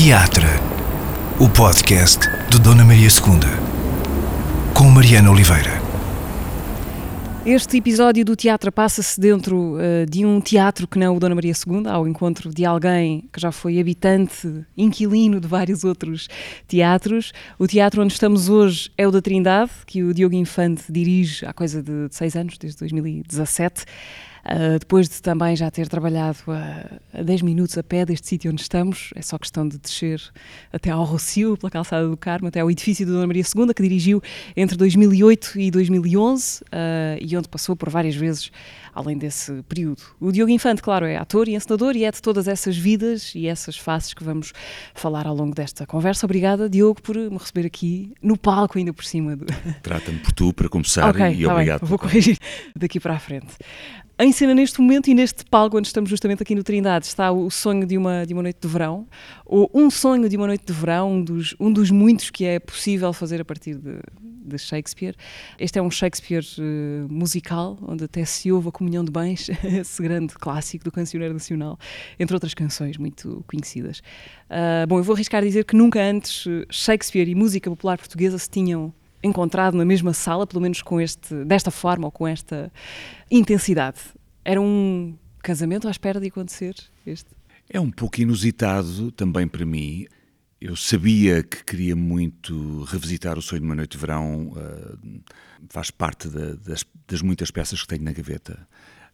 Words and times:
Teatro, 0.00 0.46
o 1.40 1.48
podcast 1.48 2.20
de 2.48 2.60
Dona 2.60 2.84
Maria 2.84 3.08
II, 3.08 4.72
com 4.72 4.84
Mariana 4.84 5.28
Oliveira. 5.28 5.82
Este 7.44 7.78
episódio 7.78 8.24
do 8.24 8.36
teatro 8.36 8.70
passa-se 8.70 9.20
dentro 9.20 9.74
uh, 9.74 10.06
de 10.08 10.24
um 10.24 10.40
teatro 10.40 10.86
que 10.86 11.00
não 11.00 11.16
o 11.16 11.18
Dona 11.18 11.34
Maria 11.34 11.52
II, 11.52 11.88
ao 11.88 12.06
encontro 12.06 12.54
de 12.54 12.64
alguém 12.64 13.28
que 13.32 13.40
já 13.40 13.50
foi 13.50 13.80
habitante, 13.80 14.64
inquilino 14.76 15.40
de 15.40 15.48
vários 15.48 15.82
outros 15.82 16.28
teatros. 16.68 17.32
O 17.58 17.66
teatro 17.66 18.00
onde 18.00 18.12
estamos 18.12 18.48
hoje 18.48 18.92
é 18.96 19.04
o 19.04 19.10
da 19.10 19.20
Trindade, 19.20 19.72
que 19.84 20.04
o 20.04 20.14
Diogo 20.14 20.36
Infante 20.36 20.84
dirige 20.88 21.44
há 21.44 21.52
coisa 21.52 21.82
de 21.82 22.06
seis 22.12 22.36
anos, 22.36 22.56
desde 22.56 22.78
2017. 22.78 23.84
Uh, 24.50 24.78
depois 24.78 25.08
de 25.10 25.20
também 25.20 25.54
já 25.54 25.70
ter 25.70 25.88
trabalhado 25.88 26.38
a, 26.48 27.18
a 27.20 27.22
10 27.22 27.42
minutos 27.42 27.76
a 27.76 27.82
pé 27.82 28.06
deste 28.06 28.26
sítio 28.28 28.50
onde 28.50 28.62
estamos, 28.62 29.10
é 29.14 29.20
só 29.20 29.36
questão 29.36 29.68
de 29.68 29.76
descer 29.76 30.22
até 30.72 30.90
ao 30.90 31.04
Rocio, 31.04 31.54
pela 31.58 31.70
calçada 31.70 32.08
do 32.08 32.16
Carmo, 32.16 32.48
até 32.48 32.60
ao 32.60 32.70
edifício 32.70 33.04
da 33.04 33.12
Dona 33.12 33.26
Maria 33.26 33.42
II, 33.42 33.74
que 33.74 33.82
dirigiu 33.82 34.22
entre 34.56 34.74
2008 34.76 35.60
e 35.60 35.70
2011 35.70 36.62
uh, 36.62 36.66
e 37.20 37.36
onde 37.36 37.46
passou 37.46 37.76
por 37.76 37.90
várias 37.90 38.16
vezes 38.16 38.50
além 38.94 39.16
desse 39.16 39.62
período. 39.68 40.02
O 40.18 40.32
Diogo 40.32 40.50
Infante, 40.50 40.82
claro, 40.82 41.06
é 41.06 41.16
ator 41.16 41.46
e 41.46 41.54
encenador 41.54 41.94
e 41.94 42.04
é 42.04 42.10
de 42.10 42.20
todas 42.20 42.48
essas 42.48 42.76
vidas 42.76 43.32
e 43.34 43.46
essas 43.46 43.76
faces 43.76 44.12
que 44.12 44.24
vamos 44.24 44.52
falar 44.94 45.26
ao 45.26 45.34
longo 45.34 45.54
desta 45.54 45.86
conversa. 45.86 46.26
Obrigada, 46.26 46.68
Diogo, 46.68 47.00
por 47.00 47.16
me 47.16 47.36
receber 47.36 47.66
aqui 47.66 48.12
no 48.22 48.36
palco, 48.36 48.78
ainda 48.78 48.92
por 48.92 49.04
cima. 49.04 49.36
Do... 49.36 49.46
Trata-me 49.82 50.18
por 50.18 50.32
tu, 50.32 50.52
para 50.52 50.68
começar, 50.68 51.10
okay, 51.10 51.34
e 51.34 51.44
tá 51.44 51.52
obrigado. 51.52 51.80
Bem, 51.80 51.88
vou 51.88 51.98
corrigir 51.98 52.38
daqui 52.74 52.98
para 52.98 53.14
a 53.14 53.18
frente. 53.18 53.54
Em 54.20 54.32
cena 54.32 54.52
neste 54.52 54.80
momento 54.80 55.08
e 55.08 55.14
neste 55.14 55.44
palco 55.44 55.78
onde 55.78 55.86
estamos 55.86 56.10
justamente 56.10 56.42
aqui 56.42 56.52
no 56.52 56.64
Trindade 56.64 57.06
está 57.06 57.30
o 57.30 57.48
sonho 57.52 57.86
de 57.86 57.96
uma, 57.96 58.26
de 58.26 58.34
uma 58.34 58.42
noite 58.42 58.58
de 58.60 58.66
verão, 58.66 59.06
ou 59.46 59.70
um 59.72 59.88
sonho 59.88 60.28
de 60.28 60.36
uma 60.36 60.48
noite 60.48 60.66
de 60.66 60.72
verão, 60.72 61.12
um 61.12 61.22
dos, 61.22 61.54
um 61.60 61.72
dos 61.72 61.88
muitos 61.92 62.28
que 62.28 62.44
é 62.44 62.58
possível 62.58 63.12
fazer 63.12 63.40
a 63.40 63.44
partir 63.44 63.76
de, 63.76 64.00
de 64.20 64.58
Shakespeare. 64.58 65.14
Este 65.56 65.78
é 65.78 65.82
um 65.82 65.88
Shakespeare 65.88 66.44
uh, 66.58 67.06
musical, 67.08 67.78
onde 67.80 68.02
até 68.02 68.24
se 68.24 68.50
ouve 68.50 68.70
a 68.70 68.72
comunhão 68.72 69.04
de 69.04 69.12
bens, 69.12 69.48
esse 69.62 70.02
grande 70.02 70.34
clássico 70.34 70.82
do 70.82 70.90
cancioneiro 70.90 71.32
nacional, 71.32 71.78
entre 72.18 72.34
outras 72.34 72.54
canções 72.54 72.96
muito 72.98 73.44
conhecidas. 73.46 74.00
Uh, 74.50 74.84
bom, 74.88 74.98
eu 74.98 75.04
vou 75.04 75.14
arriscar 75.14 75.44
dizer 75.44 75.64
que 75.64 75.76
nunca 75.76 76.02
antes 76.02 76.44
eh, 76.44 76.66
Shakespeare 76.70 77.28
e 77.28 77.36
música 77.36 77.70
popular 77.70 77.96
portuguesa 77.96 78.36
se 78.36 78.50
tinham 78.50 78.92
encontrado 79.22 79.76
na 79.76 79.84
mesma 79.84 80.12
sala, 80.12 80.46
pelo 80.46 80.60
menos 80.60 80.82
com 80.82 81.00
este, 81.00 81.44
desta 81.44 81.70
forma 81.70 82.06
ou 82.06 82.12
com 82.12 82.26
esta 82.26 82.72
intensidade. 83.30 83.98
Era 84.48 84.62
um 84.62 85.14
casamento 85.42 85.88
à 85.88 85.90
espera 85.90 86.18
de 86.18 86.28
acontecer 86.28 86.74
este? 87.04 87.28
É 87.68 87.78
um 87.78 87.90
pouco 87.90 88.18
inusitado 88.18 89.12
também 89.12 89.46
para 89.46 89.66
mim. 89.66 90.06
Eu 90.58 90.74
sabia 90.74 91.42
que 91.42 91.62
queria 91.62 91.94
muito 91.94 92.82
revisitar 92.84 93.36
o 93.36 93.42
sonho 93.42 93.60
de 93.60 93.66
uma 93.66 93.74
noite 93.74 93.90
de 93.90 93.98
verão, 93.98 94.52
uh, 94.52 95.20
faz 95.68 95.90
parte 95.90 96.28
da, 96.28 96.54
das, 96.54 96.82
das, 97.06 97.20
muitas 97.20 97.50
peças 97.50 97.82
que 97.82 97.86
tenho 97.86 98.02
na 98.02 98.12
gaveta. 98.12 98.66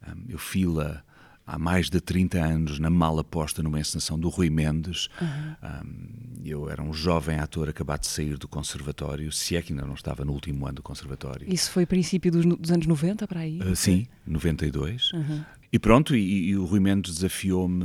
Um, 0.06 0.24
eu 0.28 0.38
fila 0.38 1.04
há 1.44 1.58
mais 1.58 1.90
de 1.90 2.00
30 2.00 2.38
anos 2.38 2.78
na 2.78 2.88
mala 2.88 3.24
posta 3.24 3.60
numa 3.60 3.80
encenação 3.80 4.16
do 4.16 4.28
Rui 4.28 4.50
Mendes. 4.50 5.08
Uhum. 5.20 5.56
Um, 5.64 6.33
eu 6.50 6.68
era 6.70 6.82
um 6.82 6.92
jovem 6.92 7.38
ator 7.38 7.68
acabado 7.68 8.00
de 8.00 8.06
sair 8.06 8.36
do 8.36 8.46
conservatório, 8.46 9.30
se 9.32 9.56
é 9.56 9.62
que 9.62 9.72
ainda 9.72 9.86
não 9.86 9.94
estava 9.94 10.24
no 10.24 10.32
último 10.32 10.66
ano 10.66 10.76
do 10.76 10.82
conservatório. 10.82 11.46
Isso 11.52 11.70
foi 11.70 11.86
princípio 11.86 12.30
dos, 12.30 12.44
dos 12.44 12.70
anos 12.70 12.86
90 12.86 13.26
para 13.26 13.40
aí? 13.40 13.60
Uh, 13.60 13.74
sim, 13.74 14.06
92. 14.26 15.12
Uhum. 15.12 15.44
E 15.72 15.78
pronto, 15.78 16.14
e, 16.14 16.48
e 16.48 16.56
o 16.56 16.64
Rui 16.64 16.80
Mendes 16.80 17.14
desafiou-me. 17.14 17.84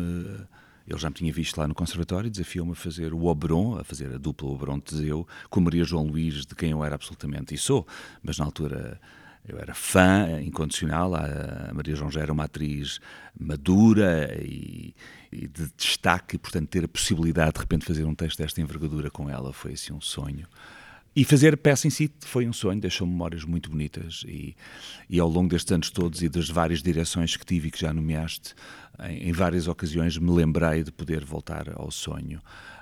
Ele 0.87 0.97
já 0.97 1.09
me 1.09 1.15
tinha 1.15 1.31
visto 1.31 1.57
lá 1.57 1.67
no 1.67 1.75
conservatório, 1.75 2.29
desafiou-me 2.29 2.71
a 2.71 2.75
fazer 2.75 3.13
o 3.13 3.25
Oberon, 3.25 3.77
a 3.77 3.83
fazer 3.83 4.11
a 4.13 4.17
dupla 4.17 4.49
Oberon 4.49 4.79
Teseu, 4.79 5.27
com 5.49 5.59
Maria 5.61 5.83
João 5.83 6.07
Luís, 6.07 6.45
de 6.45 6.55
quem 6.55 6.71
eu 6.71 6.83
era 6.83 6.95
absolutamente, 6.95 7.53
e 7.53 7.57
sou, 7.57 7.87
mas 8.23 8.39
na 8.39 8.45
altura 8.45 8.99
eu 9.49 9.59
era 9.59 9.73
fã 9.73 10.41
incondicional. 10.41 11.15
A 11.15 11.71
Maria 11.73 11.95
João 11.95 12.11
já 12.11 12.21
era 12.21 12.31
uma 12.31 12.45
atriz 12.45 12.99
madura 13.37 14.37
e, 14.41 14.93
e, 15.31 15.47
de 15.47 15.71
destaque, 15.75 16.35
e, 16.35 16.39
portanto, 16.39 16.69
ter 16.69 16.85
a 16.85 16.87
possibilidade 16.87 17.53
de 17.53 17.59
repente 17.59 17.85
fazer 17.85 18.05
um 18.05 18.15
texto 18.15 18.37
desta 18.37 18.61
envergadura 18.61 19.09
com 19.09 19.29
ela 19.29 19.51
foi 19.51 19.73
assim 19.73 19.93
um 19.93 20.01
sonho. 20.01 20.47
E 21.15 21.25
fazer 21.25 21.55
a 21.55 21.57
peça 21.57 21.87
em 21.87 21.89
si 21.89 22.11
foi 22.21 22.47
um 22.47 22.53
sonho, 22.53 22.79
deixou 22.79 23.05
memórias 23.07 23.43
muito 23.43 23.69
bonitas 23.69 24.23
e, 24.27 24.55
e 25.09 25.19
ao 25.19 25.27
longo 25.27 25.49
destes 25.49 25.71
anos 25.71 25.89
todos 25.89 26.21
e 26.21 26.29
das 26.29 26.47
várias 26.49 26.83
direções 26.83 27.35
que 27.35 27.45
tive 27.45 27.67
e 27.67 27.71
que 27.71 27.81
já 27.81 27.91
nomeaste, 27.91 28.53
em, 28.99 29.29
em 29.29 29.31
várias 29.31 29.67
ocasiões 29.67 30.17
me 30.17 30.31
lembrei 30.31 30.83
de 30.83 30.91
poder 30.91 31.25
voltar 31.25 31.73
ao 31.75 31.89
sonho 31.89 32.39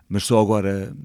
mas 0.10 0.24
só 0.24 0.40
agora, 0.40 0.96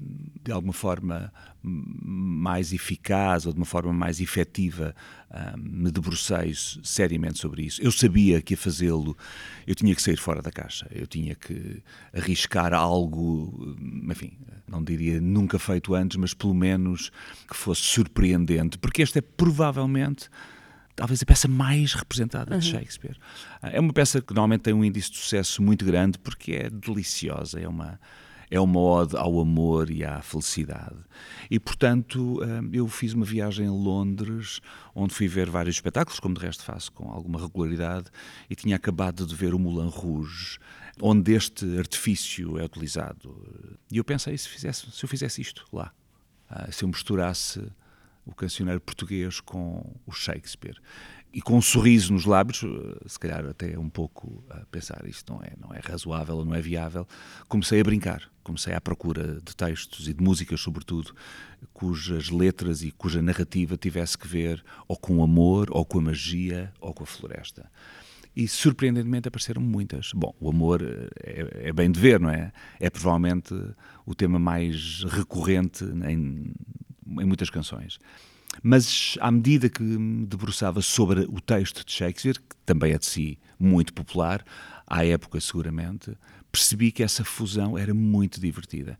de 0.43 0.51
alguma 0.51 0.73
forma 0.73 1.31
mais 1.63 2.73
eficaz 2.73 3.45
ou 3.45 3.53
de 3.53 3.59
uma 3.59 3.65
forma 3.65 3.93
mais 3.93 4.19
efetiva, 4.19 4.93
uh, 5.31 5.57
me 5.57 5.89
debrucei 5.89 6.53
seriamente 6.83 7.39
sobre 7.39 7.63
isso. 7.63 7.81
Eu 7.81 7.91
sabia 7.91 8.41
que 8.41 8.53
a 8.53 8.57
fazê-lo 8.57 9.17
eu 9.65 9.73
tinha 9.73 9.95
que 9.95 10.01
sair 10.01 10.17
fora 10.17 10.41
da 10.41 10.51
caixa, 10.51 10.87
eu 10.91 11.07
tinha 11.07 11.35
que 11.35 11.81
arriscar 12.13 12.73
algo, 12.73 13.75
enfim, 14.09 14.37
não 14.67 14.83
diria 14.83 15.21
nunca 15.21 15.57
feito 15.57 15.95
antes, 15.95 16.17
mas 16.17 16.33
pelo 16.33 16.53
menos 16.53 17.11
que 17.49 17.55
fosse 17.55 17.81
surpreendente, 17.81 18.77
porque 18.77 19.01
esta 19.01 19.19
é 19.19 19.21
provavelmente 19.21 20.29
talvez 20.95 21.23
a 21.23 21.25
peça 21.25 21.47
mais 21.47 21.93
representada 21.93 22.53
uhum. 22.53 22.59
de 22.59 22.69
Shakespeare. 22.69 23.17
É 23.61 23.79
uma 23.79 23.93
peça 23.93 24.21
que 24.21 24.33
normalmente 24.33 24.61
tem 24.61 24.73
um 24.73 24.83
índice 24.83 25.11
de 25.11 25.17
sucesso 25.17 25.61
muito 25.61 25.85
grande 25.85 26.19
porque 26.19 26.51
é 26.53 26.69
deliciosa, 26.69 27.59
é 27.59 27.67
uma 27.67 27.99
é 28.49 28.59
uma 28.59 28.79
ode 28.79 29.15
ao 29.15 29.39
amor 29.39 29.89
e 29.89 30.03
à 30.03 30.21
felicidade. 30.21 30.97
E, 31.49 31.59
portanto, 31.59 32.41
hum, 32.41 32.69
eu 32.71 32.87
fiz 32.87 33.13
uma 33.13 33.25
viagem 33.25 33.67
a 33.67 33.71
Londres, 33.71 34.59
onde 34.95 35.13
fui 35.13 35.27
ver 35.27 35.49
vários 35.49 35.75
espetáculos, 35.75 36.19
como 36.19 36.35
de 36.35 36.41
resto 36.41 36.63
faço 36.63 36.91
com 36.91 37.11
alguma 37.11 37.39
regularidade, 37.39 38.09
e 38.49 38.55
tinha 38.55 38.75
acabado 38.75 39.25
de 39.25 39.35
ver 39.35 39.53
o 39.53 39.59
Moulin 39.59 39.89
Rouge, 39.89 40.59
onde 41.01 41.33
este 41.33 41.77
artifício 41.77 42.57
é 42.59 42.63
utilizado. 42.63 43.35
E 43.91 43.97
eu 43.97 44.03
pensei, 44.03 44.37
se, 44.37 44.47
fizesse, 44.47 44.91
se 44.91 45.03
eu 45.03 45.09
fizesse 45.09 45.41
isto 45.41 45.65
lá, 45.71 45.91
ah, 46.49 46.71
se 46.71 46.83
eu 46.83 46.87
misturasse 46.87 47.61
o 48.25 48.33
cancioneiro 48.33 48.79
português 48.79 49.39
com 49.39 49.95
o 50.05 50.11
Shakespeare 50.11 50.79
e 51.33 51.41
com 51.41 51.57
um 51.57 51.61
sorriso 51.61 52.13
nos 52.13 52.25
lábios, 52.25 52.63
eh, 52.63 53.07
se 53.07 53.19
calhar 53.19 53.43
até 53.45 53.77
um 53.77 53.89
pouco 53.89 54.43
a 54.51 54.57
pensar 54.67 55.03
isto 55.07 55.33
não 55.33 55.41
é, 55.41 55.53
não 55.59 55.73
é 55.73 55.79
razoável, 55.79 56.45
não 56.45 56.53
é 56.53 56.61
viável, 56.61 57.07
comecei 57.47 57.81
a 57.81 57.83
brincar, 57.83 58.29
comecei 58.43 58.73
à 58.73 58.79
procura 58.79 59.41
de 59.41 59.55
textos 59.55 60.07
e 60.07 60.13
de 60.13 60.23
músicas, 60.23 60.61
sobretudo, 60.61 61.15
cujas 61.73 62.29
letras 62.29 62.83
e 62.83 62.91
cuja 62.91 63.19
narrativa 63.21 63.75
tivesse 63.75 64.15
que 64.15 64.27
ver 64.27 64.63
ou 64.87 64.95
com 64.95 65.17
o 65.17 65.23
amor, 65.23 65.69
ou 65.71 65.83
com 65.83 65.97
a 65.97 66.01
magia, 66.03 66.71
ou 66.79 66.93
com 66.93 67.03
a 67.03 67.07
floresta. 67.07 67.69
E 68.35 68.47
surpreendentemente 68.47 69.27
apareceram 69.27 69.61
muitas. 69.61 70.11
Bom, 70.13 70.35
o 70.39 70.49
amor 70.49 70.83
eh, 70.83 71.09
é, 71.19 71.69
é 71.69 71.73
bem 71.73 71.91
de 71.91 71.99
ver, 71.99 72.19
não 72.19 72.29
é? 72.29 72.51
É 72.79 72.91
provavelmente 72.91 73.55
o 74.05 74.13
tema 74.13 74.37
mais 74.37 75.03
recorrente 75.03 75.83
em, 75.83 76.53
em 77.05 77.25
muitas 77.25 77.49
canções. 77.49 77.99
Mas 78.61 79.17
à 79.19 79.31
medida 79.31 79.69
que 79.69 79.81
me 79.81 80.25
debruçava 80.25 80.81
sobre 80.81 81.21
o 81.21 81.39
texto 81.41 81.85
de 81.85 81.91
Shakespeare, 81.91 82.39
que 82.39 82.55
também 82.65 82.93
é 82.93 82.97
de 82.97 83.05
si 83.05 83.39
muito 83.57 83.93
popular, 83.93 84.43
à 84.85 85.05
época 85.05 85.39
seguramente, 85.39 86.15
percebi 86.51 86.91
que 86.91 87.01
essa 87.01 87.23
fusão 87.23 87.77
era 87.77 87.93
muito 87.93 88.39
divertida. 88.39 88.97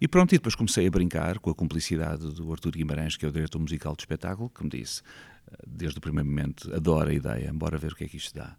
E 0.00 0.08
pronto, 0.08 0.32
e 0.32 0.38
depois 0.38 0.54
comecei 0.54 0.86
a 0.86 0.90
brincar 0.90 1.38
com 1.38 1.50
a 1.50 1.54
cumplicidade 1.54 2.32
do 2.32 2.50
Artur 2.50 2.72
Guimarães, 2.72 3.16
que 3.16 3.26
é 3.26 3.28
o 3.28 3.32
diretor 3.32 3.58
musical 3.58 3.94
do 3.94 4.00
espetáculo, 4.00 4.48
que 4.48 4.64
me 4.64 4.70
disse, 4.70 5.02
eh, 5.50 5.56
desde 5.66 5.98
o 5.98 6.00
primeiro 6.00 6.28
momento, 6.28 6.74
adora 6.74 7.10
a 7.10 7.14
ideia, 7.14 7.50
embora 7.50 7.76
ver 7.76 7.92
o 7.92 7.94
que 7.94 8.04
é 8.04 8.08
que 8.08 8.16
isto 8.16 8.34
dá. 8.34 8.56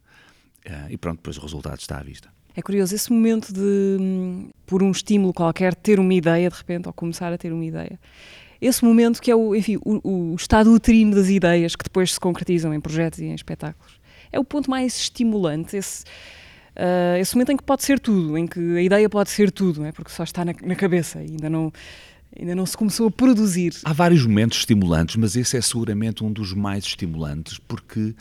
Eh, 0.63 0.87
e 0.91 0.97
pronto, 0.97 1.17
depois 1.17 1.37
o 1.37 1.41
resultado 1.41 1.79
está 1.79 1.97
à 1.97 2.03
vista. 2.03 2.29
É 2.55 2.61
curioso 2.61 2.93
esse 2.93 3.11
momento 3.11 3.51
de, 3.51 3.97
hum, 3.99 4.49
por 4.65 4.83
um 4.83 4.91
estímulo 4.91 5.33
qualquer, 5.33 5.73
ter 5.73 5.99
uma 5.99 6.13
ideia 6.13 6.49
de 6.49 6.55
repente, 6.55 6.87
ou 6.87 6.93
começar 6.93 7.33
a 7.33 7.37
ter 7.37 7.51
uma 7.51 7.65
ideia 7.65 7.99
esse 8.65 8.83
momento 8.83 9.21
que 9.21 9.29
é 9.29 9.35
o, 9.35 9.55
enfim, 9.55 9.77
o, 9.83 10.31
o 10.31 10.35
estado 10.35 10.71
uterino 10.73 11.15
das 11.15 11.29
ideias 11.29 11.75
que 11.75 11.83
depois 11.83 12.13
se 12.13 12.19
concretizam 12.19 12.73
em 12.73 12.79
projetos 12.79 13.19
e 13.19 13.25
em 13.25 13.33
espetáculos. 13.33 13.99
É 14.31 14.39
o 14.39 14.43
ponto 14.43 14.69
mais 14.69 14.95
estimulante, 14.95 15.77
esse, 15.77 16.03
uh, 16.75 17.17
esse 17.19 17.35
momento 17.35 17.51
em 17.51 17.57
que 17.57 17.63
pode 17.63 17.83
ser 17.83 17.99
tudo, 17.99 18.37
em 18.37 18.47
que 18.47 18.59
a 18.77 18.81
ideia 18.81 19.09
pode 19.09 19.29
ser 19.29 19.51
tudo, 19.51 19.81
não 19.81 19.87
é? 19.87 19.91
porque 19.91 20.11
só 20.11 20.23
está 20.23 20.43
na, 20.43 20.53
na 20.63 20.75
cabeça 20.75 21.21
e 21.21 21.31
ainda 21.31 21.49
não, 21.49 21.71
ainda 22.37 22.55
não 22.55 22.65
se 22.65 22.75
começou 22.75 23.07
a 23.07 23.11
produzir. 23.11 23.73
Há 23.83 23.93
vários 23.93 24.25
momentos 24.25 24.59
estimulantes, 24.59 25.15
mas 25.15 25.35
esse 25.35 25.55
é 25.57 25.61
seguramente 25.61 26.23
um 26.23 26.31
dos 26.31 26.53
mais 26.53 26.83
estimulantes, 26.83 27.59
porque 27.59 28.15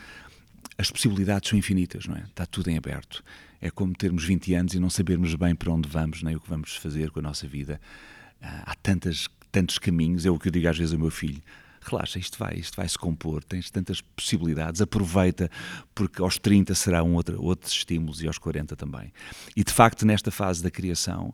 as 0.77 0.91
possibilidades 0.91 1.49
são 1.49 1.59
infinitas, 1.59 2.07
não 2.07 2.17
é? 2.17 2.21
Está 2.21 2.47
tudo 2.47 2.69
em 2.69 2.77
aberto. 2.77 3.25
É 3.61 3.71
como 3.71 3.95
termos 3.95 4.25
20 4.25 4.55
anos 4.55 4.75
e 4.75 4.79
não 4.79 4.91
sabermos 4.91 5.35
bem 5.35 5.55
para 5.55 5.73
onde 5.73 5.89
vamos, 5.89 6.23
nem 6.23 6.37
o 6.37 6.41
que 6.41 6.49
vamos 6.49 6.77
fazer 6.77 7.11
com 7.11 7.21
a 7.21 7.23
nossa 7.23 7.47
vida. 7.47 7.81
Ah, 8.43 8.65
há 8.67 8.75
tantas 8.75 9.27
tantos 9.55 9.79
caminhos, 9.79 10.27
é 10.27 10.31
o 10.31 10.37
que 10.37 10.49
eu 10.49 10.53
digo 10.53 10.69
às 10.69 10.77
vezes 10.77 10.93
ao 10.93 10.99
meu 10.99 11.13
filho. 11.13 11.41
Relaxa, 11.81 12.19
isto 12.19 12.37
vai, 12.37 12.55
isto 12.55 12.77
vai 12.77 12.89
se 12.89 12.99
compor, 12.99 13.45
tens 13.45 13.71
tantas 13.71 14.01
possibilidades, 14.01 14.81
aproveita, 14.81 15.49
porque 15.95 16.21
aos 16.21 16.39
30 16.39 16.75
será 16.75 17.05
um 17.05 17.15
outro, 17.15 17.41
outros 17.41 17.71
estímulos 17.71 18.21
e 18.21 18.27
aos 18.27 18.37
40 18.37 18.75
também. 18.75 19.13
E 19.55 19.63
de 19.63 19.73
facto, 19.73 20.05
nesta 20.05 20.33
fase 20.33 20.61
da 20.61 20.73
criação, 20.73 21.33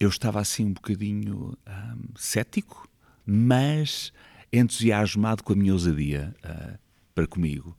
eu 0.00 0.08
estava 0.08 0.40
assim 0.40 0.64
um 0.64 0.72
bocadinho 0.72 1.58
um, 1.68 2.16
cético, 2.16 2.88
mas 3.26 4.14
entusiasmado 4.50 5.42
com 5.42 5.52
a 5.52 5.56
minha 5.56 5.74
ousadia 5.74 6.34
uh, 6.42 6.78
para 7.14 7.26
comigo. 7.26 7.76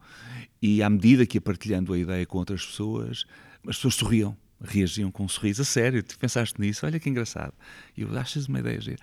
E 0.61 0.83
à 0.83 0.89
medida 0.89 1.25
que 1.25 1.37
ia 1.37 1.41
partilhando 1.41 1.93
a 1.93 1.97
ideia 1.97 2.27
com 2.27 2.37
outras 2.37 2.63
pessoas, 2.63 3.25
as 3.67 3.77
pessoas 3.77 3.95
sorriam, 3.95 4.37
reagiam 4.61 5.11
com 5.11 5.23
um 5.23 5.27
sorriso. 5.27 5.61
A 5.61 5.65
sério, 5.65 6.03
tu 6.03 6.17
pensaste 6.17 6.59
nisso? 6.59 6.85
Olha 6.85 6.99
que 6.99 7.09
engraçado. 7.09 7.53
E 7.95 8.01
eu 8.01 8.17
achas 8.17 8.47
uma 8.47 8.59
ideia 8.59 8.79
gira. 8.79 8.99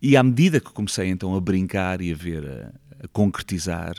E 0.00 0.16
à 0.16 0.22
medida 0.22 0.60
que 0.60 0.70
comecei 0.70 1.08
então 1.08 1.34
a 1.34 1.40
brincar 1.40 2.00
e 2.00 2.12
a 2.12 2.16
ver, 2.16 2.46
a, 2.46 3.04
a 3.04 3.08
concretizar, 3.08 3.96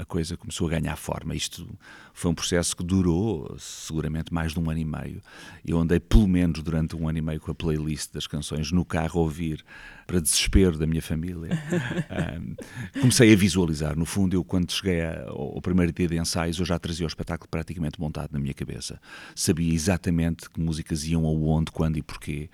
a 0.00 0.04
coisa 0.04 0.36
começou 0.36 0.66
a 0.66 0.70
ganhar 0.70 0.96
forma. 0.96 1.34
Isto 1.34 1.68
foi 2.12 2.30
um 2.30 2.34
processo 2.34 2.76
que 2.76 2.82
durou 2.82 3.54
seguramente 3.58 4.32
mais 4.32 4.52
de 4.52 4.60
um 4.60 4.70
ano 4.70 4.80
e 4.80 4.84
meio. 4.84 5.22
Eu 5.64 5.78
andei 5.78 6.00
pelo 6.00 6.26
menos 6.26 6.62
durante 6.62 6.96
um 6.96 7.08
ano 7.08 7.18
e 7.18 7.22
meio 7.22 7.40
com 7.40 7.50
a 7.50 7.54
playlist 7.54 8.12
das 8.12 8.26
canções 8.26 8.72
no 8.72 8.84
carro 8.84 9.20
a 9.20 9.22
ouvir, 9.22 9.64
para 10.06 10.20
desespero 10.20 10.78
da 10.78 10.86
minha 10.86 11.02
família. 11.02 11.50
um, 12.40 13.00
comecei 13.00 13.32
a 13.32 13.36
visualizar. 13.36 13.96
No 13.96 14.04
fundo, 14.04 14.34
eu 14.34 14.42
quando 14.42 14.72
cheguei 14.72 15.02
ao 15.26 15.60
primeiro 15.60 15.92
dia 15.92 16.08
de 16.08 16.18
ensaios, 16.18 16.58
eu 16.58 16.64
já 16.64 16.78
trazia 16.78 17.06
o 17.06 17.08
espetáculo 17.08 17.48
praticamente 17.48 18.00
montado 18.00 18.32
na 18.32 18.40
minha 18.40 18.54
cabeça. 18.54 19.00
Sabia 19.34 19.72
exatamente 19.72 20.48
que 20.50 20.60
músicas 20.60 21.04
iam 21.04 21.26
aonde, 21.26 21.70
quando 21.70 21.96
e 21.96 22.02
porquê. 22.02 22.50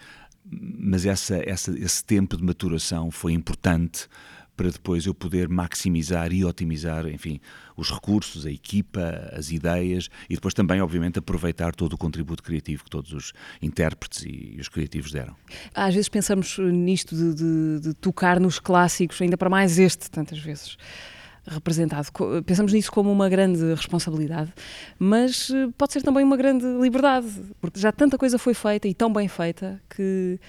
Mas 0.48 1.04
essa, 1.04 1.36
essa, 1.48 1.76
esse 1.78 2.04
tempo 2.04 2.36
de 2.36 2.44
maturação 2.44 3.10
foi 3.10 3.32
importante 3.32 4.08
para 4.56 4.70
depois 4.70 5.06
eu 5.06 5.14
poder 5.14 5.48
maximizar 5.48 6.32
e 6.32 6.44
otimizar, 6.44 7.06
enfim, 7.06 7.40
os 7.76 7.90
recursos, 7.90 8.46
a 8.46 8.50
equipa, 8.50 9.30
as 9.32 9.50
ideias 9.50 10.08
e 10.30 10.34
depois 10.34 10.54
também, 10.54 10.80
obviamente, 10.80 11.18
aproveitar 11.18 11.74
todo 11.74 11.92
o 11.92 11.98
contributo 11.98 12.42
criativo 12.42 12.84
que 12.84 12.90
todos 12.90 13.12
os 13.12 13.32
intérpretes 13.60 14.24
e 14.24 14.56
os 14.58 14.68
criativos 14.68 15.12
deram. 15.12 15.36
Às 15.74 15.94
vezes 15.94 16.08
pensamos 16.08 16.58
nisto 16.58 17.14
de, 17.14 17.34
de, 17.34 17.80
de 17.88 17.94
tocar 17.94 18.40
nos 18.40 18.58
clássicos, 18.58 19.20
ainda 19.20 19.36
para 19.36 19.50
mais 19.50 19.78
este, 19.78 20.10
tantas 20.10 20.38
vezes 20.38 20.76
representado. 21.46 22.08
Pensamos 22.44 22.72
nisso 22.72 22.90
como 22.90 23.10
uma 23.12 23.28
grande 23.28 23.62
responsabilidade, 23.74 24.52
mas 24.98 25.50
eh, 25.50 25.68
pode 25.78 25.92
ser 25.92 26.02
também 26.02 26.24
uma 26.24 26.36
grande 26.36 26.66
liberdade, 26.80 27.28
porque 27.60 27.78
já 27.78 27.92
tanta 27.92 28.18
coisa 28.18 28.38
foi 28.38 28.52
feita 28.52 28.88
e 28.88 28.94
tão 28.94 29.12
bem 29.12 29.28
feita 29.28 29.80
que 29.88 30.40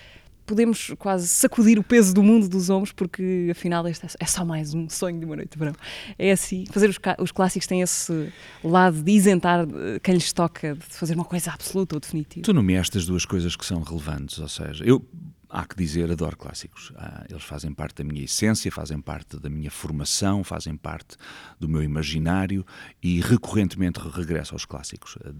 podemos 0.47 0.93
quase 0.97 1.27
sacudir 1.27 1.77
o 1.77 1.83
peso 1.83 2.13
do 2.13 2.23
mundo 2.23 2.47
dos 2.47 2.69
ombros, 2.69 2.91
porque 2.93 3.49
afinal 3.51 3.87
este 3.87 4.07
é 4.19 4.25
só 4.25 4.45
mais 4.45 4.73
um 4.73 4.89
sonho 4.89 5.19
de 5.19 5.25
uma 5.25 5.35
noite 5.35 5.51
de 5.51 5.59
verão. 5.59 5.75
É 6.17 6.31
assim, 6.31 6.65
fazer 6.71 6.89
os, 6.89 6.97
os 7.19 7.31
clássicos 7.31 7.67
têm 7.67 7.81
esse 7.81 8.31
lado 8.63 9.03
de 9.03 9.11
isentar 9.11 9.67
quem 10.01 10.15
lhes 10.15 10.31
toca 10.31 10.75
de 10.75 10.95
fazer 10.95 11.13
uma 11.13 11.25
coisa 11.25 11.51
absoluta 11.51 11.95
ou 11.95 11.99
definitiva. 11.99 12.43
Tu 12.43 12.53
nomeaste 12.53 12.97
as 12.97 13.05
duas 13.05 13.25
coisas 13.25 13.55
que 13.55 13.65
são 13.65 13.81
relevantes, 13.81 14.39
ou 14.39 14.47
seja, 14.47 14.83
eu 14.85 15.05
há 15.49 15.65
que 15.65 15.75
dizer, 15.75 16.11
adoro 16.11 16.37
clássicos. 16.37 16.91
Ah, 16.95 17.25
eles 17.29 17.43
fazem 17.43 17.71
parte 17.71 18.03
da 18.03 18.03
minha 18.03 18.23
essência, 18.23 18.71
fazem 18.71 18.99
parte 18.99 19.39
da 19.39 19.49
minha 19.49 19.71
formação, 19.71 20.43
fazem 20.43 20.75
parte 20.75 21.15
do 21.59 21.67
meu 21.67 21.81
imaginário 21.81 22.65
e 23.01 23.21
recorrentemente 23.21 23.99
regresso 23.99 24.53
aos 24.53 24.65
clássicos. 24.65 25.17
Ah, 25.23 25.31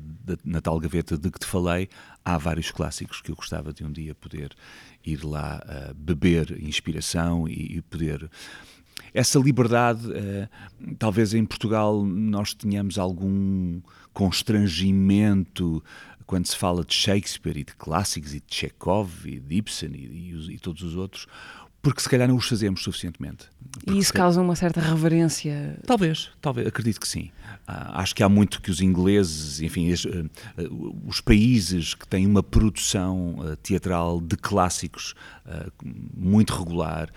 na 0.43 0.61
tal 0.61 0.79
gaveta 0.79 1.17
de 1.17 1.29
que 1.29 1.39
te 1.39 1.45
falei, 1.45 1.89
há 2.23 2.37
vários 2.37 2.71
clássicos 2.71 3.21
que 3.21 3.31
eu 3.31 3.35
gostava 3.35 3.73
de 3.73 3.83
um 3.83 3.91
dia 3.91 4.15
poder 4.15 4.55
ir 5.11 5.23
lá 5.23 5.61
uh, 5.63 5.93
beber 5.93 6.57
inspiração 6.61 7.47
e, 7.47 7.77
e 7.77 7.81
poder 7.81 8.29
essa 9.13 9.39
liberdade, 9.39 10.07
uh, 10.07 10.95
talvez 10.99 11.33
em 11.33 11.45
Portugal 11.45 12.03
nós 12.05 12.53
tenhamos 12.53 12.97
algum 12.97 13.81
constrangimento 14.13 15.83
quando 16.25 16.45
se 16.45 16.57
fala 16.57 16.83
de 16.83 16.93
Shakespeare 16.93 17.57
e 17.57 17.63
de 17.63 17.73
clássicos 17.75 18.33
e 18.33 18.39
de 18.39 18.53
Chekhov 18.53 19.25
e 19.25 19.39
de 19.39 19.55
Ibsen 19.55 19.91
e, 19.93 20.05
e, 20.05 20.55
e 20.55 20.59
todos 20.59 20.83
os 20.83 20.95
outros, 20.95 21.25
porque 21.81 22.01
se 22.01 22.09
calhar 22.09 22.27
não 22.27 22.35
os 22.35 22.47
fazemos 22.47 22.83
suficientemente. 22.83 23.49
Porque 23.77 23.91
e 23.91 23.99
isso 23.99 24.13
causa 24.13 24.41
uma 24.41 24.55
certa 24.55 24.79
reverência? 24.81 25.79
Talvez, 25.85 26.29
talvez, 26.41 26.67
acredito 26.67 26.99
que 26.99 27.07
sim. 27.07 27.31
Uh, 27.67 27.93
acho 27.93 28.15
que 28.15 28.23
há 28.23 28.29
muito 28.29 28.61
que 28.61 28.71
os 28.71 28.81
ingleses, 28.81 29.61
enfim, 29.61 29.91
os, 29.91 30.05
uh, 30.05 30.29
uh, 30.57 31.03
os 31.07 31.21
países 31.21 31.93
que 31.93 32.07
têm 32.07 32.25
uma 32.25 32.43
produção 32.43 33.57
teatral 33.61 34.19
de 34.19 34.35
clássicos 34.37 35.13
muito 36.15 36.53
regular 36.53 37.09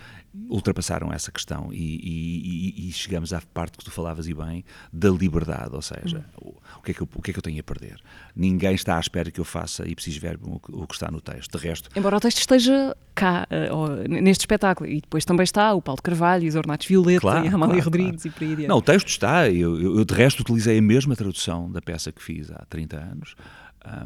ultrapassaram 0.49 1.11
essa 1.11 1.31
questão 1.31 1.69
e, 1.73 1.77
e, 1.77 2.87
e, 2.87 2.91
chegamos 2.93 3.33
à 3.33 3.41
parte 3.53 3.77
que 3.77 3.83
tu 3.83 3.91
falavas 3.91 4.27
e 4.27 4.33
bem 4.33 4.63
da 4.91 5.09
liberdade, 5.09 5.75
ou 5.75 5.81
seja, 5.81 6.25
hum. 6.41 6.53
o, 6.77 6.81
que 6.81 6.91
é 6.91 6.93
que 6.93 7.01
eu, 7.01 7.09
o 7.15 7.21
que 7.21 7.31
é 7.31 7.33
que 7.33 7.39
eu 7.39 7.43
tenho 7.43 7.59
a 7.59 7.63
perder? 7.63 7.97
Ninguém 8.35 8.73
está 8.73 8.95
à 8.95 8.99
espera 8.99 9.29
que 9.29 9.39
eu 9.39 9.45
faça 9.45 9.87
e 9.87 9.93
preciso 9.93 10.21
ver 10.21 10.39
o, 10.41 10.61
o 10.69 10.87
que 10.87 10.93
está 10.93 11.11
no 11.11 11.19
texto. 11.19 11.57
De 11.57 11.67
resto, 11.67 11.89
embora 11.95 12.15
o 12.15 12.19
texto 12.19 12.39
esteja 12.39 12.95
cá 13.13 13.45
uh, 13.51 14.07
neste 14.07 14.43
espetáculo 14.43 14.89
e 14.89 15.01
depois 15.01 15.25
também 15.25 15.43
está 15.43 15.73
o 15.73 15.81
Paulo 15.81 16.01
Carvalho, 16.01 16.47
os 16.47 16.55
Ornatos 16.55 16.87
Violeta 16.87 17.21
claro, 17.21 17.45
e 17.45 17.49
a 17.49 17.53
Amália 17.53 17.75
claro, 17.75 17.85
Rodrigues 17.85 18.23
claro. 18.23 18.27
e 18.27 18.31
por 18.31 18.43
aí 18.43 18.53
adiante. 18.53 18.69
Não, 18.69 18.77
o 18.77 18.81
texto 18.81 19.07
está. 19.07 19.49
Eu, 19.49 19.97
eu 19.97 20.05
de 20.05 20.13
resto 20.13 20.39
utilizei 20.39 20.77
a 20.77 20.81
mesma 20.81 21.15
tradução 21.15 21.69
da 21.69 21.81
peça 21.81 22.11
que 22.11 22.23
fiz 22.23 22.49
há 22.51 22.65
30 22.69 22.97
anos 22.97 23.35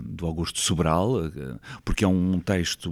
do 0.02 0.26
Augusto 0.26 0.60
Sobral, 0.60 1.26
eh, 1.26 1.32
porque 1.84 2.06
é 2.06 2.08
um 2.08 2.40
texto 2.40 2.90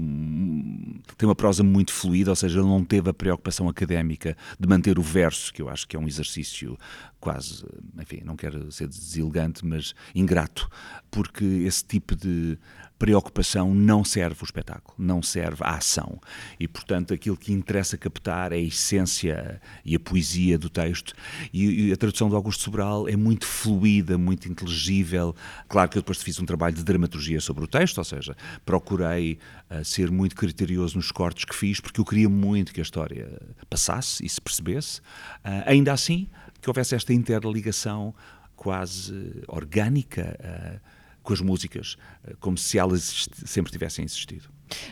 tem 1.18 1.28
uma 1.28 1.36
prosa 1.36 1.64
muito 1.64 1.94
fluida, 1.94 2.32
ou 2.32 2.36
seja, 2.36 2.60
ele 2.60 2.68
não 2.68 2.84
teve 2.84 3.10
a 3.10 3.14
preocupação 3.14 3.70
académica 3.70 4.36
de 4.60 4.68
manter 4.68 5.00
o 5.00 5.02
verso, 5.02 5.54
que 5.54 5.62
eu 5.62 5.70
acho 5.70 5.88
que 5.88 5.96
é 5.96 6.00
um 6.00 6.08
exercício 6.08 6.78
quase, 7.20 7.66
enfim, 8.00 8.22
não 8.26 8.36
quero 8.36 8.72
ser 8.72 8.88
deselegante, 8.88 9.66
mas 9.66 9.94
ingrato, 10.14 10.70
porque 11.10 11.46
esse 11.46 11.86
tipo 11.86 12.16
de 12.16 12.58
preocupação 13.04 13.76
não 13.76 14.02
serve 14.06 14.42
o 14.42 14.46
espetáculo, 14.46 14.96
não 14.98 15.22
serve 15.22 15.62
a 15.62 15.76
ação. 15.76 16.22
E, 16.58 16.70
portanto, 16.70 17.14
aquilo 17.14 17.36
que 17.36 17.52
interessa 17.52 17.98
captar 17.98 18.54
é 18.54 18.56
a 18.56 18.60
essência 18.62 19.62
e 19.84 19.94
a 19.94 20.00
poesia 20.00 20.58
do 20.58 20.70
texto. 20.70 21.14
E, 21.52 21.90
e 21.90 21.92
a 21.92 21.98
tradução 21.98 22.30
do 22.30 22.36
Augusto 22.38 22.64
Sobral 22.64 23.10
é 23.10 23.18
muito 23.18 23.46
fluida, 23.46 24.18
muito 24.18 24.48
inteligível. 24.48 25.36
Claro 25.68 25.90
que 25.90 25.98
eu 25.98 26.02
depois 26.02 26.22
fiz 26.22 26.40
um 26.40 26.46
trabalho 26.46 26.78
de 26.78 26.82
dramaturgia 26.82 27.42
sobre 27.42 27.66
o 27.66 27.68
texto, 27.68 27.98
ou 27.98 28.06
seja, 28.06 28.38
procurei 28.66 29.38
uh, 29.70 29.84
ser 29.84 30.10
muito 30.10 30.34
criterioso 30.34 30.96
nos 30.96 31.12
cortes 31.12 31.44
que 31.44 31.54
fiz, 31.54 31.82
porque 31.82 32.00
eu 32.00 32.06
queria 32.06 32.30
muito 32.30 32.74
que 32.74 32.80
a 32.80 32.84
história 32.84 33.38
passasse 33.70 34.26
e 34.26 34.30
se 34.30 34.40
percebesse. 34.40 35.02
Uh, 35.44 35.60
ainda 35.66 35.92
assim, 35.92 36.30
que 36.62 36.70
houvesse 36.70 36.96
esta 36.96 37.14
interligação 37.14 38.16
quase 38.56 39.44
orgânica. 39.50 40.40
Uh, 40.40 40.93
com 41.24 41.34
as 41.34 41.42
músicas, 41.42 41.96
eh, 42.26 42.36
como 42.40 42.58
se 42.58 42.78
elas 42.78 43.28
sempre 43.46 43.72
tivessem 43.72 44.06
existido. 44.06 44.50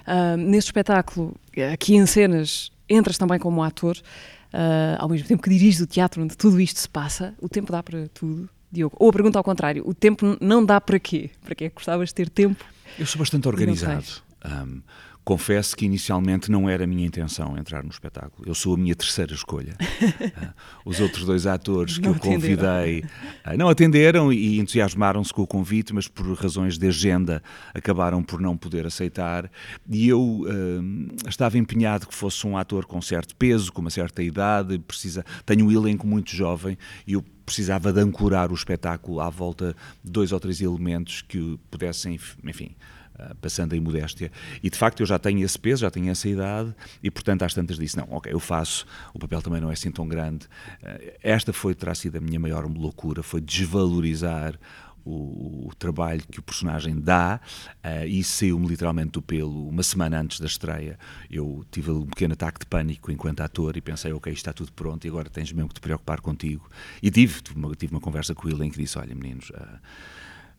Uh, 0.07 0.37
neste 0.37 0.69
espetáculo, 0.69 1.35
aqui 1.73 1.95
em 1.95 2.05
cenas, 2.05 2.71
entras 2.89 3.17
também 3.17 3.37
como 3.37 3.61
ator, 3.61 3.97
uh, 3.97 4.97
ao 4.97 5.09
mesmo 5.09 5.27
tempo 5.27 5.43
que 5.43 5.49
diriges 5.49 5.81
o 5.81 5.87
teatro 5.87 6.23
onde 6.23 6.35
tudo 6.37 6.59
isto 6.59 6.79
se 6.79 6.89
passa, 6.89 7.35
o 7.39 7.49
tempo 7.49 7.71
dá 7.71 7.83
para 7.83 8.07
tudo, 8.09 8.49
Diogo? 8.71 8.95
Ou 8.99 9.09
a 9.09 9.13
pergunta 9.13 9.37
ao 9.37 9.43
contrário, 9.43 9.83
o 9.85 9.93
tempo 9.93 10.37
não 10.39 10.65
dá 10.65 10.79
para 10.79 10.97
quê? 10.99 11.29
Para 11.43 11.53
que 11.53 11.65
é 11.65 11.69
gostavas 11.69 12.09
de 12.09 12.15
ter 12.15 12.29
tempo? 12.29 12.63
Eu 12.97 13.05
sou 13.05 13.19
bastante 13.19 13.47
organizado. 13.47 14.05
Um, 14.43 14.81
Confesso 15.23 15.77
que 15.77 15.85
inicialmente 15.85 16.49
não 16.49 16.67
era 16.67 16.83
a 16.83 16.87
minha 16.87 17.05
intenção 17.05 17.55
entrar 17.55 17.83
no 17.83 17.89
espetáculo. 17.89 18.47
Eu 18.47 18.55
sou 18.55 18.73
a 18.73 18.77
minha 18.77 18.95
terceira 18.95 19.33
escolha. 19.33 19.75
uh, 19.79 20.53
os 20.83 20.99
outros 20.99 21.25
dois 21.25 21.45
atores 21.45 21.99
que 21.99 22.03
não 22.03 22.13
eu 22.13 22.19
convidei 22.19 23.01
uh, 23.01 23.55
não 23.55 23.69
atenderam 23.69 24.33
e 24.33 24.59
entusiasmaram-se 24.59 25.31
com 25.31 25.43
o 25.43 25.47
convite, 25.47 25.93
mas 25.93 26.07
por 26.07 26.25
razões 26.33 26.77
de 26.77 26.87
agenda 26.87 27.43
acabaram 27.71 28.23
por 28.23 28.41
não 28.41 28.57
poder 28.57 28.87
aceitar. 28.87 29.49
E 29.87 30.07
eu 30.07 30.21
uh, 30.21 31.29
estava 31.29 31.55
empenhado 31.55 32.07
que 32.07 32.15
fosse 32.15 32.47
um 32.47 32.57
ator 32.57 32.85
com 32.85 32.99
certo 32.99 33.35
peso, 33.35 33.71
com 33.71 33.81
uma 33.81 33.91
certa 33.91 34.23
idade, 34.23 34.79
precisa, 34.79 35.23
tenho 35.45 35.67
um 35.67 35.71
elenco 35.71 36.07
muito 36.07 36.35
jovem 36.35 36.75
e 37.05 37.13
eu 37.13 37.23
precisava 37.45 37.93
de 37.93 37.99
ancorar 37.99 38.51
o 38.51 38.55
espetáculo 38.55 39.19
à 39.19 39.29
volta 39.29 39.75
de 40.03 40.11
dois 40.11 40.31
ou 40.31 40.39
três 40.39 40.61
elementos 40.61 41.21
que 41.21 41.59
pudessem, 41.69 42.19
enfim 42.43 42.75
ah, 42.79 43.00
passando 43.41 43.73
em 43.73 43.79
modéstia. 43.79 44.31
E 44.61 44.69
de 44.69 44.77
facto 44.77 45.01
eu 45.01 45.05
já 45.05 45.19
tenho 45.19 45.43
esse 45.43 45.57
peso, 45.57 45.81
já 45.81 45.91
tenho 45.91 46.09
essa 46.09 46.27
idade 46.27 46.73
e 47.01 47.09
portanto 47.09 47.43
às 47.43 47.53
tantas 47.53 47.77
disse, 47.77 47.97
não, 47.97 48.07
ok, 48.09 48.31
eu 48.31 48.39
faço, 48.39 48.85
o 49.13 49.19
papel 49.19 49.41
também 49.41 49.61
não 49.61 49.69
é 49.69 49.73
assim 49.73 49.91
tão 49.91 50.07
grande. 50.07 50.47
Ah, 50.83 50.99
esta 51.21 51.53
foi, 51.53 51.73
terá 51.75 51.93
sido 51.95 52.17
a 52.17 52.21
minha 52.21 52.39
maior 52.39 52.65
loucura, 52.65 53.23
foi 53.23 53.41
desvalorizar 53.41 54.57
o, 55.03 55.67
o, 55.67 55.71
trabalho 55.77 56.21
que 56.29 56.39
o 56.39 56.43
personagem 56.43 56.99
dá 56.99 57.39
uh, 57.83 58.05
e 58.05 58.23
saiu-me 58.23 58.67
literalmente 58.67 59.11
do 59.11 59.21
pelo 59.21 59.67
uma 59.67 59.83
semana 59.83 60.19
antes 60.19 60.39
da 60.39 60.45
estreia. 60.45 60.97
Eu 61.29 61.65
tive 61.71 61.91
um 61.91 62.05
pequeno 62.05 62.33
ataque 62.33 62.59
de 62.59 62.65
pânico 62.65 63.11
enquanto 63.11 63.41
ator 63.41 63.75
e 63.77 63.81
pensei, 63.81 64.13
ok, 64.13 64.31
está 64.31 64.53
tudo 64.53 64.71
pronto 64.71 65.05
e 65.05 65.09
agora 65.09 65.29
tens 65.29 65.51
mesmo 65.51 65.69
que 65.69 65.75
te 65.75 65.81
preocupar 65.81 66.21
contigo. 66.21 66.69
E 67.01 67.09
tive, 67.09 67.41
tive 67.41 67.57
uma, 67.57 67.75
tive 67.75 67.93
uma 67.93 68.01
conversa 68.01 68.35
com 68.35 68.47
ele 68.47 68.65
em 68.65 68.69
que 68.69 68.77
disse, 68.77 68.97
olha 68.97 69.15
meninos... 69.15 69.49
Uh, 69.49 69.79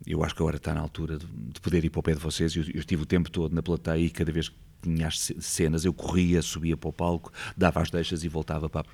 eu 0.07 0.25
acho 0.25 0.35
que 0.35 0.43
agora 0.43 0.57
está 0.57 0.75
na 0.75 0.81
altura 0.81 1.19
de, 1.19 1.27
de 1.27 1.61
poder 1.61 1.85
ir 1.85 1.91
para 1.91 2.01
o 2.01 2.03
pé 2.03 2.15
de 2.15 2.21
vocês. 2.21 2.55
Eu, 2.55 2.65
eu 2.65 2.81
estive 2.81 3.03
o 3.03 3.07
tempo 3.07 3.31
todo 3.31 3.55
na 3.55 3.63
plateia 3.63 4.05
e 4.05 4.11
cada 4.11 4.33
vez 4.33 4.49
que 4.49 4.57
tinha 4.83 5.07
as 5.07 5.33
cenas 5.41 5.85
eu 5.85 5.93
corria, 5.93 6.43
subia 6.43 6.77
para 6.77 6.89
o 6.89 6.93
palco, 6.93 7.33
dava 7.57 7.81
as 7.81 7.91
deixas 7.91 8.25
e 8.25 8.29
voltava 8.29 8.69
para, 8.69 8.85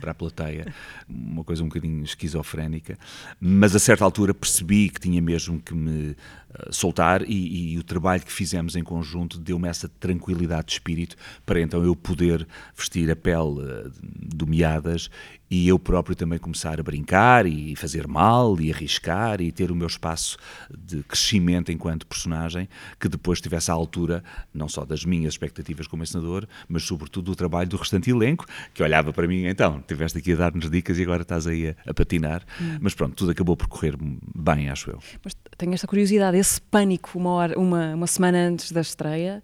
para 0.00 0.10
a 0.10 0.14
plateia, 0.14 0.72
uma 1.08 1.44
coisa 1.44 1.62
um 1.62 1.68
bocadinho 1.68 2.02
esquizofrénica, 2.02 2.98
mas 3.40 3.74
a 3.74 3.78
certa 3.78 4.04
altura 4.04 4.34
percebi 4.34 4.88
que 4.88 5.00
tinha 5.00 5.22
mesmo 5.22 5.60
que 5.60 5.74
me 5.74 6.10
uh, 6.10 6.16
soltar 6.72 7.22
e, 7.22 7.74
e, 7.74 7.78
o 7.78 7.84
trabalho 7.84 8.22
que 8.22 8.32
fizemos 8.32 8.74
em 8.74 8.82
conjunto 8.82 9.38
deu-me 9.38 9.68
essa 9.68 9.88
tranquilidade 9.88 10.66
de 10.66 10.72
espírito 10.72 11.16
para 11.46 11.60
então 11.60 11.84
eu 11.84 11.94
poder 11.94 12.46
vestir 12.76 13.10
a 13.10 13.16
pele 13.16 13.60
uh, 13.60 13.92
do 14.02 14.46
Meadas 14.46 15.08
e 15.52 15.68
eu 15.68 15.78
próprio 15.78 16.16
também 16.16 16.38
começar 16.38 16.80
a 16.80 16.82
brincar 16.82 17.44
e 17.44 17.76
fazer 17.76 18.08
mal 18.08 18.58
e 18.58 18.72
arriscar 18.72 19.38
e 19.42 19.52
ter 19.52 19.70
o 19.70 19.74
meu 19.74 19.86
espaço 19.86 20.38
de 20.74 21.02
crescimento 21.02 21.70
enquanto 21.70 22.06
personagem 22.06 22.66
que 22.98 23.06
depois 23.06 23.36
estivesse 23.36 23.70
à 23.70 23.74
altura 23.74 24.24
não 24.54 24.66
só 24.66 24.82
das 24.86 25.04
minhas 25.04 25.34
expectativas 25.34 25.86
como 25.86 26.02
encenador, 26.02 26.46
mas 26.66 26.84
sobretudo 26.84 27.26
do 27.26 27.36
trabalho 27.36 27.68
do 27.68 27.76
restante 27.76 28.08
elenco, 28.08 28.46
que 28.72 28.82
olhava 28.82 29.12
para 29.12 29.28
mim, 29.28 29.44
então, 29.44 29.84
tiveste 29.86 30.16
aqui 30.16 30.32
a 30.32 30.36
dar-nos 30.36 30.70
dicas 30.70 30.98
e 30.98 31.02
agora 31.02 31.20
estás 31.20 31.46
aí 31.46 31.68
a, 31.68 31.74
a 31.86 31.92
patinar. 31.92 32.42
Hum. 32.58 32.78
Mas 32.80 32.94
pronto, 32.94 33.14
tudo 33.14 33.32
acabou 33.32 33.54
por 33.54 33.66
correr 33.66 33.94
bem, 34.34 34.70
acho 34.70 34.88
eu. 34.88 35.00
Mas 35.22 35.36
tenho 35.58 35.74
esta 35.74 35.86
curiosidade, 35.86 36.38
esse 36.38 36.62
pânico 36.62 37.18
uma, 37.18 37.30
hora, 37.30 37.58
uma, 37.58 37.94
uma 37.94 38.06
semana 38.06 38.38
antes 38.38 38.72
da 38.72 38.80
estreia, 38.80 39.42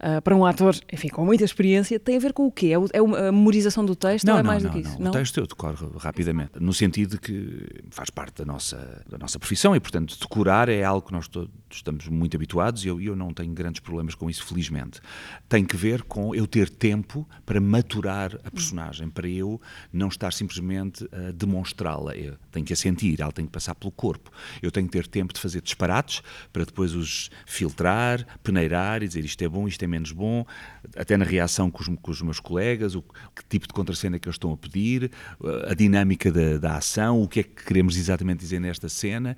uh, 0.00 0.20
para 0.22 0.34
um 0.34 0.44
ator, 0.44 0.74
enfim, 0.92 1.08
com 1.08 1.24
muita 1.24 1.44
experiência, 1.44 1.98
tem 1.98 2.16
a 2.16 2.20
ver 2.20 2.32
com 2.32 2.46
o 2.46 2.52
quê? 2.52 2.68
É, 2.92 2.96
é 2.96 3.28
a 3.28 3.32
memorização 3.32 3.84
do 3.84 3.94
texto 3.94 4.26
não, 4.26 4.34
ou 4.34 4.40
é 4.40 4.42
não, 4.42 4.50
mais 4.50 4.62
não, 4.62 4.70
do 4.70 4.74
que 4.74 4.80
isso? 4.80 5.00
Não, 5.00 5.10
o 5.10 5.14
texto 5.14 5.38
eu 5.38 5.46
decorre 5.46 5.76
rapidamente, 5.98 6.52
no 6.58 6.72
sentido 6.72 7.12
de 7.12 7.18
que 7.18 7.66
faz 7.90 8.10
parte 8.10 8.38
da 8.38 8.44
nossa, 8.44 9.04
da 9.08 9.18
nossa 9.18 9.38
profissão 9.38 9.74
e, 9.74 9.80
portanto, 9.80 10.16
decorar 10.18 10.68
é 10.68 10.82
algo 10.82 11.06
que 11.06 11.12
nós 11.12 11.28
todos 11.28 11.50
estamos 11.70 12.08
muito 12.08 12.36
habituados 12.36 12.84
e 12.84 12.88
eu, 12.88 13.00
eu 13.00 13.14
não 13.14 13.32
tenho 13.32 13.52
grandes 13.52 13.80
problemas 13.80 14.14
com 14.14 14.28
isso, 14.28 14.44
felizmente. 14.44 15.00
Tem 15.48 15.64
que 15.64 15.76
ver 15.76 16.02
com 16.02 16.34
eu 16.34 16.46
ter 16.46 16.68
tempo 16.68 17.28
para 17.44 17.60
maturar 17.60 18.38
a 18.44 18.50
personagem, 18.50 19.08
para 19.08 19.28
eu 19.28 19.60
não 19.92 20.08
estar 20.08 20.32
simplesmente 20.32 21.08
a 21.12 21.30
demonstrá-la. 21.30 22.16
Eu 22.16 22.36
tenho 22.50 22.64
que 22.64 22.72
a 22.72 22.76
sentir, 22.76 23.20
ela 23.20 23.32
tem 23.32 23.44
que 23.46 23.52
passar 23.52 23.74
pelo 23.74 23.90
corpo. 23.92 24.30
Eu 24.62 24.70
tenho 24.70 24.86
que 24.86 24.92
ter 24.92 25.06
tempo 25.06 25.32
de 25.32 25.40
fazer 25.40 25.60
disparates 25.60 26.22
para 26.52 26.64
depois 26.64 26.94
os 26.94 27.30
filtrar, 27.46 28.26
peneirar 28.42 29.02
e 29.02 29.08
dizer 29.08 29.24
isto 29.24 29.42
é 29.42 29.48
bom, 29.48 29.68
isto 29.68 29.82
é 29.82 29.86
menos 29.90 30.12
bom, 30.12 30.44
até 30.96 31.16
na 31.16 31.24
reação 31.24 31.70
com 31.70 31.82
os, 31.82 31.88
com 32.00 32.10
os 32.10 32.22
meus 32.22 32.40
colegas, 32.40 32.94
o 32.94 33.02
que 33.02 33.44
tipo 33.48 33.66
de 33.66 33.74
contracena 33.74 34.18
que 34.18 34.28
eles 34.28 34.36
estão 34.36 34.52
a 34.52 34.56
pedir, 34.56 35.10
a 35.66 35.74
dinâmica 35.74 36.30
da, 36.30 36.58
da 36.58 36.76
ação, 36.76 37.20
o 37.22 37.28
que 37.28 37.40
é 37.40 37.42
que 37.42 37.64
queremos 37.64 37.96
exatamente 37.96 38.40
dizer 38.40 38.60
nesta 38.60 38.88
cena. 38.88 39.36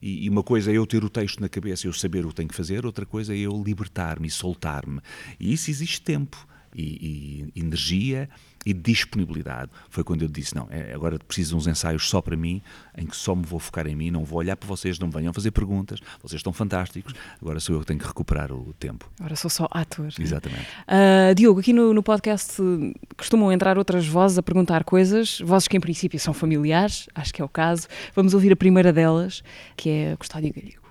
E, 0.00 0.28
uma 0.28 0.42
coisa 0.42 0.72
é 0.72 0.76
eu 0.76 0.86
ter 0.86 1.04
o 1.04 1.08
texto 1.08 1.40
na 1.40 1.48
cabeça, 1.48 1.86
eu 1.86 1.92
saber 1.92 2.26
o 2.26 2.30
que 2.30 2.34
tenho 2.34 2.48
que 2.48 2.54
fazer, 2.54 2.84
outra 2.84 3.06
coisa 3.06 3.32
é 3.34 3.38
eu 3.38 3.62
libertar-me 3.64 4.26
e 4.26 4.30
soltar-me. 4.30 5.00
E 5.38 5.52
isso 5.52 5.70
existe 5.70 6.02
tempo 6.02 6.44
e, 6.74 7.50
e 7.54 7.60
energia 7.60 8.28
e 8.64 8.72
disponibilidade. 8.72 9.70
Foi 9.90 10.04
quando 10.04 10.22
eu 10.22 10.28
disse: 10.28 10.54
não, 10.54 10.66
é, 10.70 10.92
agora 10.94 11.18
preciso 11.18 11.50
de 11.50 11.56
uns 11.56 11.66
ensaios 11.66 12.08
só 12.08 12.20
para 12.20 12.36
mim, 12.36 12.62
em 12.96 13.06
que 13.06 13.16
só 13.16 13.34
me 13.34 13.44
vou 13.44 13.58
focar 13.58 13.86
em 13.86 13.94
mim, 13.94 14.10
não 14.10 14.24
vou 14.24 14.38
olhar 14.38 14.56
para 14.56 14.68
vocês, 14.68 14.98
não 14.98 15.08
me 15.08 15.14
venham 15.14 15.32
fazer 15.32 15.50
perguntas, 15.50 16.00
vocês 16.22 16.38
estão 16.38 16.52
fantásticos, 16.52 17.14
agora 17.40 17.60
sou 17.60 17.74
eu 17.76 17.80
que 17.80 17.86
tenho 17.86 17.98
que 17.98 18.06
recuperar 18.06 18.52
o 18.52 18.72
tempo. 18.78 19.10
Agora 19.18 19.36
sou 19.36 19.50
só 19.50 19.68
ator. 19.70 20.08
Exatamente. 20.18 20.66
Uh, 20.86 21.34
Diogo, 21.34 21.60
aqui 21.60 21.72
no, 21.72 21.92
no 21.92 22.02
podcast 22.02 22.60
costumam 23.16 23.52
entrar 23.52 23.78
outras 23.78 24.06
vozes 24.06 24.38
a 24.38 24.42
perguntar 24.42 24.84
coisas, 24.84 25.40
vozes 25.40 25.68
que 25.68 25.76
em 25.76 25.80
princípio 25.80 26.18
são 26.18 26.34
familiares, 26.34 27.08
acho 27.14 27.32
que 27.32 27.42
é 27.42 27.44
o 27.44 27.48
caso. 27.48 27.88
Vamos 28.14 28.34
ouvir 28.34 28.52
a 28.52 28.56
primeira 28.56 28.92
delas, 28.92 29.42
que 29.76 29.88
é 29.88 30.16
Custódio 30.16 30.52
Galego. 30.54 30.82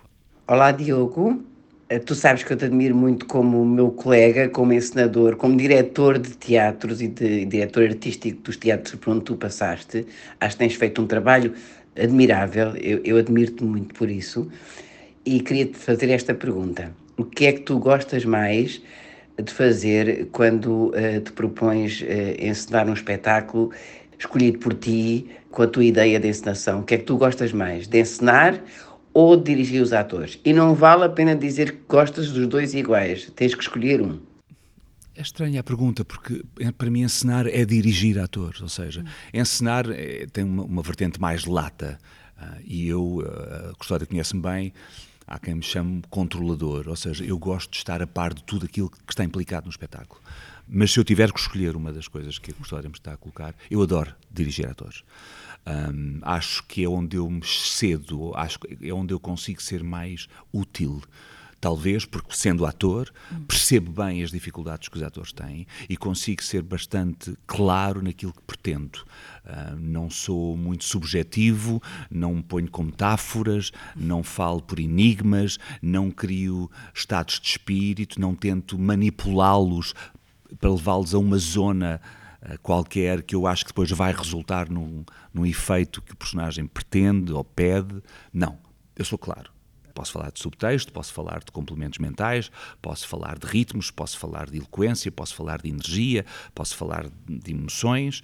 Olá, 0.48 0.72
Diogo. 0.72 1.51
Eh, 1.92 2.00
tu 2.00 2.16
sabes 2.16 2.42
que 2.42 2.54
eu 2.54 2.56
te 2.56 2.64
admiro 2.64 2.96
muito 2.96 3.26
como 3.26 3.66
meu 3.66 3.92
colega, 3.92 4.48
como 4.48 4.72
encenador, 4.72 5.36
como 5.36 5.58
diretor 5.58 6.18
de 6.18 6.30
teatros 6.38 7.02
e 7.02 7.10
de 7.10 7.44
diretor 7.46 7.84
artístico 7.84 8.40
dos 8.44 8.56
teatros 8.56 8.96
por 8.96 9.12
onde 9.12 9.26
tu 9.26 9.36
passaste. 9.36 10.08
Acho 10.40 10.56
que 10.56 10.60
tens 10.60 10.76
feito 10.76 11.02
um 11.02 11.06
trabalho 11.06 11.54
admirável, 12.02 12.78
eu, 12.78 13.02
eu 13.04 13.18
admiro-te 13.18 13.66
muito 13.66 13.94
por 13.94 14.10
isso. 14.10 14.50
E 15.26 15.42
queria-te 15.42 15.78
fazer 15.78 16.10
esta 16.12 16.34
pergunta: 16.34 16.94
O 17.18 17.26
que 17.26 17.46
é 17.46 17.52
que 17.52 17.60
tu 17.60 17.78
gostas 17.78 18.24
mais 18.24 18.82
de 19.38 19.52
fazer 19.52 20.30
quando 20.32 20.94
uh, 20.96 21.20
te 21.22 21.34
propões 21.34 22.02
uh, 22.04 22.06
encenar 22.40 22.88
um 22.88 22.94
espetáculo 22.94 23.70
escolhido 24.18 24.60
por 24.60 24.74
ti, 24.76 25.28
com 25.50 25.64
a 25.64 25.68
tua 25.68 25.84
ideia 25.84 26.22
de 26.22 26.30
encenação? 26.30 26.80
O 26.80 26.84
que 26.84 26.96
é 26.96 26.98
que 27.00 27.04
tu 27.04 27.18
gostas 27.18 27.52
mais? 27.52 27.86
De 27.86 28.00
encenar 28.00 28.62
ou 29.14 29.36
dirigir 29.36 29.82
os 29.82 29.94
atores. 29.94 30.40
E 30.44 30.54
não 30.54 30.74
vale 30.74 31.04
a 31.04 31.10
pena 31.10 31.36
dizer 31.36 31.72
que 31.72 31.82
gostas 31.88 32.32
dos 32.32 32.48
dois 32.48 32.74
iguais, 32.74 33.32
tens 33.36 33.54
que 33.54 33.62
escolher 33.62 34.02
um. 34.02 34.20
É 35.16 35.22
estranha 35.22 35.60
a 35.60 35.64
pergunta, 35.64 36.06
porque 36.06 36.44
é, 36.60 36.72
para 36.72 36.90
mim 36.90 37.02
encenar 37.02 37.46
é 37.46 37.66
dirigir 37.66 38.18
atores, 38.18 38.62
ou 38.62 38.70
seja, 38.70 39.04
encenar 39.34 39.90
é, 39.90 40.26
tem 40.32 40.44
uma, 40.44 40.64
uma, 40.64 40.82
vertente 40.82 41.20
mais 41.20 41.46
lata. 41.46 42.00
Uh, 42.38 42.62
e 42.64 42.88
eu, 42.88 43.18
uh, 43.18 43.70
a 43.72 43.76
Custódia 43.76 44.08
conhece-me 44.08 44.42
bem, 44.42 44.74
há 45.32 45.40
quem 45.40 45.56
me 45.56 45.64
chame 45.64 46.02
controlador, 46.10 46.90
ou 46.90 46.96
seja, 46.96 47.24
eu 47.24 47.38
gosto 47.38 47.72
de 47.72 47.78
estar 47.78 48.02
a 48.02 48.08
par 48.08 48.34
de 48.34 48.44
tudo 48.44 48.66
aquilo 48.66 48.90
que 48.90 49.14
está 49.14 49.24
implicado 49.24 49.66
no 49.66 49.72
espetáculo. 49.72 50.22
Mas 50.68 50.92
se 50.92 51.00
eu 51.00 51.06
tiver 51.06 51.32
que 51.32 51.40
escolher 51.40 51.74
uma 51.74 51.94
das 51.94 52.06
coisas 52.06 52.38
que 52.38 52.52
a 52.52 52.54
Custódia 52.54 52.90
me 52.90 52.96
está 52.96 53.14
a 53.14 53.18
colocar, 53.18 53.56
eu 53.70 53.82
adoro 53.82 54.14
dirigir 54.30 54.68
atores. 54.68 55.06
Um, 55.66 56.20
acho 56.22 56.64
que 56.64 56.84
é 56.84 56.90
onde 56.90 57.16
eu 57.16 57.30
me 57.30 57.46
cedo, 57.46 58.34
acho 58.36 58.60
é 58.82 58.92
onde 58.92 59.14
eu 59.14 59.20
consigo 59.22 59.62
ser 59.62 59.84
mais 59.84 60.28
útil 60.52 61.02
talvez 61.62 62.06
porque 62.06 62.36
sendo 62.36 62.66
ator 62.66 63.14
percebo 63.48 63.92
bem 63.92 64.24
as 64.24 64.32
dificuldades 64.32 64.90
que 64.90 64.98
os 64.98 65.04
atores 65.04 65.32
têm 65.32 65.68
e 65.88 65.96
consigo 65.96 66.44
ser 66.44 66.64
bastante 66.64 67.38
claro 67.46 68.02
naquilo 68.02 68.34
que 68.34 68.42
pretendo. 68.42 69.06
Uh, 69.46 69.76
não 69.80 70.10
sou 70.10 70.58
muito 70.58 70.84
subjetivo, 70.84 71.82
não 72.10 72.36
me 72.36 72.44
ponho 72.44 72.70
com 72.70 72.84
metáforas, 72.84 73.72
não 73.96 74.24
falo 74.24 74.62
por 74.62 74.80
enigmas, 74.80 75.60
não 75.82 76.10
crio 76.10 76.70
estados 76.94 77.40
de 77.40 77.48
espírito, 77.48 78.20
não 78.20 78.36
tento 78.36 78.78
manipulá-los 78.78 79.94
para 80.60 80.72
levá-los 80.72 81.14
a 81.14 81.20
uma 81.20 81.38
zona 81.38 82.02
eh, 82.42 82.58
qualquer 82.58 83.22
que 83.22 83.36
eu 83.36 83.48
acho 83.48 83.64
que 83.64 83.72
depois 83.72 83.90
vai 83.92 84.14
resultar 84.14 84.70
num, 84.70 85.06
num 85.34 85.46
efeito 85.46 86.02
que 86.02 86.12
o 86.12 86.16
personagem 86.16 86.66
pretende 86.66 87.32
ou 87.32 87.44
pede. 87.44 88.02
Não, 88.34 88.58
eu 88.96 89.06
sou 89.06 89.18
claro. 89.18 89.52
Posso 90.02 90.14
falar 90.14 90.32
de 90.32 90.40
subtexto, 90.40 90.92
posso 90.92 91.14
falar 91.14 91.44
de 91.46 91.52
complementos 91.52 92.00
mentais, 92.00 92.50
posso 92.82 93.08
falar 93.08 93.38
de 93.38 93.46
ritmos, 93.46 93.92
posso 93.92 94.18
falar 94.18 94.50
de 94.50 94.58
eloquência, 94.58 95.12
posso 95.12 95.36
falar 95.36 95.62
de 95.62 95.70
energia, 95.70 96.26
posso 96.56 96.76
falar 96.76 97.06
de 97.30 97.52
emoções, 97.52 98.24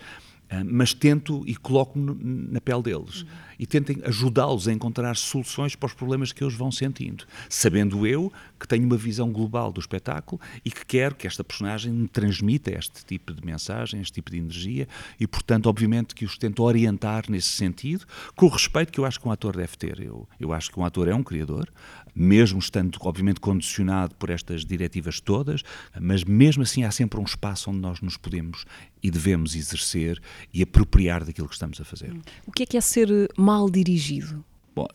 mas 0.66 0.94
tento 0.94 1.44
e 1.46 1.56
coloco-me 1.56 2.16
na 2.52 2.62
pele 2.62 2.84
deles 2.84 3.22
uhum. 3.22 3.28
e 3.60 3.66
tentem 3.66 3.98
ajudá-los 4.06 4.68
a 4.68 4.74
encontrar 4.74 5.16
soluções 5.16 5.76
para 5.76 5.88
os 5.88 5.94
problemas 5.94 6.32
que 6.32 6.44
eles 6.44 6.54
vão 6.54 6.72
sentindo, 6.72 7.26
sabendo 7.50 8.08
eu 8.08 8.32
que 8.60 8.68
tenho 8.68 8.86
uma 8.86 8.98
visão 8.98 9.32
global 9.32 9.72
do 9.72 9.80
espetáculo 9.80 10.40
e 10.64 10.72
que 10.72 10.86
quero 10.86 11.16
que 11.16 11.28
esta 11.28 11.44
personagem 11.44 11.92
me 11.92 12.08
transmita 12.08 12.72
este 12.72 13.06
tipo 13.06 13.34
de 13.34 13.46
mensagem, 13.46 14.02
este 14.02 14.14
tipo 14.14 14.32
de 14.32 14.38
energia 14.38 14.88
e, 15.20 15.28
portanto, 15.28 15.68
obviamente 15.68 16.16
que 16.16 16.26
os 16.26 16.38
tento 16.38 16.64
orientar 16.64 17.26
nesse 17.30 17.50
sentido, 17.50 18.06
com 18.36 18.46
o 18.46 18.50
respeito 18.50 18.92
que 18.92 19.00
eu 19.00 19.06
acho 19.06 19.20
que 19.20 19.28
um 19.28 19.32
ator 19.32 19.56
deve 19.56 19.76
ter. 19.78 20.00
Eu, 20.00 20.28
eu 20.40 20.54
acho 20.54 20.72
que 20.72 20.80
um 20.80 20.86
ator 20.86 21.08
é 21.08 21.14
um 21.14 21.24
criador, 21.24 21.68
mesmo 22.18 22.58
estando, 22.58 22.98
obviamente, 23.02 23.40
condicionado 23.40 24.16
por 24.16 24.32
estas 24.32 24.66
diretivas 24.66 25.20
todas, 25.20 25.62
mas 26.02 26.24
mesmo 26.24 26.64
assim 26.64 26.84
há 26.84 26.90
sempre 26.90 27.20
um 27.20 27.24
espaço 27.24 27.70
onde 27.70 27.80
nós 27.80 28.02
nos 28.02 28.18
podemos 28.18 28.66
e 29.04 29.12
devemos 29.12 29.56
exercer 29.56 30.20
e 30.52 30.64
apropriar 30.64 31.24
daquilo 31.24 31.48
que 31.48 31.54
estamos 31.54 31.80
a 31.80 31.86
fazer. 31.86 32.16
O 32.46 32.52
que 32.52 32.64
é 32.64 32.66
que 32.66 32.76
é 32.76 32.82
ser 32.82 33.08
mal 33.38 33.70
dirigido? 33.70 34.44
Bom, 34.76 34.88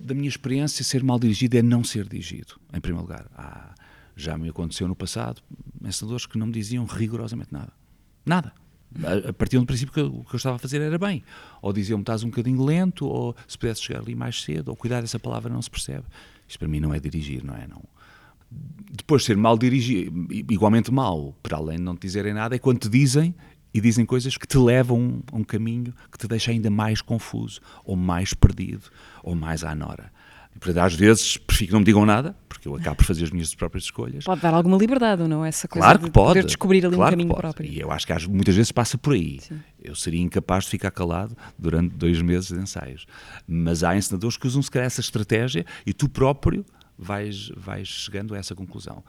da 0.00 0.14
minha 0.14 0.28
experiência, 0.28 0.84
ser 0.84 1.02
mal 1.02 1.18
dirigido 1.18 1.56
é 1.56 1.62
não 1.62 1.82
ser 1.82 2.06
dirigido, 2.06 2.60
em 2.72 2.80
primeiro 2.80 3.06
lugar. 3.06 3.26
Já 4.14 4.36
me 4.36 4.48
aconteceu 4.48 4.86
no 4.86 4.94
passado, 4.94 5.42
ensinadores 5.82 6.26
que 6.26 6.38
não 6.38 6.46
me 6.46 6.52
diziam 6.52 6.84
rigorosamente 6.84 7.52
nada. 7.52 7.72
Nada. 8.24 8.52
A, 9.28 9.32
partir 9.32 9.58
do 9.58 9.66
princípio 9.66 9.92
que 9.92 10.00
o 10.00 10.24
que 10.24 10.34
eu 10.34 10.38
estava 10.38 10.56
a 10.56 10.58
fazer 10.58 10.80
era 10.80 10.98
bem. 10.98 11.22
Ou 11.60 11.72
diziam-me 11.72 12.02
estás 12.02 12.22
um 12.22 12.28
bocadinho 12.28 12.64
lento, 12.64 13.06
ou 13.06 13.36
se 13.46 13.58
pudesse 13.58 13.82
chegar 13.82 14.00
ali 14.00 14.14
mais 14.14 14.42
cedo, 14.42 14.68
ou 14.68 14.76
cuidar 14.76 15.00
dessa 15.00 15.18
palavra 15.18 15.52
não 15.52 15.60
se 15.60 15.70
percebe. 15.70 16.04
Isto 16.46 16.58
para 16.58 16.68
mim 16.68 16.80
não 16.80 16.94
é 16.94 17.00
dirigir, 17.00 17.44
não 17.44 17.54
é? 17.54 17.66
Não. 17.66 17.82
Depois 18.92 19.24
ser 19.24 19.36
mal 19.36 19.58
dirigido, 19.58 20.28
igualmente 20.30 20.92
mal, 20.92 21.36
para 21.42 21.56
além 21.56 21.78
de 21.78 21.82
não 21.82 21.96
te 21.96 22.02
dizerem 22.02 22.32
nada, 22.32 22.54
é 22.54 22.58
quando 22.58 22.78
te 22.78 22.88
dizem 22.88 23.34
e 23.74 23.80
dizem 23.80 24.06
coisas 24.06 24.36
que 24.38 24.46
te 24.46 24.56
levam 24.56 25.22
a 25.30 25.36
um 25.36 25.44
caminho 25.44 25.92
que 26.10 26.16
te 26.16 26.26
deixa 26.26 26.50
ainda 26.50 26.70
mais 26.70 27.02
confuso, 27.02 27.60
ou 27.84 27.96
mais 27.96 28.32
perdido, 28.32 28.84
ou 29.22 29.34
mais 29.34 29.64
à 29.64 29.74
nora. 29.74 30.10
Portanto, 30.58 30.78
às 30.84 30.94
vezes 30.94 31.36
prefiro 31.36 31.68
que 31.68 31.72
não 31.72 31.80
me 31.80 31.84
digam 31.84 32.06
nada, 32.06 32.36
porque 32.48 32.66
eu 32.66 32.74
acabo 32.74 32.96
por 32.96 33.04
fazer 33.04 33.24
as 33.24 33.30
minhas 33.30 33.54
próprias 33.54 33.84
escolhas. 33.84 34.24
Pode 34.24 34.40
dar 34.40 34.54
alguma 34.54 34.76
liberdade, 34.76 35.22
não? 35.22 35.44
Essa 35.44 35.68
coisa 35.68 35.84
claro 35.84 35.98
que 35.98 36.04
de 36.06 36.10
pode. 36.10 36.28
poder 36.28 36.44
descobrir 36.44 36.86
ali 36.86 36.96
claro 36.96 37.08
um 37.08 37.18
caminho 37.18 37.34
próprio. 37.34 37.70
E 37.70 37.78
eu 37.78 37.90
acho 37.90 38.06
que 38.06 38.28
muitas 38.28 38.54
vezes 38.54 38.72
passa 38.72 38.96
por 38.96 39.12
aí. 39.12 39.38
Sim. 39.40 39.60
Eu 39.82 39.94
seria 39.94 40.20
incapaz 40.20 40.64
de 40.64 40.70
ficar 40.70 40.90
calado 40.90 41.36
durante 41.58 41.94
dois 41.94 42.20
meses 42.22 42.48
de 42.48 42.58
ensaios. 42.58 43.06
Mas 43.46 43.84
há 43.84 43.96
ensinadores 43.96 44.36
que 44.36 44.46
usam 44.46 44.62
se 44.62 44.70
calhar 44.70 44.86
essa 44.86 45.00
estratégia 45.00 45.64
e 45.84 45.92
tu 45.92 46.08
próprio 46.08 46.64
vais, 46.98 47.50
vais 47.56 47.88
chegando 47.88 48.34
a 48.34 48.38
essa 48.38 48.54
conclusão. 48.54 49.04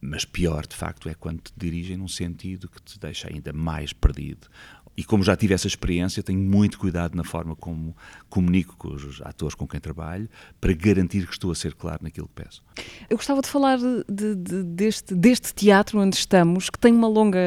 Mas 0.00 0.24
pior, 0.24 0.66
de 0.66 0.74
facto, 0.74 1.08
é 1.08 1.14
quando 1.14 1.40
te 1.42 1.52
dirigem 1.56 1.96
num 1.96 2.08
sentido 2.08 2.68
que 2.68 2.82
te 2.82 2.98
deixa 2.98 3.28
ainda 3.28 3.52
mais 3.52 3.92
perdido 3.92 4.48
e 4.96 5.02
como 5.02 5.22
já 5.22 5.34
tive 5.34 5.54
essa 5.54 5.66
experiência, 5.66 6.22
tenho 6.22 6.38
muito 6.38 6.78
cuidado 6.78 7.14
na 7.16 7.24
forma 7.24 7.56
como 7.56 7.96
comunico 8.28 8.76
com 8.76 8.88
os 8.88 9.22
atores 9.22 9.54
com 9.54 9.66
quem 9.66 9.80
trabalho 9.80 10.28
para 10.60 10.72
garantir 10.72 11.26
que 11.26 11.32
estou 11.32 11.50
a 11.50 11.54
ser 11.54 11.74
claro 11.74 12.00
naquilo 12.02 12.28
que 12.28 12.42
peço. 12.42 12.62
Eu 13.08 13.16
gostava 13.16 13.40
de 13.40 13.48
falar 13.48 13.78
de, 13.78 14.34
de, 14.34 14.62
deste, 14.62 15.14
deste 15.14 15.54
teatro 15.54 15.98
onde 15.98 16.16
estamos, 16.16 16.68
que 16.68 16.78
tem 16.78 16.92
uma 16.92 17.08
longa 17.08 17.40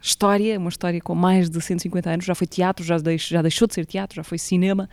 história, 0.00 0.58
uma 0.58 0.68
história 0.68 1.00
com 1.00 1.14
mais 1.14 1.50
de 1.50 1.60
150 1.60 2.10
anos, 2.10 2.24
já 2.24 2.34
foi 2.34 2.46
teatro, 2.46 2.84
já, 2.84 2.98
deixo, 2.98 3.28
já 3.30 3.42
deixou 3.42 3.66
de 3.66 3.74
ser 3.74 3.84
teatro, 3.84 4.16
já 4.16 4.24
foi 4.24 4.38
cinema. 4.38 4.88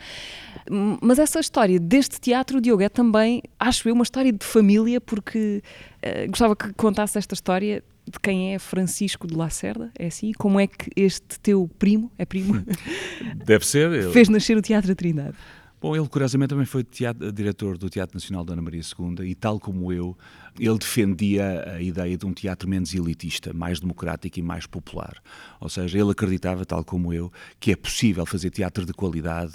Mas 1.02 1.20
essa 1.20 1.40
história 1.40 1.80
deste 1.80 2.20
teatro, 2.20 2.60
Diogo, 2.60 2.82
é 2.82 2.90
também, 2.90 3.44
acho 3.60 3.88
eu, 3.88 3.94
uma 3.94 4.04
história 4.04 4.32
de 4.32 4.46
família, 4.46 5.00
porque 5.00 5.62
uh, 6.04 6.30
gostava 6.30 6.56
que 6.56 6.74
contasse 6.74 7.18
esta 7.18 7.34
história 7.36 7.84
de 8.10 8.20
quem 8.20 8.54
é 8.54 8.60
Francisco 8.60 9.28
de 9.28 9.36
Lacerda, 9.36 9.92
é 9.98 10.08
assim? 10.08 10.32
Como 10.34 10.60
é 10.60 10.68
que 10.68 10.90
este 10.96 11.40
teu 11.40 11.70
primo, 11.78 12.12
é 12.18 12.26
primo? 12.26 12.64
Deve 13.46 13.66
ser. 13.66 13.92
Ele... 13.92 14.12
Fez 14.12 14.28
nascer 14.30 14.58
o 14.58 14.62
Teatro 14.62 14.88
da 14.88 14.96
Trindade. 14.96 15.36
Bom, 15.82 15.96
ele 15.96 16.08
curiosamente 16.10 16.50
também 16.50 16.66
foi 16.66 16.84
teatro, 16.84 17.32
diretor 17.32 17.78
do 17.78 17.90
Teatro 17.90 18.18
Nacional 18.18 18.44
Dona 18.44 18.62
Maria 18.62 18.82
II 18.82 19.26
e, 19.26 19.34
tal 19.34 19.58
como 19.60 19.94
eu, 19.94 20.18
ele 20.60 20.78
defendia 20.78 21.74
a 21.76 21.82
ideia 21.82 22.18
de 22.18 22.26
um 22.26 22.34
teatro 22.34 22.68
menos 22.68 22.94
elitista, 22.94 23.54
mais 23.54 23.80
democrático 23.80 24.40
e 24.40 24.42
mais 24.42 24.66
popular. 24.66 25.22
Ou 25.58 25.70
seja, 25.70 25.98
ele 25.98 26.12
acreditava, 26.12 26.66
tal 26.66 26.84
como 26.84 27.14
eu, 27.14 27.32
que 27.62 27.72
é 27.72 27.78
possível 27.78 28.26
fazer 28.26 28.50
teatro 28.50 28.86
de 28.86 28.92
qualidade 28.92 29.54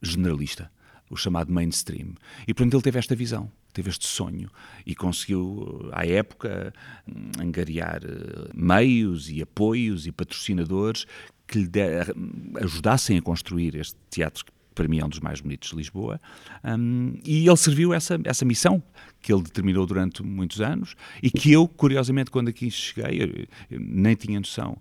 generalista, 0.00 0.70
o 1.10 1.16
chamado 1.16 1.52
mainstream. 1.52 2.14
E, 2.46 2.54
portanto, 2.54 2.74
ele 2.74 2.82
teve 2.82 2.98
esta 2.98 3.14
visão 3.14 3.50
teve 3.76 3.90
este 3.90 4.06
sonho 4.06 4.50
e 4.86 4.94
conseguiu, 4.94 5.90
à 5.92 6.06
época, 6.06 6.72
angariar 7.38 8.00
eh, 8.02 8.50
meios 8.54 9.28
e 9.28 9.42
apoios 9.42 10.06
e 10.06 10.12
patrocinadores 10.12 11.06
que 11.46 11.58
lhe 11.58 11.68
ajudassem 12.58 13.18
a 13.18 13.22
construir 13.22 13.74
este 13.76 13.96
teatro 14.08 14.46
que 14.46 14.52
para 14.74 14.88
mim 14.88 14.98
é 14.98 15.04
um 15.04 15.08
dos 15.08 15.20
mais 15.20 15.40
bonitos 15.40 15.70
de 15.70 15.76
Lisboa, 15.76 16.20
um, 16.62 17.14
e 17.24 17.48
ele 17.48 17.56
serviu 17.56 17.94
essa, 17.94 18.20
essa 18.24 18.44
missão 18.44 18.82
que 19.22 19.32
ele 19.32 19.42
determinou 19.42 19.86
durante 19.86 20.22
muitos 20.22 20.60
anos 20.60 20.94
e 21.22 21.30
que 21.30 21.50
eu, 21.50 21.66
curiosamente, 21.66 22.30
quando 22.30 22.48
aqui 22.48 22.70
cheguei, 22.70 23.22
eu, 23.22 23.46
eu 23.70 23.80
nem 23.80 24.14
tinha 24.14 24.38
noção 24.38 24.76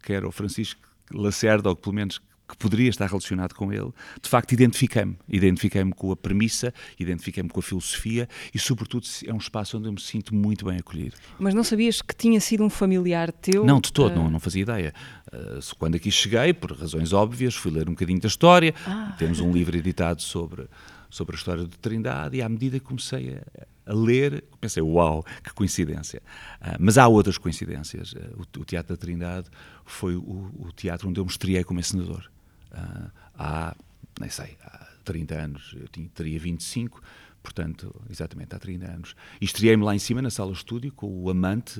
que 0.00 0.12
era 0.12 0.28
o 0.28 0.30
Francisco 0.30 0.80
Lacerda, 1.12 1.68
ou 1.68 1.74
que 1.74 1.82
pelo 1.82 1.96
menos 1.96 2.20
que 2.48 2.56
poderia 2.56 2.90
estar 2.90 3.06
relacionado 3.06 3.54
com 3.54 3.72
ele, 3.72 3.90
de 4.20 4.28
facto 4.28 4.52
identifiquei-me. 4.52 5.16
Identifiquei-me 5.28 5.92
com 5.92 6.12
a 6.12 6.16
premissa, 6.16 6.72
identifiquei-me 6.98 7.48
com 7.48 7.60
a 7.60 7.62
filosofia 7.62 8.28
e, 8.54 8.58
sobretudo, 8.58 9.06
é 9.26 9.32
um 9.32 9.38
espaço 9.38 9.78
onde 9.78 9.88
eu 9.88 9.92
me 9.92 10.00
sinto 10.00 10.34
muito 10.34 10.64
bem 10.66 10.78
acolhido. 10.78 11.16
Mas 11.38 11.54
não 11.54 11.64
sabias 11.64 12.02
que 12.02 12.14
tinha 12.14 12.40
sido 12.40 12.62
um 12.62 12.70
familiar 12.70 13.32
teu? 13.32 13.64
Não, 13.64 13.80
de 13.80 13.92
todo, 13.92 14.12
uh... 14.12 14.16
não, 14.16 14.30
não 14.30 14.40
fazia 14.40 14.62
ideia. 14.62 14.94
Uh, 15.32 15.76
quando 15.78 15.94
aqui 15.94 16.10
cheguei, 16.10 16.52
por 16.52 16.72
razões 16.72 17.12
óbvias, 17.12 17.54
fui 17.54 17.70
ler 17.70 17.88
um 17.88 17.92
bocadinho 17.92 18.20
da 18.20 18.28
história. 18.28 18.74
Ah. 18.86 19.14
Temos 19.18 19.40
um 19.40 19.50
livro 19.52 19.76
editado 19.76 20.20
sobre 20.20 20.66
sobre 21.12 21.36
a 21.36 21.38
história 21.38 21.66
de 21.66 21.78
Trindade 21.78 22.38
e 22.38 22.42
à 22.42 22.48
medida 22.48 22.80
que 22.80 22.86
comecei 22.86 23.36
a, 23.36 23.92
a 23.92 23.94
ler, 23.94 24.42
pensei, 24.58 24.82
uau, 24.82 25.22
que 25.44 25.52
coincidência. 25.52 26.22
Uh, 26.58 26.78
mas 26.80 26.96
há 26.96 27.06
outras 27.06 27.36
coincidências. 27.36 28.14
Uh, 28.14 28.38
o, 28.38 28.60
o, 28.60 28.64
Teatro 28.64 28.96
da 28.96 28.98
Trindade 28.98 29.50
foi 29.84 30.16
o, 30.16 30.50
o, 30.58 30.72
teatro 30.74 31.10
onde 31.10 31.20
eu 31.20 31.26
me 31.26 31.64
como 31.64 31.78
encenador. 31.78 32.30
Uh, 32.72 33.10
há, 33.38 33.76
nem 34.18 34.30
sei, 34.30 34.56
há 34.64 34.88
30 35.04 35.34
anos, 35.34 35.76
eu 35.78 35.86
tinha, 35.88 36.08
teria 36.08 36.40
25, 36.40 37.02
portanto, 37.42 37.94
exatamente 38.08 38.56
há 38.56 38.58
30 38.58 38.90
anos. 38.90 39.14
E 39.38 39.44
estreiei-me 39.44 39.84
lá 39.84 39.94
em 39.94 39.98
cima, 39.98 40.22
na 40.22 40.30
sala 40.30 40.52
estúdio, 40.52 40.92
com 40.92 41.06
o 41.06 41.28
amante 41.28 41.78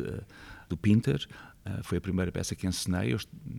do 0.69 0.77
Pinter, 0.77 1.27
Uh, 1.65 1.83
foi 1.83 1.99
a 1.99 2.01
primeira 2.01 2.33
peça 2.33 2.57
que 2.57 2.67
encenei. 2.67 3.13
Eu, 3.13 3.19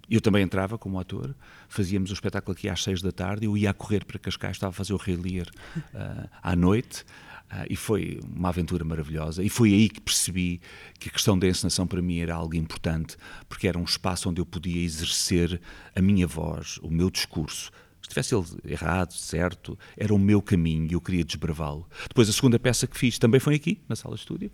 eu, 0.10 0.20
também 0.20 0.44
entrava 0.44 0.78
como 0.78 1.00
ator, 1.00 1.34
fazíamos 1.70 2.12
o 2.12 2.14
espetáculo 2.14 2.54
aqui 2.54 2.68
às 2.68 2.84
seis 2.84 3.02
da 3.02 3.12
tarde. 3.12 3.46
Eu 3.46 3.58
ia 3.58 3.70
a 3.70 3.74
correr 3.74 4.04
para 4.04 4.20
Cascais, 4.20 4.58
estava 4.58 4.72
a 4.72 4.74
fazer 4.74 4.94
o 4.94 4.98
Rei 4.98 5.16
Lear 5.16 5.48
uh, 5.94 6.30
à 6.42 6.56
noite. 6.56 7.06
Uh, 7.50 7.66
e 7.70 7.76
foi 7.76 8.20
uma 8.36 8.50
aventura 8.50 8.84
maravilhosa. 8.84 9.42
E 9.42 9.48
foi 9.48 9.74
aí 9.74 9.88
que 9.88 10.02
percebi 10.02 10.60
que 11.00 11.08
a 11.08 11.12
questão 11.12 11.40
da 11.40 11.48
encenação 11.48 11.88
para 11.88 12.02
mim 12.02 12.20
era 12.20 12.36
algo 12.36 12.56
importante, 12.56 13.16
porque 13.48 13.68
era 13.68 13.78
um 13.78 13.84
espaço 13.84 14.30
onde 14.30 14.42
eu 14.42 14.46
podia 14.46 14.82
exercer 14.82 15.62
a 15.96 16.02
minha 16.02 16.28
voz, 16.28 16.80
o 16.82 16.90
meu 16.90 17.10
discurso. 17.10 17.72
Se 18.02 18.10
tivesse 18.10 18.36
ele 18.36 18.46
errado, 18.66 19.14
certo, 19.14 19.80
era 19.96 20.14
o 20.14 20.20
meu 20.20 20.42
caminho 20.42 20.88
e 20.92 20.94
eu 20.94 21.00
queria 21.00 21.24
desbravá-lo. 21.24 21.88
Depois, 22.10 22.28
a 22.28 22.34
segunda 22.34 22.60
peça 22.60 22.86
que 22.86 22.98
fiz 22.98 23.18
também 23.18 23.40
foi 23.40 23.56
aqui, 23.56 23.80
na 23.88 23.96
sala 23.96 24.16
de 24.16 24.22
estúdio, 24.22 24.52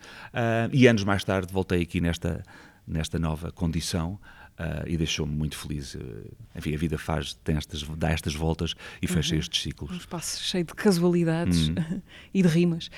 e 0.71 0.85
anos 0.85 1.03
mais 1.03 1.23
tarde 1.23 1.51
voltei 1.51 1.81
aqui 1.81 1.99
nesta, 1.99 2.43
nesta 2.89 3.19
nova 3.19 3.51
condição 3.51 4.19
uh, 4.59 4.87
e 4.87 4.97
deixou-me 4.97 5.33
muito 5.33 5.55
feliz. 5.55 5.95
Uh, 5.95 6.25
enfim, 6.55 6.73
a 6.73 6.77
vida 6.77 6.97
faz, 6.97 7.33
tem 7.35 7.55
estas, 7.55 7.83
dá 7.83 8.09
estas 8.09 8.33
voltas 8.33 8.75
e 9.01 9.05
uhum. 9.05 9.13
fecha 9.13 9.35
estes 9.35 9.61
ciclos. 9.61 9.91
Um 9.91 9.97
espaço 9.97 10.43
cheio 10.43 10.65
de 10.65 10.73
casualidades 10.73 11.69
uhum. 11.69 12.01
e 12.33 12.41
de 12.41 12.47
rimas. 12.47 12.89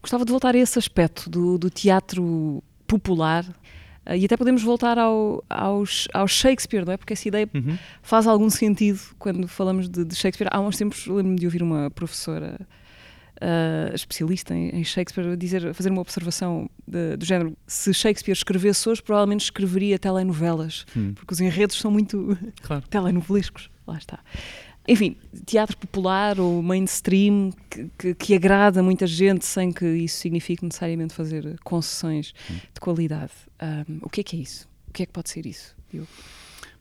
Gostava 0.00 0.24
de 0.24 0.30
voltar 0.30 0.54
a 0.54 0.58
esse 0.58 0.78
aspecto 0.78 1.28
do, 1.28 1.58
do 1.58 1.68
teatro 1.68 2.62
popular 2.86 3.44
Uh, 4.04 4.16
e 4.16 4.24
até 4.24 4.36
podemos 4.36 4.62
voltar 4.62 4.98
ao, 4.98 5.44
aos, 5.48 6.08
ao 6.12 6.26
Shakespeare, 6.26 6.84
não 6.84 6.92
é? 6.92 6.96
Porque 6.96 7.12
essa 7.12 7.28
ideia 7.28 7.48
uhum. 7.54 7.78
faz 8.02 8.26
algum 8.26 8.50
sentido 8.50 8.98
quando 9.18 9.46
falamos 9.46 9.88
de, 9.88 10.04
de 10.04 10.14
Shakespeare. 10.16 10.48
Há 10.50 10.60
uns 10.60 10.76
tempos 10.76 11.06
lembro-me 11.06 11.36
de 11.36 11.46
ouvir 11.46 11.62
uma 11.62 11.88
professora 11.90 12.58
uh, 13.42 13.94
especialista 13.94 14.54
em, 14.54 14.68
em, 14.70 14.84
Shakespeare, 14.84 15.36
dizer, 15.36 15.74
fazer 15.74 15.90
uma 15.90 16.00
observação 16.00 16.70
de, 16.86 17.16
do 17.16 17.24
género: 17.24 17.56
se 17.66 17.92
Shakespeare 17.92 18.36
escrevesse 18.36 18.88
hoje, 18.88 19.02
provavelmente 19.02 19.44
escreveria 19.44 19.98
telenovelas, 19.98 20.86
hum. 20.96 21.12
porque 21.14 21.34
os 21.34 21.40
enredos 21.40 21.76
são 21.76 21.90
muito 21.90 22.38
claro. 22.62 22.84
telenovelescos. 22.88 23.68
Lá 23.86 23.98
está. 23.98 24.20
Enfim, 24.86 25.16
teatro 25.46 25.76
popular 25.76 26.40
ou 26.40 26.60
mainstream 26.60 27.52
que, 27.70 27.88
que, 27.96 28.14
que, 28.14 28.34
agrada 28.34 28.82
muita 28.82 29.06
gente 29.06 29.44
sem 29.46 29.70
que 29.70 29.86
isso 29.86 30.18
signifique 30.18 30.64
necessariamente 30.64 31.14
fazer 31.14 31.56
concessões 31.62 32.32
hum. 32.50 32.54
de 32.74 32.80
qualidade. 32.80 33.32
Um, 33.88 33.98
o 34.02 34.08
que 34.08 34.20
é 34.20 34.24
que 34.24 34.36
é 34.36 34.40
isso? 34.40 34.68
O 34.88 34.92
que 34.92 35.04
é 35.04 35.06
que 35.06 35.12
pode 35.12 35.30
ser 35.30 35.46
isso? 35.46 35.76
Eu... 35.92 36.06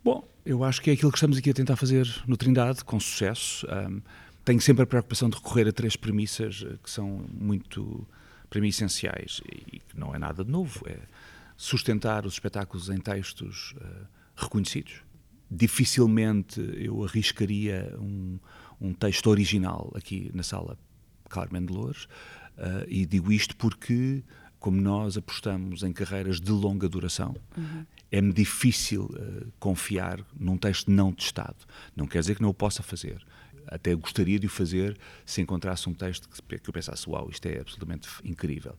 Bom, 0.04 0.24
eu 0.44 0.64
acho 0.64 0.82
que 0.82 0.90
é 0.90 0.94
aquilo 0.94 1.12
que 1.12 1.18
estamos 1.18 1.38
aqui 1.38 1.52
a 1.52 1.54
tentar 1.54 1.76
fazer 1.76 2.08
no 2.28 2.36
Trindade, 2.36 2.84
com 2.84 3.00
sucesso. 3.00 3.68
Um, 3.68 4.02
tenho 4.44 4.60
sempre 4.60 4.84
a 4.84 4.88
preocupação 4.88 5.30
de 5.30 5.36
recorrer 5.38 5.68
a 5.68 5.72
três 5.72 5.96
premissas 5.96 6.64
eh, 6.66 6.78
que 6.84 6.90
são 6.90 7.26
muito, 7.32 8.08
para 8.50 8.60
mim, 8.60 8.70
essenciais 8.70 9.42
e 9.48 9.80
que 9.80 9.98
não 9.98 10.16
é 10.16 10.20
nada 10.20 10.44
de 10.44 10.52
novo. 10.52 10.84
É 10.88 10.98
sustentar 11.56 12.26
os 12.26 12.34
espetáculos 12.34 12.90
em 12.90 12.98
textos 12.98 13.76
uh, 13.78 14.08
reconhecidos. 14.36 15.04
Dificilmente 15.50 16.60
eu 16.76 17.04
arriscaria 17.04 17.96
um, 18.00 18.40
um, 18.80 18.94
texto 18.94 19.28
original 19.28 19.92
aqui 19.96 20.32
na 20.34 20.42
sala 20.42 20.76
Carmen 21.30 21.64
de 21.64 21.72
Lourdes, 21.72 22.06
uh, 22.58 22.84
e 22.88 23.06
digo 23.06 23.32
isto 23.32 23.56
porque, 23.56 24.24
como 24.60 24.82
nós 24.82 25.18
apostamos 25.18 25.84
em 25.84 25.94
carreiras 25.94 26.42
de 26.42 26.52
longa 26.52 26.90
duração, 26.90 27.36
uhum. 27.56 27.86
é-me 28.12 28.34
difícil 28.34 29.04
uh, 29.04 29.52
confiar 29.60 30.20
num 30.36 30.58
texto 30.58 30.90
não 30.90 31.14
testado. 31.14 31.58
Não 31.96 32.08
quer 32.08 32.22
dizer 32.22 32.38
que 32.38 32.42
não 32.42 32.50
o 32.50 32.56
possa 32.56 32.82
fazer 32.82 33.24
até 33.68 33.94
gostaria 33.96 34.40
de 34.40 34.48
o 34.48 34.50
fazer 34.50 34.98
se 35.26 35.42
encontrasse 35.42 35.88
um 35.90 35.94
texto 35.94 36.28
que, 36.30 36.60
que 36.60 36.70
eu 36.70 36.74
pensasse, 36.74 37.10
uau, 37.10 37.30
isto 37.30 37.46
é 37.46 37.60
absolutamente 37.60 38.08
incrível. 38.24 38.76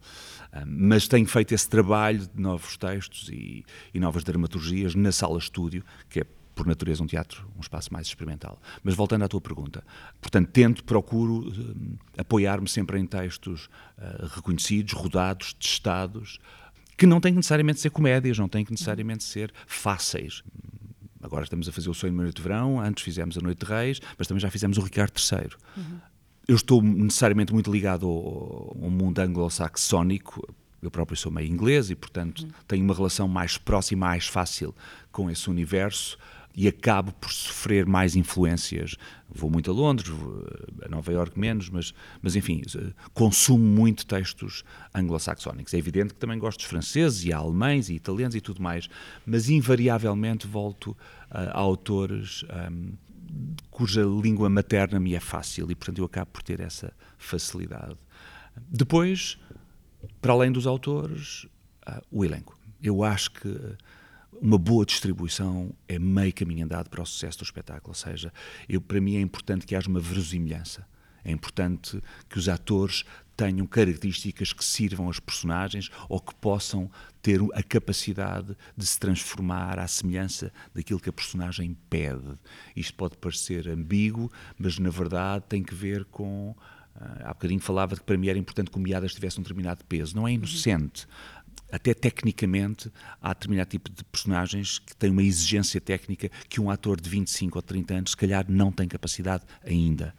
Um, 0.53 0.63
mas 0.67 1.09
tenho 1.09 1.27
feito 1.27 1.55
esse 1.55 1.69
trabalho 1.69 2.21
de 2.21 2.41
novos 2.41 2.77
textos 2.77 3.29
e, 3.29 3.65
e 3.93 4.01
novas 4.01 4.25
dramaturgias 4.25 4.95
na 4.95 5.13
sala 5.13 5.39
estúdio, 5.39 5.85
que 6.09 6.21
é 6.21 6.27
por 6.55 6.67
natureza 6.67 7.03
um 7.03 7.07
teatro, 7.07 7.49
um 7.57 7.61
espaço 7.61 7.93
mais 7.93 8.07
experimental. 8.07 8.61
Mas 8.83 8.95
voltando 8.95 9.25
à 9.25 9.29
tua 9.29 9.41
pergunta, 9.41 9.83
portanto, 10.21 10.51
tento, 10.51 10.85
procuro 10.85 11.49
um, 11.49 11.97
apoiar-me 12.17 12.69
sempre 12.69 12.99
em 12.99 13.07
textos 13.07 13.71
uh, 13.99 14.27
reconhecidos, 14.35 14.93
rodados, 14.93 15.55
testados, 15.55 16.39
que 16.97 17.07
não 17.07 17.21
têm 17.21 17.33
que 17.33 17.39
necessariamente 17.39 17.81
ser 17.81 17.91
comédias, 17.91 18.39
não 18.39 18.49
têm 18.49 18.65
que 18.65 18.71
necessariamente 18.71 19.25
ser 19.25 19.53
fáceis. 19.67 20.43
Agora 21.23 21.45
estamos 21.45 21.69
a 21.69 21.73
fazer 21.73 21.89
o 21.89 21.95
Sonho 21.95 22.13
de 22.13 22.19
Noite 22.19 22.37
de 22.37 22.43
Verão, 22.43 22.81
antes 22.81 23.05
fizemos 23.05 23.39
a 23.39 23.41
Noite 23.41 23.65
de 23.65 23.73
Reis, 23.73 24.01
mas 24.19 24.27
também 24.27 24.41
já 24.41 24.51
fizemos 24.51 24.77
o 24.77 24.81
Ricardo 24.81 25.13
III. 25.17 25.51
Uhum. 25.77 25.99
Eu 26.49 26.57
estou 26.57 26.83
necessariamente 26.83 27.53
muito 27.53 27.71
ligado 27.71 28.07
ao, 28.07 28.77
ao 28.83 28.91
mundo 28.91 29.21
anglo-saxónico, 29.21 30.47
eu 30.83 30.91
próprio 30.91 31.17
sou 31.17 31.31
meio 31.31 31.49
inglês 31.49 31.91
e, 31.91 31.95
portanto, 31.95 32.41
uhum. 32.41 32.51
tenho 32.67 32.85
uma 32.85 32.93
relação 32.93 33.29
mais 33.29 33.57
próxima, 33.57 34.07
mais 34.09 34.27
fácil 34.27 34.75
com 35.13 35.31
esse 35.31 35.49
universo 35.49 36.19
e 36.55 36.69
acabo 36.69 37.13
por 37.13 37.33
sofrer 37.33 37.87
mais 37.87 38.15
influências. 38.15 38.97
Vou 39.29 39.51
muito 39.51 39.71
a 39.71 39.75
Londres, 39.75 40.11
a 40.85 40.89
Nova 40.89 41.13
Iorque 41.13 41.39
menos, 41.39 41.71
mas, 41.71 41.95
mas 42.21 42.37
enfim, 42.37 42.63
consumo 43.15 43.65
muito 43.65 44.07
textos 44.07 44.63
anglo-saxónicos. 44.95 45.73
É 45.73 45.79
evidente 45.79 46.13
que 46.13 46.21
também 46.21 46.39
gosto 46.39 46.59
dos 46.59 46.67
franceses 46.67 47.25
e 47.25 47.33
alemães 47.33 47.89
e 47.89 47.95
italianos 47.95 48.35
e 48.35 48.41
tudo 48.41 48.63
mais, 48.63 48.89
mas 49.25 49.49
invariavelmente 49.49 50.47
volto 50.47 50.97
a 51.31 51.59
autores 51.59 52.45
um, 52.71 52.93
cuja 53.71 54.03
língua 54.03 54.51
materna 54.51 55.01
me 55.01 55.15
é 55.15 55.21
fácil 55.21 55.71
e, 55.71 55.75
portanto, 55.75 55.99
eu 55.99 56.05
acabo 56.05 56.31
por 56.33 56.43
ter 56.43 56.61
essa 56.61 56.93
facilidade. 57.17 57.97
Depois, 58.69 59.39
para 60.21 60.33
além 60.35 60.53
dos 60.53 60.67
autores, 60.67 61.45
uh, 61.89 62.03
o 62.11 62.25
elenco. 62.25 62.59
Eu 62.83 63.03
acho 63.03 63.31
que 63.31 63.49
uma 64.43 64.59
boa 64.59 64.85
distribuição 64.85 65.73
é 65.89 66.01
meio 66.01 66.35
caminho 66.35 66.65
andado 66.65 66.91
para 66.91 67.01
o 67.01 67.07
sucesso 67.07 67.39
do 67.39 67.45
espetáculo. 67.45 67.91
Ou 67.91 67.95
seja, 67.95 68.33
eu, 68.69 68.81
para 68.81 69.01
mim 69.01 69.15
é 69.15 69.21
importante 69.21 69.65
que 69.65 69.77
haja 69.77 69.89
uma 69.89 70.01
verosimilhança. 70.01 70.85
É 71.25 71.31
importante 71.31 72.03
que 72.29 72.37
os 72.37 72.49
atores 72.49 73.05
tenham 73.37 73.65
características 73.69 74.53
que 74.53 74.65
sirvam 74.65 75.07
aos 75.07 75.21
personagens 75.21 75.91
ou 76.09 76.21
que 76.21 76.35
possam 76.35 76.91
ter 77.23 77.41
a 77.55 77.63
capacidade 77.63 78.57
de 78.77 78.85
se 78.85 78.99
transformar 78.99 79.79
à 79.79 79.87
semelhança 79.87 80.53
daquilo 80.75 80.99
que 80.99 81.09
a 81.09 81.13
personagem 81.13 81.77
pede. 81.89 82.37
Isto 82.75 82.95
pode 82.95 83.17
parecer 83.19 83.69
ambíguo, 83.69 84.31
mas 84.59 84.77
na 84.77 84.91
verdade 84.91 85.45
tem 85.49 85.63
que 85.63 85.75
ver 85.75 86.05
com. 86.07 86.57
Ah, 86.97 87.31
há 87.31 87.35
bocadinho 87.35 87.61
falava 87.61 87.95
que 87.95 88.03
para 88.03 88.19
mim 88.19 88.27
era 88.27 88.39
importante 88.39 88.73
que 88.73 88.77
o 88.77 88.81
Miadas 88.81 89.15
tivesse 89.15 89.39
um 89.39 89.43
determinado 89.43 89.85
peso. 89.85 90.17
Não 90.17 90.27
é 90.27 90.33
inocente. 90.33 91.07
Até 91.73 91.95
tecnicamente, 91.95 92.93
há 93.21 93.33
determinado 93.33 93.71
tipo 93.71 93.91
de 93.91 94.05
personagens 94.05 94.79
que 94.79 94.95
têm 94.95 95.11
uma 95.11 95.23
exigência 95.23 95.81
técnica 95.81 96.31
que 96.47 96.61
um 96.61 96.71
ator 96.71 97.01
de 97.01 97.09
25 97.09 97.57
ou 97.57 97.63
30 97.63 97.95
anos, 97.95 98.11
se 98.11 98.17
calhar, 98.17 98.45
não 98.47 98.71
tem 98.71 98.87
capacidade 98.87 99.45
ainda. 99.65 100.15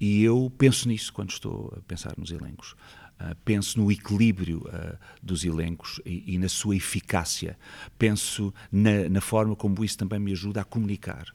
E 0.00 0.22
eu 0.22 0.50
penso 0.56 0.88
nisso 0.88 1.12
quando 1.12 1.30
estou 1.30 1.74
a 1.76 1.82
pensar 1.82 2.14
nos 2.16 2.30
elencos. 2.30 2.74
Uh, 3.20 3.34
penso 3.44 3.78
no 3.78 3.92
equilíbrio 3.92 4.60
uh, 4.60 4.96
dos 5.22 5.44
elencos 5.44 6.00
e, 6.06 6.34
e, 6.34 6.38
na 6.38 6.48
sua 6.48 6.76
eficácia. 6.76 7.58
Penso 7.98 8.54
na, 8.70 9.08
na, 9.10 9.20
forma 9.20 9.56
como 9.56 9.84
isso 9.84 9.98
também 9.98 10.20
me 10.20 10.32
ajuda 10.32 10.62
a 10.62 10.64
comunicar. 10.64 11.26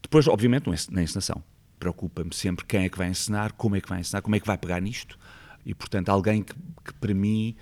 Depois, 0.00 0.28
obviamente, 0.28 0.68
é 0.68 0.74
na 0.90 1.02
encenação. 1.02 1.42
Preocupa-me 1.80 2.34
sempre 2.34 2.64
quem 2.66 2.84
é 2.84 2.88
que 2.88 2.98
vai 2.98 3.08
ensinar, 3.08 3.52
como 3.52 3.74
é 3.74 3.80
que 3.80 3.88
vai 3.88 3.98
ensinar, 3.98 4.20
como 4.20 4.36
é 4.36 4.40
que 4.40 4.46
vai 4.46 4.58
pegar 4.58 4.78
nisto. 4.80 5.18
E, 5.64 5.74
portanto, 5.74 6.10
alguém 6.10 6.42
que, 6.42 6.54
que 6.84 6.94
para 7.00 7.14
mim 7.14 7.56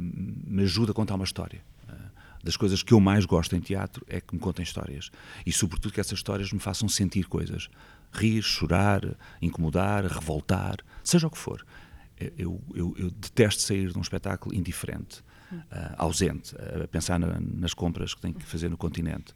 me 0.00 0.62
ajuda 0.62 0.92
a 0.92 0.94
contar 0.94 1.14
uma 1.14 1.24
história. 1.24 1.60
Das 2.42 2.56
coisas 2.56 2.80
que 2.80 2.94
eu 2.94 3.00
mais 3.00 3.24
gosto 3.24 3.56
em 3.56 3.60
teatro 3.60 4.06
é 4.08 4.20
que 4.20 4.32
me 4.32 4.40
contem 4.40 4.62
histórias. 4.62 5.10
E, 5.44 5.52
sobretudo, 5.52 5.92
que 5.92 6.00
essas 6.00 6.18
histórias 6.18 6.52
me 6.52 6.60
façam 6.60 6.88
sentir 6.88 7.26
coisas 7.26 7.68
rir, 8.12 8.42
chorar, 8.42 9.02
incomodar, 9.42 10.06
revoltar, 10.06 10.76
seja 11.04 11.26
o 11.26 11.30
que 11.30 11.38
for. 11.38 11.64
Eu, 12.38 12.60
eu, 12.74 12.94
eu 12.96 13.10
detesto 13.10 13.60
sair 13.60 13.90
de 13.90 13.98
um 13.98 14.00
espetáculo 14.00 14.54
indiferente, 14.54 15.22
ausente, 15.98 16.54
a 16.82 16.88
pensar 16.88 17.18
na, 17.18 17.38
nas 17.38 17.74
compras 17.74 18.14
que 18.14 18.20
tenho 18.20 18.34
que 18.34 18.44
fazer 18.44 18.70
no 18.70 18.76
continente 18.76 19.34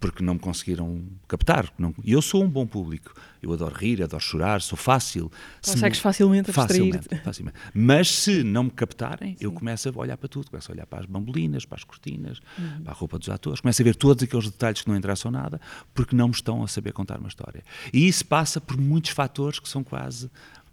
porque 0.00 0.22
não 0.22 0.34
me 0.34 0.40
conseguiram 0.40 1.02
captar. 1.26 1.72
E 2.04 2.12
eu 2.12 2.22
sou 2.22 2.44
um 2.44 2.48
bom 2.48 2.66
público. 2.66 3.12
Eu 3.42 3.52
adoro 3.52 3.74
rir, 3.74 4.02
adoro 4.02 4.22
chorar, 4.22 4.60
sou 4.60 4.76
fácil. 4.76 5.30
Consegues 5.64 5.98
me, 5.98 6.02
facilmente 6.02 6.52
facilmente, 6.52 7.08
facilmente. 7.24 7.58
Mas 7.74 8.10
se 8.10 8.42
não 8.42 8.64
me 8.64 8.70
captarem, 8.70 9.36
Sim. 9.36 9.44
eu 9.44 9.52
começo 9.52 9.88
a 9.88 9.92
olhar 9.96 10.16
para 10.16 10.28
tudo. 10.28 10.50
Começo 10.50 10.70
a 10.70 10.74
olhar 10.74 10.86
para 10.86 11.00
as 11.00 11.06
bambolinas, 11.06 11.64
para 11.64 11.76
as 11.76 11.84
cortinas, 11.84 12.40
uhum. 12.58 12.82
para 12.82 12.92
a 12.92 12.96
roupa 12.96 13.18
dos 13.18 13.28
atores. 13.28 13.60
Começo 13.60 13.82
a 13.82 13.84
ver 13.84 13.96
todos 13.96 14.22
aqueles 14.22 14.46
detalhes 14.46 14.82
que 14.82 14.88
não 14.88 14.96
interessam 14.96 15.30
nada, 15.30 15.60
porque 15.92 16.14
não 16.14 16.28
me 16.28 16.34
estão 16.34 16.62
a 16.62 16.68
saber 16.68 16.92
contar 16.92 17.18
uma 17.18 17.28
história. 17.28 17.62
E 17.92 18.06
isso 18.06 18.24
passa 18.24 18.60
por 18.60 18.76
muitos 18.76 19.10
fatores 19.10 19.58
que 19.58 19.68
são 19.68 19.82
quase 19.82 20.30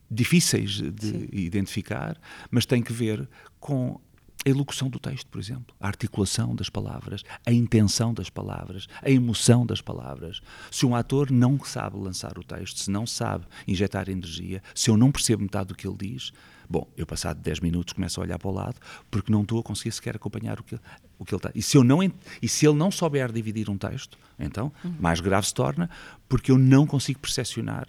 difíceis 0.10 0.82
de 0.82 1.08
Sim. 1.08 1.28
identificar, 1.32 2.18
mas 2.52 2.66
tem 2.66 2.82
que 2.82 2.94
ver 2.94 3.28
com 3.60 4.00
a 4.46 4.50
elocução 4.50 4.88
do 4.90 5.00
texto, 5.00 5.28
por 5.28 5.40
exemplo, 5.40 5.76
a 5.80 5.88
articulação 5.88 6.56
das 6.56 6.70
palavras, 6.70 7.24
a 7.46 7.52
intenção 7.52 8.14
das 8.14 8.30
palavras, 8.30 8.88
a 9.02 9.10
emoção 9.10 9.66
das 9.66 9.82
palavras. 9.82 10.40
Se 10.70 10.86
um 10.86 10.96
ator 10.96 11.32
não 11.32 11.60
sabe 11.64 11.98
lançar 11.98 12.38
o 12.38 12.44
texto, 12.44 12.80
se 12.80 12.92
não 12.92 13.08
sabe 13.08 13.46
injetar 13.68 14.08
energia, 14.08 14.62
se 14.76 14.90
eu 14.90 14.96
não 14.96 15.12
percebo 15.12 15.42
metade 15.42 15.70
do 15.70 15.76
que 15.76 15.88
ele 15.88 15.98
diz, 15.98 16.32
bom, 16.70 16.88
eu 16.96 17.08
passado 17.08 17.42
10 17.42 17.60
minutos 17.60 17.94
começo 17.94 18.20
a 18.20 18.24
olhar 18.24 18.38
para 18.38 18.48
o 18.48 18.54
lado 18.54 18.76
porque 19.10 19.32
não 19.32 19.42
estou 19.42 19.60
a 19.60 19.64
conseguir 19.64 19.92
sequer 19.92 20.16
acompanhar 20.16 20.60
o 20.60 20.64
que, 20.64 20.80
o 21.18 21.26
que 21.26 21.34
ele 21.34 21.40
está. 21.40 21.52
E 21.56 21.62
se, 21.64 21.76
eu 21.76 21.84
não, 21.84 22.04
e 22.04 22.48
se 22.48 22.68
ele 22.68 22.78
não 22.78 22.92
souber 22.92 23.32
dividir 23.32 23.70
um 23.70 23.78
texto, 23.78 24.18
então, 24.38 24.72
uhum. 24.84 24.96
mais 25.00 25.20
grave 25.20 25.48
se 25.48 25.54
torna, 25.54 25.90
porque 26.30 26.52
eu 26.52 26.58
não 26.58 26.86
consigo 26.86 27.20
percepcionar 27.20 27.88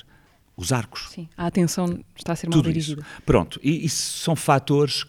os 0.57 0.73
arcos. 0.73 1.11
Sim, 1.11 1.29
a 1.37 1.47
atenção 1.47 2.03
está 2.17 2.33
a 2.33 2.37
ser 2.37 2.49
mal 2.49 2.63
dirigida. 2.63 3.03
Isso. 3.03 3.23
Pronto, 3.27 3.61
e 3.63 3.85
isso 3.85 4.19
são 4.19 4.35
fatores 4.35 5.05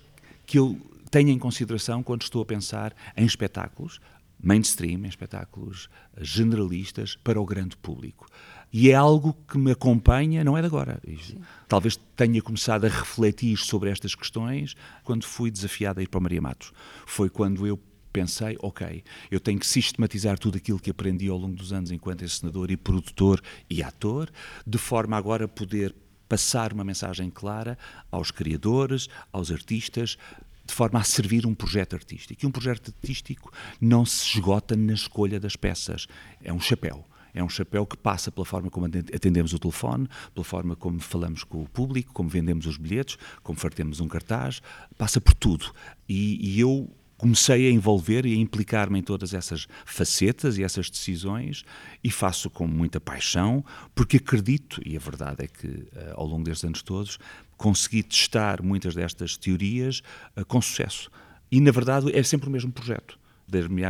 que 0.46 0.60
eu 0.60 0.80
tenho 1.10 1.30
em 1.30 1.39
consideração 1.39 2.04
quando 2.04 2.22
estou 2.22 2.41
a 2.41 2.46
pensar 2.46 2.93
em 3.15 3.26
espetáculos 3.26 4.00
mainstream, 4.41 5.06
em 5.06 5.08
espetáculos 5.08 5.89
generalistas 6.20 7.15
para 7.24 7.41
o 7.41 7.46
grande 7.46 7.76
público. 7.78 8.28
E 8.72 8.91
é 8.91 8.96
algo 8.96 9.34
que 9.48 9.58
me 9.58 9.72
acompanha, 9.72 10.43
não 10.43 10.58
é 10.58 10.62
de 10.62 10.67
agora. 10.67 11.02
Sim. 11.06 11.41
Talvez 11.67 11.98
tenha 12.15 12.41
começado 12.41 12.86
a 12.86 12.89
refletir 12.89 13.58
sobre 13.58 13.89
estas 13.89 14.13
questões 14.13 14.76
quando 15.04 15.26
fui 15.26 15.50
desafiado 15.50 16.00
a 16.00 16.04
ir 16.04 16.08
para 16.08 16.20
o 16.20 16.22
Maria 16.22 16.41
Matos. 16.41 16.74
Foi 17.06 17.30
quando 17.30 17.65
eu 17.65 17.80
pensei, 18.12 18.58
ok, 18.62 19.04
eu 19.30 19.39
tenho 19.39 19.60
que 19.60 19.67
sistematizar 19.67 20.38
tudo 20.38 20.58
aquilo 20.58 20.80
que 20.80 20.89
aprendi 20.89 21.30
ao 21.30 21.38
longo 21.38 21.56
dos 21.56 21.72
anos 21.72 21.91
enquanto 21.91 22.24
encenador 22.24 22.72
e 22.72 22.78
produtor 22.78 23.41
e 23.70 23.84
ator, 23.84 24.30
de 24.65 24.78
forma 24.78 25.15
agora 25.15 25.46
a 25.46 25.48
poder 25.48 25.96
passar 26.28 26.74
uma 26.74 26.84
mensagem 26.84 27.30
clara 27.30 27.78
aos 28.12 28.32
criadores, 28.32 29.08
aos 29.32 29.52
artistas, 29.52 30.17
de 30.67 30.73
forma 30.73 30.99
a 30.99 31.03
servir 31.03 31.45
um 31.45 31.56
projeto 31.56 31.95
artístico. 31.95 32.43
E 32.43 32.47
um 32.47 32.51
projeto 32.51 32.93
artístico 32.95 33.51
não 33.80 34.06
se 34.06 34.25
esgota 34.38 34.75
na 34.75 34.93
escolha 34.93 35.39
das 35.39 35.56
peças. 35.56 36.08
É 36.43 36.51
um 36.51 36.60
chapéu. 36.60 37.06
É 37.34 37.43
um 37.43 37.49
chapéu 37.49 37.86
que 37.86 37.95
passa 37.95 38.32
pela 38.32 38.45
forma 38.45 38.69
como 38.69 38.88
atendemos 38.88 39.53
o 39.53 39.60
telefone, 39.60 40.10
pela 40.34 40.43
forma 40.43 40.75
como 40.75 40.99
falamos 40.99 41.43
com 41.43 41.62
o 41.62 41.69
público, 41.69 42.12
como 42.12 42.27
vendemos 42.27 42.65
os 42.65 42.77
bilhetes, 42.77 43.17
como 43.43 43.58
fartemos 43.60 43.99
um 43.99 44.08
cartaz, 44.08 44.62
passa 44.97 45.21
por 45.21 45.36
tudo. 45.36 45.71
E, 46.10 46.56
e 46.56 46.60
eu 46.60 46.89
comecei 47.17 47.67
a 47.67 47.71
envolver 47.71 48.25
e 48.25 48.34
a 48.34 48.38
implicar-me 48.38 48.99
em 48.99 49.01
todas 49.01 49.34
essas 49.34 49.67
facetas 49.86 50.58
e 50.58 50.63
essas 50.63 50.89
decisões 50.89 51.63
e 52.03 52.12
faço 52.12 52.49
com 52.49 52.67
muita 52.67 52.99
paixão, 52.99 53.65
porque 53.95 54.17
acredito, 54.17 54.80
e 54.86 54.95
a 54.95 54.99
verdade 54.99 55.45
é 55.45 55.47
que 55.47 55.88
eh, 55.95 56.13
ao 56.15 56.25
longo 56.25 56.43
destes 56.43 56.63
anos 56.65 56.82
todos, 56.84 57.17
consegui 57.58 58.04
testar 58.04 58.62
muitas 58.62 58.96
destas 58.96 59.36
teorias 59.36 60.02
uh, 60.38 60.46
com 60.46 60.62
sucesso. 60.62 61.10
E, 61.52 61.60
na 61.60 61.72
verdade, 61.72 62.15
é 62.15 62.22
sempre 62.24 62.48
o 62.48 62.52
mesmo 62.52 62.72
projeto. 62.72 63.17
Deve-me 63.48 63.82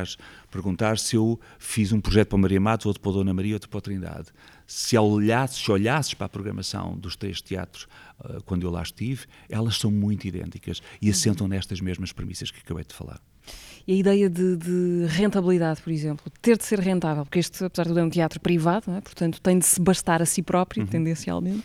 perguntar 0.51 0.99
se 0.99 1.15
eu 1.15 1.39
fiz 1.57 1.91
um 1.91 1.99
projeto 1.99 2.29
para 2.29 2.37
Maria 2.37 2.61
Matos, 2.61 2.85
outro 2.85 3.01
para 3.01 3.11
a 3.11 3.15
Dona 3.15 3.33
Maria, 3.33 3.55
outro 3.55 3.67
para 3.67 3.79
a 3.79 3.81
Trindade. 3.81 4.27
Se 4.67 4.95
olhasses, 4.95 5.57
se 5.57 5.71
olhasses 5.71 6.13
para 6.13 6.27
a 6.27 6.29
programação 6.29 6.95
dos 6.95 7.15
três 7.15 7.41
teatros 7.41 7.87
uh, 8.19 8.41
quando 8.45 8.63
eu 8.63 8.69
lá 8.69 8.83
estive, 8.83 9.25
elas 9.49 9.77
são 9.77 9.89
muito 9.89 10.27
idênticas 10.27 10.79
e 11.01 11.09
assentam 11.09 11.47
nestas 11.47 11.81
mesmas 11.81 12.11
premissas 12.11 12.51
que 12.51 12.59
acabei 12.59 12.83
de 12.83 12.93
falar. 12.93 13.19
E 13.87 13.93
a 13.93 13.95
ideia 13.95 14.29
de, 14.29 14.57
de, 14.57 15.05
rentabilidade, 15.07 15.81
por 15.81 15.91
exemplo, 15.91 16.31
ter 16.41 16.57
de 16.57 16.65
ser 16.65 16.79
rentável, 16.79 17.23
porque 17.23 17.39
este, 17.39 17.63
apesar 17.63 17.83
de 17.83 17.89
tudo, 17.89 17.99
é 18.01 18.03
um 18.03 18.09
teatro 18.09 18.39
privado, 18.39 18.91
é? 18.91 19.01
portanto, 19.01 19.41
tem 19.41 19.57
de 19.57 19.65
se 19.65 19.79
bastar 19.79 20.21
a 20.21 20.25
si 20.25 20.43
próprio, 20.43 20.83
uhum. 20.83 20.87
tendencialmente. 20.87 21.63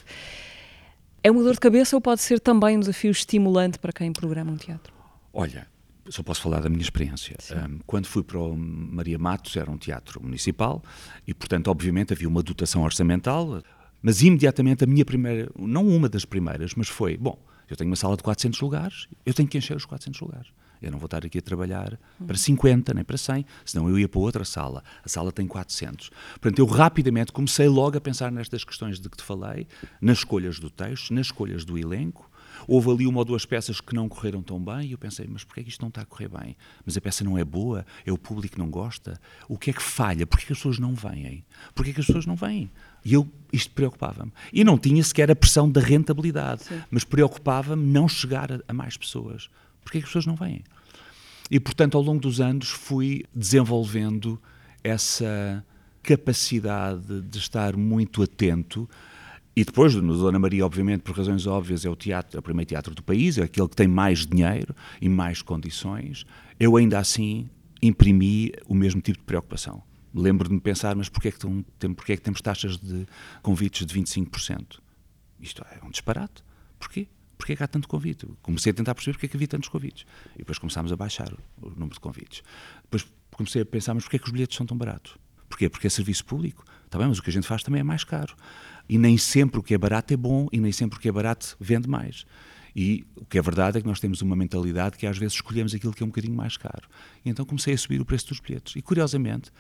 É 1.24 1.30
uma 1.30 1.42
dor 1.42 1.54
de 1.54 1.60
cabeça 1.60 1.96
ou 1.96 2.00
pode 2.00 2.20
ser 2.20 2.40
também 2.40 2.76
um 2.76 2.80
desafio 2.80 3.10
estimulante 3.10 3.78
para 3.78 3.92
quem 3.92 4.12
programa 4.12 4.50
um 4.50 4.56
teatro? 4.56 4.92
Olha, 5.32 5.68
só 6.08 6.22
posso 6.22 6.42
falar 6.42 6.60
da 6.60 6.68
minha 6.68 6.82
experiência. 6.82 7.36
Um, 7.52 7.78
quando 7.86 8.06
fui 8.06 8.24
para 8.24 8.38
o 8.38 8.56
Maria 8.56 9.18
Matos, 9.18 9.56
era 9.56 9.70
um 9.70 9.76
teatro 9.76 10.20
municipal 10.22 10.82
e, 11.26 11.32
portanto, 11.32 11.68
obviamente 11.68 12.12
havia 12.12 12.28
uma 12.28 12.42
dotação 12.42 12.82
orçamental, 12.82 13.62
mas 14.02 14.20
imediatamente 14.22 14.82
a 14.82 14.86
minha 14.86 15.04
primeira, 15.04 15.48
não 15.56 15.86
uma 15.86 16.08
das 16.08 16.24
primeiras, 16.24 16.74
mas 16.74 16.88
foi: 16.88 17.16
bom, 17.16 17.38
eu 17.70 17.76
tenho 17.76 17.88
uma 17.88 17.96
sala 17.96 18.16
de 18.16 18.22
400 18.22 18.60
lugares, 18.60 19.06
eu 19.24 19.32
tenho 19.32 19.48
que 19.48 19.56
encher 19.56 19.76
os 19.76 19.84
400 19.84 20.20
lugares. 20.20 20.48
Eu 20.82 20.90
não 20.90 20.98
vou 20.98 21.06
estar 21.06 21.24
aqui 21.24 21.38
a 21.38 21.42
trabalhar 21.42 21.98
para 22.26 22.36
50, 22.36 22.92
nem 22.94 23.04
para 23.04 23.16
100, 23.16 23.44
senão 23.64 23.88
eu 23.88 23.98
ia 23.98 24.08
para 24.08 24.20
outra 24.20 24.44
sala. 24.44 24.82
A 25.04 25.08
sala 25.08 25.30
tem 25.30 25.46
400. 25.46 26.10
Portanto, 26.32 26.58
eu 26.58 26.66
rapidamente 26.66 27.32
comecei 27.32 27.68
logo 27.68 27.96
a 27.96 28.00
pensar 28.00 28.32
nestas 28.32 28.64
questões 28.64 29.00
de 29.00 29.08
que 29.08 29.16
te 29.16 29.22
falei, 29.22 29.66
nas 30.00 30.18
escolhas 30.18 30.58
do 30.58 30.68
texto, 30.68 31.14
nas 31.14 31.26
escolhas 31.26 31.64
do 31.64 31.78
elenco. 31.78 32.30
Houve 32.66 32.90
ali 32.90 33.06
uma 33.06 33.18
ou 33.18 33.24
duas 33.24 33.44
peças 33.44 33.80
que 33.80 33.94
não 33.94 34.08
correram 34.08 34.42
tão 34.42 34.62
bem 34.62 34.88
e 34.88 34.92
eu 34.92 34.98
pensei, 34.98 35.26
mas 35.28 35.44
porquê 35.44 35.60
é 35.60 35.62
que 35.64 35.70
isto 35.70 35.80
não 35.80 35.88
está 35.88 36.02
a 36.02 36.04
correr 36.04 36.28
bem? 36.28 36.56
Mas 36.84 36.96
a 36.96 37.00
peça 37.00 37.24
não 37.24 37.36
é 37.36 37.44
boa? 37.44 37.84
É 38.04 38.12
o 38.12 38.18
público 38.18 38.54
que 38.54 38.60
não 38.60 38.70
gosta? 38.70 39.20
O 39.48 39.58
que 39.58 39.70
é 39.70 39.72
que 39.72 39.82
falha? 39.82 40.26
Porquê 40.26 40.46
que 40.46 40.52
as 40.52 40.58
pessoas 40.58 40.78
não 40.78 40.94
vêm? 40.94 41.44
Porquê 41.74 41.92
que 41.92 42.00
as 42.00 42.06
pessoas 42.06 42.26
não 42.26 42.36
vêm? 42.36 42.70
E 43.04 43.14
eu, 43.14 43.28
isto 43.52 43.72
preocupava-me. 43.72 44.32
E 44.52 44.62
não 44.62 44.78
tinha 44.78 45.02
sequer 45.02 45.30
a 45.30 45.36
pressão 45.36 45.70
da 45.70 45.80
rentabilidade, 45.80 46.64
Sim. 46.64 46.80
mas 46.90 47.04
preocupava-me 47.04 47.84
não 47.84 48.08
chegar 48.08 48.52
a, 48.52 48.60
a 48.68 48.72
mais 48.72 48.96
pessoas. 48.96 49.50
Porquê 49.82 49.98
que 49.98 50.04
as 50.04 50.10
pessoas 50.10 50.26
não 50.26 50.36
vêm? 50.36 50.62
E, 51.50 51.60
portanto, 51.60 51.96
ao 51.96 52.02
longo 52.02 52.20
dos 52.20 52.40
anos 52.40 52.68
fui 52.68 53.24
desenvolvendo 53.34 54.40
essa 54.82 55.64
capacidade 56.02 57.20
de 57.22 57.38
estar 57.38 57.76
muito 57.76 58.22
atento. 58.22 58.88
E 59.54 59.64
depois, 59.64 59.94
no 59.94 60.16
Dona 60.16 60.38
Maria, 60.38 60.64
obviamente, 60.64 61.02
por 61.02 61.16
razões 61.16 61.46
óbvias, 61.46 61.84
é 61.84 61.90
o 61.90 61.94
teatro, 61.94 62.38
é 62.38 62.40
o 62.40 62.42
primeiro 62.42 62.68
teatro 62.68 62.94
do 62.94 63.02
país, 63.02 63.36
é 63.36 63.42
aquele 63.42 63.68
que 63.68 63.76
tem 63.76 63.86
mais 63.86 64.26
dinheiro 64.26 64.74
e 65.00 65.08
mais 65.08 65.42
condições. 65.42 66.24
Eu 66.58 66.76
ainda 66.76 66.98
assim 66.98 67.48
imprimi 67.82 68.52
o 68.66 68.74
mesmo 68.74 69.00
tipo 69.00 69.18
de 69.18 69.24
preocupação. 69.24 69.82
Lembro 70.14 70.48
de 70.48 70.58
pensar, 70.60 70.94
mas 70.94 71.08
porquê 71.08 71.28
é 71.28 71.32
que, 71.32 71.38
tem, 71.78 71.92
porquê 71.94 72.12
é 72.12 72.16
que 72.16 72.22
temos 72.22 72.40
taxas 72.40 72.78
de 72.78 73.06
convites 73.42 73.84
de 73.86 73.94
25%? 74.00 74.78
Isto 75.40 75.64
é 75.70 75.84
um 75.84 75.90
disparate. 75.90 76.42
Porquê? 76.78 77.08
Porque 77.42 77.54
é 77.54 77.56
que 77.56 77.64
há 77.64 77.66
tanto 77.66 77.88
convite? 77.88 78.24
Comecei 78.40 78.70
a 78.70 78.74
tentar 78.74 78.94
perceber 78.94 79.14
porque 79.14 79.26
é 79.26 79.28
que 79.28 79.36
havia 79.36 79.48
tantos 79.48 79.68
convites. 79.68 80.06
E 80.36 80.38
depois 80.38 80.58
começámos 80.58 80.92
a 80.92 80.96
baixar 80.96 81.28
o, 81.60 81.70
número 81.70 81.94
de 81.94 81.98
convites. 81.98 82.40
Depois 82.84 83.04
comecei 83.32 83.62
a 83.62 83.66
pensar, 83.66 83.94
mas 83.94 84.04
porquê 84.04 84.14
é 84.14 84.18
que 84.20 84.26
os 84.26 84.30
bilhetes 84.30 84.56
são 84.56 84.64
tão 84.64 84.78
baratos? 84.78 85.16
Porquê? 85.48 85.68
Porque 85.68 85.88
é 85.88 85.90
serviço 85.90 86.24
público. 86.24 86.64
Está 86.86 86.98
bem, 86.98 87.08
mas 87.08 87.18
o 87.18 87.22
que 87.22 87.30
a 87.30 87.32
gente 87.32 87.48
faz 87.48 87.64
também 87.64 87.80
é 87.80 87.82
mais 87.82 88.04
caro. 88.04 88.36
E 88.88 88.96
nem 88.96 89.18
sempre 89.18 89.58
o 89.58 89.62
que 89.62 89.74
é 89.74 89.78
barato 89.78 90.14
é 90.14 90.16
bom 90.16 90.46
e 90.52 90.60
nem 90.60 90.70
sempre 90.70 90.96
o 90.96 91.00
que 91.00 91.08
é 91.08 91.12
barato 91.12 91.56
vende 91.58 91.88
mais. 91.88 92.24
E 92.76 93.04
o 93.16 93.24
que 93.24 93.36
é 93.36 93.42
verdade 93.42 93.78
é 93.78 93.80
que 93.80 93.88
nós 93.88 93.98
temos 93.98 94.22
uma 94.22 94.36
mentalidade 94.36 94.96
que 94.96 95.04
às 95.04 95.18
vezes 95.18 95.34
escolhemos 95.34 95.74
aquilo 95.74 95.92
que 95.92 96.04
é 96.04 96.06
um 96.06 96.10
bocadinho 96.10 96.36
mais 96.36 96.56
caro. 96.56 96.88
E 97.24 97.28
então 97.28 97.44
comecei 97.44 97.74
a 97.74 97.78
subir 97.78 98.00
o 98.00 98.04
preço 98.04 98.28
dos 98.28 98.38
bilhetes. 98.38 98.76
E 98.76 98.82
curiosamente, 98.82 99.50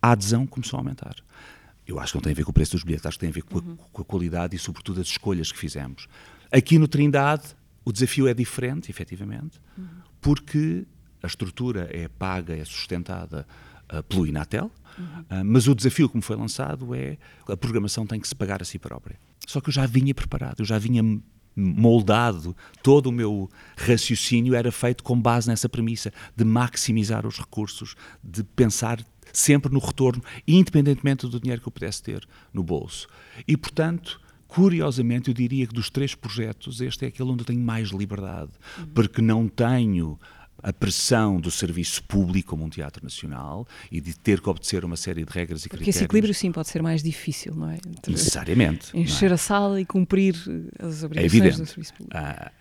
a 0.00 0.12
adesão 0.12 0.46
começou 0.46 0.76
a 0.76 0.80
aumentar. 0.80 1.16
Eu 1.84 1.98
acho 1.98 2.12
que 2.12 2.18
não 2.18 2.22
tem 2.22 2.32
a 2.32 2.36
ver 2.36 2.44
com 2.44 2.52
o 2.52 2.54
preço 2.54 2.72
dos 2.72 2.84
bilhetes, 2.84 3.04
acho 3.04 3.18
que 3.18 3.20
tem 3.20 3.30
a 3.30 3.32
ver 3.32 3.42
com 3.42 3.58
a, 3.58 3.62
com 3.92 4.02
a 4.02 4.04
qualidade 4.04 4.54
e, 4.54 4.58
sobretudo, 4.60 5.00
as 5.00 5.08
escolhas 5.08 5.50
que 5.50 5.58
fizemos. 5.58 6.06
Aqui 6.52 6.78
no 6.78 6.86
Trindade, 6.86 7.44
o 7.84 7.92
desafio 7.92 8.28
é 8.28 8.34
diferente, 8.34 8.90
efetivamente, 8.90 9.58
porque 10.20 10.86
a 11.22 11.26
estrutura 11.26 11.88
é 11.90 12.08
paga, 12.08 12.54
é 12.54 12.64
sustentada 12.64 13.46
uh, 13.92 14.02
pelo 14.02 14.26
Inatel, 14.26 14.66
uh, 14.66 15.44
mas 15.44 15.66
o 15.66 15.74
desafio 15.74 16.08
que 16.08 16.16
me 16.16 16.22
foi 16.22 16.36
lançado 16.36 16.94
é 16.94 17.16
a 17.48 17.56
programação 17.56 18.06
tem 18.06 18.20
que 18.20 18.28
se 18.28 18.34
pagar 18.34 18.60
a 18.60 18.64
si 18.64 18.78
própria. 18.78 19.18
Só 19.46 19.60
que 19.60 19.70
eu 19.70 19.72
já 19.72 19.86
vinha 19.86 20.14
preparado, 20.14 20.60
eu 20.60 20.64
já 20.64 20.78
vinha 20.78 21.02
moldado, 21.54 22.56
todo 22.82 23.06
o 23.06 23.12
meu 23.12 23.50
raciocínio 23.76 24.54
era 24.54 24.72
feito 24.72 25.02
com 25.02 25.20
base 25.20 25.48
nessa 25.48 25.68
premissa 25.68 26.12
de 26.36 26.44
maximizar 26.44 27.26
os 27.26 27.38
recursos, 27.38 27.94
de 28.22 28.42
pensar 28.42 29.04
sempre 29.32 29.72
no 29.72 29.78
retorno, 29.78 30.22
independentemente 30.46 31.26
do 31.26 31.40
dinheiro 31.40 31.60
que 31.60 31.68
eu 31.68 31.72
pudesse 31.72 32.02
ter 32.02 32.26
no 32.52 32.62
bolso. 32.62 33.06
E, 33.46 33.56
portanto, 33.56 34.20
curiosamente, 34.52 35.28
eu 35.28 35.34
diria 35.34 35.66
que 35.66 35.72
dos 35.72 35.88
três 35.88 36.14
projetos, 36.14 36.82
este 36.82 37.06
é 37.06 37.08
aquele 37.08 37.30
onde 37.30 37.40
eu 37.40 37.46
tenho 37.46 37.60
mais 37.60 37.88
liberdade, 37.88 38.50
uhum. 38.78 38.86
porque 38.94 39.22
não 39.22 39.48
tenho 39.48 40.20
a 40.62 40.72
pressão 40.74 41.40
do 41.40 41.50
serviço 41.50 42.04
público 42.04 42.50
como 42.50 42.64
um 42.64 42.68
teatro 42.68 43.02
nacional 43.02 43.66
e 43.90 43.98
de 43.98 44.14
ter 44.14 44.42
que 44.42 44.48
obedecer 44.50 44.84
uma 44.84 44.96
série 44.96 45.24
de 45.24 45.32
regras 45.32 45.64
e 45.64 45.68
Porque 45.68 45.78
critérios. 45.78 45.96
esse 45.96 46.04
equilíbrio 46.04 46.34
sim 46.34 46.52
pode 46.52 46.68
ser 46.68 46.82
mais 46.82 47.02
difícil, 47.02 47.54
não 47.54 47.70
é? 47.70 47.76
Entre 47.76 48.12
Necessariamente. 48.12 48.94
Encher 48.94 49.30
é? 49.30 49.34
a 49.34 49.38
sala 49.38 49.80
e 49.80 49.86
cumprir 49.86 50.36
as 50.78 51.02
obrigações 51.02 51.42
é 51.42 51.50
do 51.50 51.66
serviço 51.66 51.94
público. 51.94 52.16
Ah, 52.16 52.52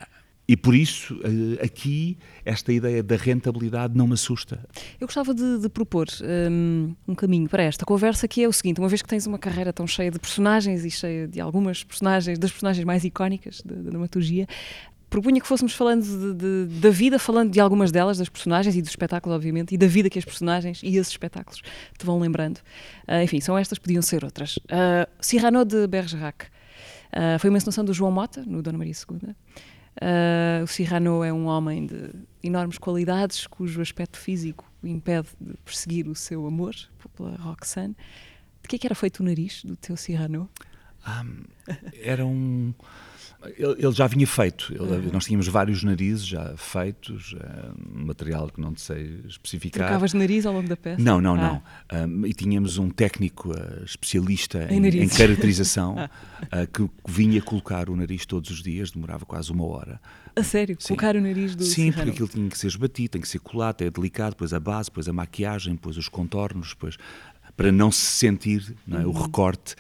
e 0.52 0.58
por 0.58 0.76
isso, 0.76 1.18
eh, 1.24 1.64
aqui, 1.64 2.18
esta 2.44 2.74
ideia 2.74 3.02
da 3.02 3.16
rentabilidade 3.16 3.96
não 3.96 4.06
me 4.06 4.16
assusta. 4.16 4.60
Eu 5.00 5.08
gostava 5.08 5.34
de, 5.34 5.60
de 5.60 5.70
propor 5.70 6.08
um, 6.52 6.94
um, 7.08 7.16
caminho 7.16 7.48
para 7.48 7.64
esta 7.64 7.86
conversa, 7.86 8.28
que 8.28 8.44
é 8.44 8.50
o 8.50 8.52
seguinte: 8.52 8.78
uma 8.78 8.90
vez 8.90 9.02
que 9.02 9.08
tens 9.08 9.26
uma 9.26 9.40
carreira 9.40 9.72
tão 9.72 9.88
cheia 9.88 10.12
de 10.12 10.20
personagens 10.20 10.84
e 10.84 10.92
cheia 10.92 11.26
de 11.26 11.40
algumas 11.40 11.86
personagens, 11.86 12.38
das 12.38 12.52
personagens 12.52 12.84
mais 12.84 13.06
icónicas 13.06 13.62
da 13.64 13.76
dramaturgia, 13.76 14.46
propunha 15.10 15.40
que 15.40 15.48
fôssemos 15.48 15.72
falando 15.72 16.04
de, 16.04 16.34
de, 16.68 16.82
da 16.82 16.90
vida, 16.90 17.18
falando 17.18 17.50
de 17.50 17.62
algumas 17.62 17.90
delas, 17.90 18.18
das 18.18 18.28
personagens 18.28 18.76
e 18.76 18.82
dos 18.82 18.90
espetáculos, 18.90 19.34
obviamente, 19.34 19.74
e 19.74 19.78
da 19.78 19.88
vida 19.88 20.10
que 20.10 20.20
as 20.20 20.26
personagens 20.26 20.82
e 20.84 20.98
esses 20.98 21.14
espetáculos 21.14 21.62
te 21.98 22.06
vão 22.06 22.20
lembrando. 22.20 22.58
Uh, 23.08 23.24
enfim, 23.24 23.40
são 23.40 23.58
estas, 23.58 23.80
podiam 23.80 24.02
ser 24.02 24.26
outras. 24.26 24.58
Uh, 24.58 25.08
Cyrano 25.22 25.64
de 25.64 25.88
Bergerac 25.88 26.44
uh, 26.44 27.40
foi 27.40 27.50
uma 27.50 27.56
encenação 27.56 27.86
do 27.86 27.94
João 27.94 28.12
Mota, 28.12 28.44
no 28.46 28.62
Dona 28.62 28.78
Maria 28.78 28.92
II. 28.94 29.34
Uh, 29.98 30.64
o 30.64 30.68
Cyrano 30.68 31.24
é 31.24 31.34
um 31.34 31.46
homem 31.46 31.86
de 31.86 32.12
enormes 32.44 32.78
qualidades, 32.78 33.46
cujo 33.46 33.82
aspecto 33.82 34.18
físico 34.18 34.72
o 34.82 34.88
impede 34.88 35.28
de 35.40 35.54
perseguir 35.64 36.08
o 36.08 36.16
seu 36.16 36.46
amor 36.48 36.76
pela 37.16 37.36
Roxane. 37.36 37.96
De 38.62 38.68
que 38.70 38.76
é 38.76 38.80
que 38.80 38.88
era 38.88 38.96
feito 38.96 39.20
o 39.20 39.24
nariz 39.24 39.64
do 39.64 39.76
teu 39.76 39.96
Cyrano? 39.96 40.50
Um, 41.08 41.44
era 42.02 42.26
um 42.26 42.74
ele, 43.58 43.92
já 43.92 44.08
vinha 44.08 44.28
feito. 44.28 44.72
Ele, 44.74 44.84
uhum. 44.84 45.12
Nós 45.12 45.26
tínhamos 45.26 45.48
vários 45.48 45.84
narizes 45.84 46.26
já 46.26 46.56
feitos, 46.58 47.36
um 47.96 48.06
material 48.06 48.50
que 48.50 48.62
não 48.62 48.76
sei 48.76 49.22
especificar. 49.28 49.88
Trocavas 49.88 50.14
nariz 50.14 50.46
ao 50.46 50.54
longo 50.54 50.68
da 50.68 50.78
peça? 50.78 51.02
Não, 51.02 51.20
não, 51.20 51.36
ah. 51.36 51.62
não. 51.92 52.08
Um, 52.08 52.26
e 52.26 52.34
tínhamos 52.34 52.78
um 52.78 52.90
técnico 52.90 53.52
uh, 53.52 53.84
especialista 53.84 54.68
em, 54.70 54.86
em, 54.86 55.04
em 55.04 55.10
caracterização 55.10 55.96
uh, 55.96 56.68
que 56.72 56.90
vinha 57.08 57.42
colocar 57.42 57.90
o 57.90 57.96
nariz 57.96 58.26
todos 58.26 58.50
os 58.52 58.62
dias, 58.62 58.92
demorava 58.92 59.26
quase 59.26 59.52
uma 59.52 59.66
hora. 59.66 60.00
A 60.36 60.44
sério? 60.44 60.78
Sim. 60.80 60.90
Colocar 60.90 61.16
o 61.16 61.22
nariz 61.22 61.56
do 61.56 61.64
Sim, 61.64 61.92
porque 61.92 62.10
aquilo 62.10 62.28
tinha 62.28 62.50
que 62.50 62.58
ser 62.58 62.68
esbatido, 62.68 63.10
tem 63.10 63.22
que 63.22 63.28
ser 63.28 63.40
colado, 63.40 63.82
é 63.82 63.90
delicado, 63.90 64.32
depois 64.32 64.54
a 64.54 64.60
base, 64.60 64.90
depois 64.90 65.08
a 65.08 65.14
maquiagem, 65.14 65.74
depois 65.74 65.98
os 65.98 66.08
contornos, 66.08 66.70
depois 66.70 66.98
para 67.56 67.72
não 67.72 67.92
se 67.92 68.06
sentir 68.06 68.76
não 68.88 69.02
é, 69.02 69.06
o 69.06 69.10
uhum. 69.10 69.22
recorte. 69.22 69.76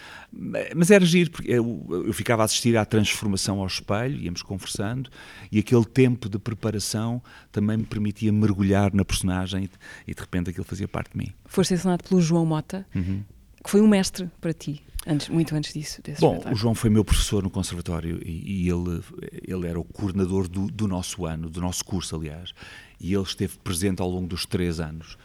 Mas 0.76 0.92
era 0.92 1.06
giro, 1.06 1.32
porque 1.32 1.52
eu, 1.52 1.86
eu, 2.08 2.14
ficava 2.14 2.42
a 2.44 2.46
assistir 2.46 2.78
à 2.78 2.86
transformação 2.86 3.60
ao 3.60 3.68
espelho, 3.68 4.18
íamos 4.18 4.42
conversando, 4.42 5.10
e 5.52 5.60
aquele 5.60 5.86
tempo 5.86 6.30
de 6.30 6.40
preparação 6.40 7.22
também 7.52 7.78
me 7.78 7.86
permitia 7.86 8.32
mergulhar 8.32 8.94
na 8.94 9.04
personagem 9.04 9.70
e, 10.08 10.14
de 10.14 10.22
repente 10.22 10.50
aquilo 10.50 10.66
fazia 10.66 10.88
parte 10.88 11.12
de 11.12 11.18
mim. 11.18 11.34
Foste 11.46 11.74
ensinado 11.74 12.04
pelo 12.04 12.22
João 12.22 12.46
Mota, 12.46 12.86
uhum. 12.96 13.24
que 13.64 13.70
foi 13.70 13.82
um 13.82 13.88
mestre 13.88 14.30
para 14.40 14.54
ti. 14.54 14.82
Antes, 15.06 15.30
muito 15.30 15.56
antes 15.56 15.74
disso. 15.74 16.00
Bom, 16.20 16.34
espetáculo. 16.34 16.54
o 16.54 16.56
João 16.56 16.76
foi 16.76 16.90
meu 16.90 17.04
professor 17.04 17.42
no 17.42 17.50
conservatório 17.50 18.22
e, 18.24 18.66
e 18.66 18.70
ele, 18.70 19.02
ele 19.48 19.68
era 19.68 19.80
o 19.80 19.84
coordenador 19.84 20.48
do, 20.48 20.68
do, 20.68 20.88
nosso 20.88 21.26
ano, 21.26 21.50
do 21.50 21.60
nosso 21.60 21.84
curso, 21.84 22.16
aliás, 22.16 22.54
e 23.00 23.14
ele 23.14 23.24
esteve 23.24 23.58
presente 23.64 24.00
ao 24.02 24.10
longo 24.10 24.28
dos 24.28 24.46
três 24.46 24.80
anos. 24.80 25.18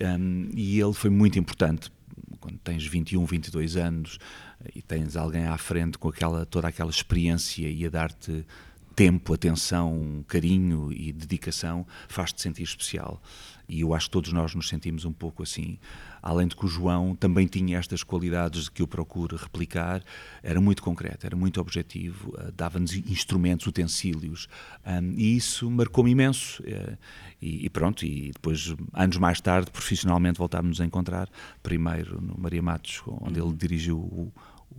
Um, 0.00 0.48
e 0.54 0.80
ele 0.80 0.92
foi 0.92 1.10
muito 1.10 1.38
importante 1.38 1.90
quando 2.40 2.58
tens 2.58 2.86
21, 2.86 3.24
22 3.24 3.76
anos 3.76 4.18
e 4.74 4.80
tens 4.80 5.16
alguém 5.16 5.46
à 5.46 5.58
frente 5.58 5.98
com 5.98 6.08
aquela, 6.08 6.46
toda 6.46 6.68
aquela 6.68 6.90
experiência 6.90 7.68
e 7.68 7.84
a 7.84 7.90
dar-te 7.90 8.46
tempo, 8.96 9.32
atenção, 9.32 10.24
carinho 10.26 10.92
e 10.92 11.12
dedicação, 11.12 11.86
faz-te 12.08 12.42
sentir 12.42 12.62
especial. 12.62 13.22
E 13.68 13.80
eu 13.80 13.94
acho 13.94 14.06
que 14.06 14.12
todos 14.12 14.32
nós 14.32 14.54
nos 14.54 14.68
sentimos 14.68 15.04
um 15.04 15.12
pouco 15.12 15.42
assim. 15.42 15.78
Além 16.22 16.46
de 16.46 16.56
que 16.56 16.64
o 16.64 16.68
João 16.68 17.14
também 17.14 17.46
tinha 17.46 17.78
estas 17.78 18.02
qualidades 18.02 18.68
que 18.68 18.82
eu 18.82 18.86
procuro 18.86 19.36
replicar, 19.36 20.02
era 20.42 20.60
muito 20.60 20.82
concreto, 20.82 21.26
era 21.26 21.36
muito 21.36 21.60
objetivo, 21.60 22.30
uh, 22.30 22.52
dava-nos 22.52 22.94
instrumentos, 22.94 23.66
utensílios, 23.66 24.48
um, 24.86 25.12
e 25.16 25.36
isso 25.36 25.70
marcou-me 25.70 26.10
imenso. 26.10 26.62
Uh, 26.62 26.96
e, 27.40 27.66
e, 27.66 27.70
pronto, 27.70 28.04
e 28.04 28.32
depois, 28.32 28.74
anos 28.92 29.16
mais 29.16 29.40
tarde, 29.40 29.70
profissionalmente 29.70 30.38
voltámos 30.38 30.80
a 30.80 30.84
encontrar, 30.84 31.28
primeiro 31.62 32.20
no 32.20 32.38
Maria 32.38 32.62
Matos, 32.62 33.02
onde 33.06 33.40
ele 33.40 33.52
dirigiu 33.54 33.98
o, 33.98 34.32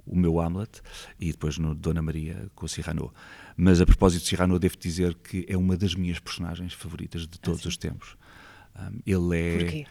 o 0.05 0.15
meu 0.15 0.39
Hamlet, 0.39 0.81
e 1.19 1.31
depois 1.31 1.57
no 1.57 1.73
Dona 1.73 2.01
Maria 2.01 2.49
com 2.55 2.65
o 2.65 2.69
Cyrano. 2.69 3.13
Mas 3.55 3.81
a 3.81 3.85
propósito 3.85 4.23
de 4.23 4.29
Cyrano, 4.29 4.59
devo 4.59 4.77
dizer 4.77 5.15
que 5.15 5.45
é 5.47 5.57
uma 5.57 5.75
das 5.75 5.95
minhas 5.95 6.19
personagens 6.19 6.73
favoritas 6.73 7.27
de 7.27 7.39
todos 7.39 7.65
ah, 7.65 7.69
os 7.69 7.77
tempos. 7.77 8.15
Um, 8.75 8.99
ele 9.05 9.39
é. 9.39 9.57
Porquê? 9.57 9.87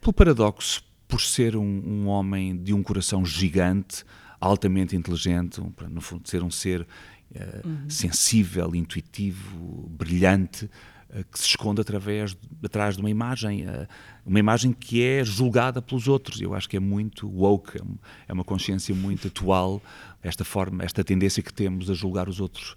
Pelo 0.00 0.12
paradoxo, 0.14 0.82
por 1.10 1.20
ser 1.20 1.56
um, 1.56 1.82
um, 1.84 2.06
homem 2.06 2.56
de 2.56 2.72
um 2.72 2.84
coração 2.84 3.26
gigante, 3.26 4.04
altamente 4.40 4.94
inteligente, 4.94 5.60
um, 5.60 5.72
no 5.88 6.00
fundo, 6.00 6.26
ser 6.28 6.42
um 6.42 6.50
ser 6.50 6.82
uh, 6.82 7.68
uhum. 7.68 7.90
sensível, 7.90 8.74
intuitivo, 8.76 9.88
brilhante, 9.90 10.66
uh, 10.66 11.24
que 11.30 11.38
se 11.38 11.46
esconde 11.46 11.80
através, 11.80 12.36
atrás 12.62 12.94
de 12.94 13.00
uma 13.00 13.10
imagem, 13.10 13.66
uh, 13.68 13.88
uma 14.24 14.38
imagem 14.38 14.72
que 14.72 15.02
é 15.02 15.24
julgada 15.24 15.82
pelos 15.82 16.06
outros. 16.06 16.40
Eu 16.40 16.54
acho 16.54 16.68
que 16.68 16.76
é 16.76 16.80
muito 16.80 17.28
woke, 17.28 17.76
é, 17.76 17.82
é 18.28 18.32
uma 18.32 18.44
consciência 18.44 18.94
muito 18.94 19.26
atual, 19.26 19.82
esta 20.22 20.44
forma, 20.44 20.84
esta 20.84 21.02
tendência 21.02 21.42
que 21.42 21.52
temos 21.52 21.90
a 21.90 21.94
julgar 21.94 22.28
os 22.28 22.40
outros 22.40 22.76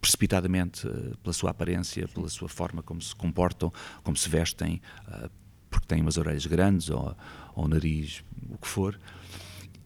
precipitadamente 0.00 0.88
pela 1.22 1.32
sua 1.34 1.50
aparência, 1.50 2.08
pela 2.08 2.28
sua 2.28 2.48
forma 2.48 2.82
como 2.82 3.00
se 3.00 3.14
comportam, 3.14 3.72
como 4.02 4.16
se 4.16 4.28
vestem, 4.28 4.80
porque 5.70 5.86
têm 5.86 6.02
umas 6.02 6.16
orelhas 6.16 6.46
grandes 6.46 6.90
ou, 6.90 7.16
ou 7.54 7.68
nariz, 7.68 8.22
o 8.50 8.58
que 8.58 8.68
for. 8.68 8.98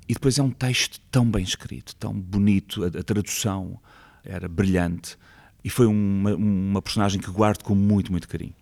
E 0.08 0.14
depois 0.14 0.38
é 0.38 0.42
um 0.42 0.50
texto 0.50 1.00
tão 1.10 1.30
bem 1.30 1.42
escrito, 1.42 1.94
tão 1.96 2.12
bonito, 2.12 2.84
a, 2.84 2.86
a 2.86 3.02
tradução 3.02 3.78
era 4.24 4.48
brilhante 4.48 5.16
e 5.64 5.70
foi 5.70 5.86
uma, 5.86 6.34
uma 6.34 6.82
personagem 6.82 7.20
que 7.20 7.30
guardo 7.30 7.62
com 7.62 7.74
muito, 7.74 8.10
muito 8.10 8.28
carinho. 8.28 8.54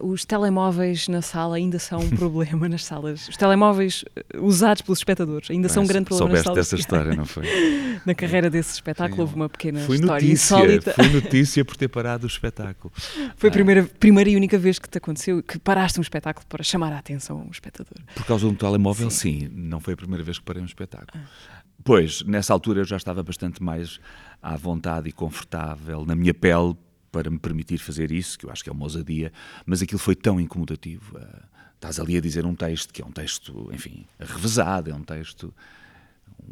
Os 0.00 0.24
telemóveis 0.24 1.08
na 1.08 1.22
sala 1.22 1.56
ainda 1.56 1.78
são 1.78 2.00
um 2.00 2.10
problema 2.16 2.68
nas 2.68 2.84
salas. 2.84 3.28
Os 3.28 3.36
telemóveis 3.36 4.04
eh, 4.16 4.24
usados 4.38 4.82
pelos 4.82 4.98
espectadores 4.98 5.50
ainda 5.50 5.68
são 5.68 5.82
um 5.82 5.86
grande 5.86 6.06
problema 6.06 6.34
nas 6.34 6.44
salas. 6.44 6.68
Soubeste 6.68 6.76
dessa 6.76 6.80
história, 6.80 7.16
não 7.16 7.26
foi? 7.26 7.44
na 8.04 8.14
carreira 8.14 8.48
desse 8.50 8.74
espetáculo 8.74 9.22
houve 9.22 9.34
uma 9.34 9.48
pequena 9.48 9.80
foi 9.80 9.96
história 9.96 10.26
notícia, 10.26 10.56
insólita. 10.56 10.92
Foi 10.92 11.08
notícia 11.08 11.64
por 11.64 11.76
ter 11.76 11.88
parado 11.88 12.24
o 12.24 12.28
espetáculo. 12.28 12.92
Foi 13.36 13.48
a 13.48 13.52
primeira, 13.52 13.84
primeira 13.84 14.30
e 14.30 14.36
única 14.36 14.58
vez 14.58 14.78
que 14.78 14.88
te 14.88 14.98
aconteceu 14.98 15.42
que 15.42 15.58
paraste 15.58 15.98
um 15.98 16.02
espetáculo 16.02 16.46
para 16.46 16.62
chamar 16.62 16.92
a 16.92 16.98
atenção 16.98 17.40
ao 17.40 17.50
espectador. 17.50 17.98
Por 18.14 18.24
causa 18.24 18.46
de 18.46 18.52
um 18.52 18.54
telemóvel, 18.54 19.10
sim. 19.10 19.40
sim. 19.40 19.50
Não 19.52 19.80
foi 19.80 19.94
a 19.94 19.96
primeira 19.96 20.22
vez 20.22 20.38
que 20.38 20.44
parei 20.44 20.62
um 20.62 20.66
espetáculo. 20.66 21.10
Ah. 21.14 21.58
Pois, 21.84 22.22
nessa 22.22 22.52
altura 22.52 22.80
eu 22.80 22.84
já 22.84 22.96
estava 22.96 23.22
bastante 23.22 23.62
mais 23.62 24.00
à 24.42 24.56
vontade 24.56 25.08
e 25.08 25.12
confortável 25.12 26.04
na 26.04 26.14
minha 26.14 26.34
pele 26.34 26.76
para 27.10 27.30
me 27.30 27.38
permitir 27.38 27.78
fazer 27.78 28.12
isso, 28.12 28.38
que 28.38 28.46
eu 28.46 28.50
acho 28.50 28.62
que 28.62 28.70
é 28.70 28.72
uma 28.72 28.84
ousadia, 28.84 29.32
mas 29.64 29.82
aquilo 29.82 29.98
foi 29.98 30.14
tão 30.14 30.40
incomodativo. 30.40 31.16
Uh, 31.16 31.58
estás 31.74 32.00
ali 32.00 32.16
a 32.16 32.20
dizer 32.20 32.44
um 32.44 32.54
texto 32.54 32.92
que 32.92 33.00
é 33.00 33.04
um 33.06 33.12
texto, 33.12 33.70
enfim, 33.72 34.04
revezado, 34.18 34.90
é 34.90 34.94
um 34.94 35.02
texto, 35.02 35.54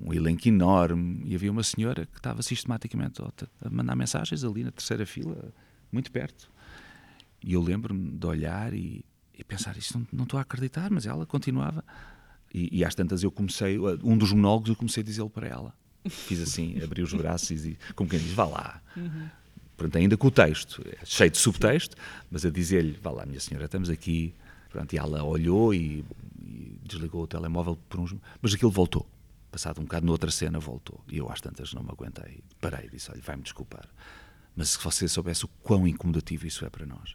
um 0.01 0.12
elenco 0.12 0.49
enorme, 0.49 1.23
e 1.25 1.35
havia 1.35 1.51
uma 1.51 1.62
senhora 1.62 2.07
que 2.07 2.16
estava 2.16 2.42
sistematicamente 2.42 3.21
a 3.23 3.71
mandar 3.71 3.97
mensagens 3.97 4.45
ali 4.45 4.62
na 4.62 4.71
terceira 4.71 5.05
fila, 5.05 5.53
muito 5.90 6.11
perto. 6.12 6.51
E 7.42 7.53
eu 7.53 7.62
lembro-me 7.62 8.16
de 8.16 8.27
olhar 8.27 8.73
e, 8.73 9.05
e 9.37 9.45
pensar, 9.45 9.77
isto 9.77 10.07
não, 10.12 10.25
estou 10.25 10.38
a 10.38 10.42
acreditar, 10.42 10.90
mas 10.90 11.07
ela 11.07 11.27
continuava. 11.27 11.85
E, 12.53 12.79
e 12.79 12.85
às 12.85 12.95
tantas 12.95 13.23
eu 13.23 13.31
comecei, 13.31 13.79
um 14.03 14.16
dos 14.16 14.33
monólogos 14.33 14.71
eu 14.71 14.77
comecei 14.77 15.03
a 15.03 15.07
dizê-lo 15.07 15.31
para 15.31 15.49
ela. 15.49 15.75
Fiz 16.09 16.40
assim, 16.40 16.81
abri 16.83 17.03
os 17.03 17.12
braços 17.12 17.66
e, 17.66 17.77
como 17.95 18.09
quem 18.09 18.21
diz, 18.21 18.33
vá 18.33 18.45
lá. 18.45 18.81
Uhum. 18.97 19.29
Pronto, 19.77 19.97
ainda 19.99 20.17
com 20.17 20.29
o 20.29 20.31
texto, 20.31 20.83
cheio 21.05 21.31
de 21.31 21.39
subtexto, 21.39 21.97
mas 22.31 22.47
a 22.47 22.51
dizer-lhe, 22.51 22.99
vá 23.03 23.11
lá, 23.11 23.27
minha 23.27 23.41
senhora, 23.41 23.67
estamos 23.67 23.91
aqui. 23.91 24.35
Pronto, 24.71 24.93
e 24.93 24.99
ela 24.99 25.23
olhou 25.23 25.75
e, 25.75 26.05
e 26.41 26.79
desligou 26.83 27.23
o 27.23 27.27
telemóvel 27.27 27.79
por 27.89 28.01
uns... 28.01 28.15
Mas 28.41 28.55
aquilo 28.55 28.71
voltou. 28.71 29.07
Passado 29.51 29.81
um 29.81 29.85
bocado, 29.85 30.07
noutra 30.07 30.31
cena, 30.31 30.59
voltou. 30.59 31.01
E 31.09 31.19
eu 31.19 31.31
às 31.31 31.41
tantas 31.41 31.73
não 31.75 31.83
me 31.83 31.91
aguentei. 31.91 32.41
Parei 32.61 32.89
disse, 32.89 33.11
olha, 33.11 33.21
vai-me 33.23 33.43
desculpar. 33.43 33.87
Mas 34.55 34.71
se 34.71 34.79
você 34.79 35.07
soubesse 35.07 35.45
o 35.45 35.49
quão 35.62 35.87
incomodativo 35.87 36.47
isso 36.47 36.65
é 36.65 36.71
para 36.71 36.87
nós 36.87 37.15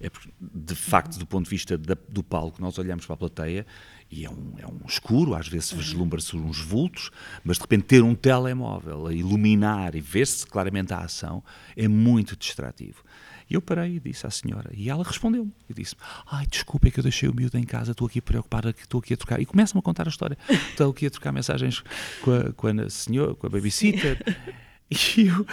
é 0.00 0.10
porque, 0.10 0.30
de 0.40 0.74
facto, 0.74 1.18
do 1.18 1.26
ponto 1.26 1.44
de 1.44 1.50
vista 1.50 1.76
da, 1.78 1.96
do 2.08 2.22
palco, 2.22 2.60
nós 2.60 2.78
olhamos 2.78 3.06
para 3.06 3.14
a 3.14 3.18
plateia 3.18 3.66
e 4.10 4.24
é 4.24 4.30
um, 4.30 4.54
é 4.58 4.66
um 4.66 4.80
escuro, 4.86 5.34
às 5.34 5.48
vezes 5.48 5.72
vislumbra-se 5.72 6.36
uns 6.36 6.60
vultos, 6.60 7.10
mas 7.42 7.56
de 7.56 7.62
repente 7.62 7.84
ter 7.84 8.02
um 8.02 8.14
telemóvel 8.14 9.06
a 9.06 9.14
iluminar 9.14 9.94
e 9.94 10.00
ver-se 10.00 10.46
claramente 10.46 10.92
a 10.92 10.98
ação 10.98 11.42
é 11.76 11.88
muito 11.88 12.36
distrativo. 12.36 13.02
E 13.48 13.54
eu 13.54 13.60
parei 13.60 13.96
e 13.96 14.00
disse 14.00 14.26
à 14.26 14.30
senhora, 14.30 14.70
e 14.72 14.88
ela 14.88 15.04
respondeu-me, 15.04 15.52
e 15.68 15.74
disse 15.74 15.94
ai, 16.26 16.46
desculpa, 16.46 16.88
é 16.88 16.90
que 16.90 16.98
eu 16.98 17.02
deixei 17.02 17.28
o 17.28 17.34
miúdo 17.34 17.58
em 17.58 17.64
casa, 17.64 17.92
estou 17.92 18.06
aqui 18.06 18.20
preocupada, 18.20 18.70
estou 18.70 19.00
aqui 19.00 19.14
a 19.14 19.16
trocar, 19.16 19.40
e 19.40 19.44
começa-me 19.44 19.80
a 19.80 19.82
contar 19.82 20.06
a 20.06 20.10
história, 20.10 20.38
estou 20.48 20.90
aqui 20.90 21.06
a 21.06 21.10
trocar 21.10 21.32
mensagens 21.32 21.82
com 22.22 22.32
a, 22.32 22.52
com 22.52 22.66
a 22.68 22.88
senhora, 22.88 23.34
com 23.34 23.46
a 23.46 23.50
babysitter, 23.50 24.18
e 24.90 25.26
eu, 25.28 25.46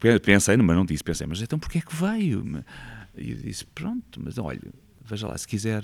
eu 0.00 0.20
pensei, 0.20 0.56
mas 0.56 0.76
não 0.76 0.84
disse, 0.84 1.02
pensei, 1.02 1.26
mas 1.26 1.42
então 1.42 1.58
porquê 1.58 1.78
é 1.78 1.80
que 1.80 1.94
veio? 1.94 2.64
E 3.16 3.32
eu 3.32 3.36
disse: 3.36 3.64
Pronto, 3.66 4.20
mas 4.22 4.38
olha, 4.38 4.60
veja 5.04 5.26
lá, 5.28 5.36
se 5.36 5.46
quiser, 5.46 5.82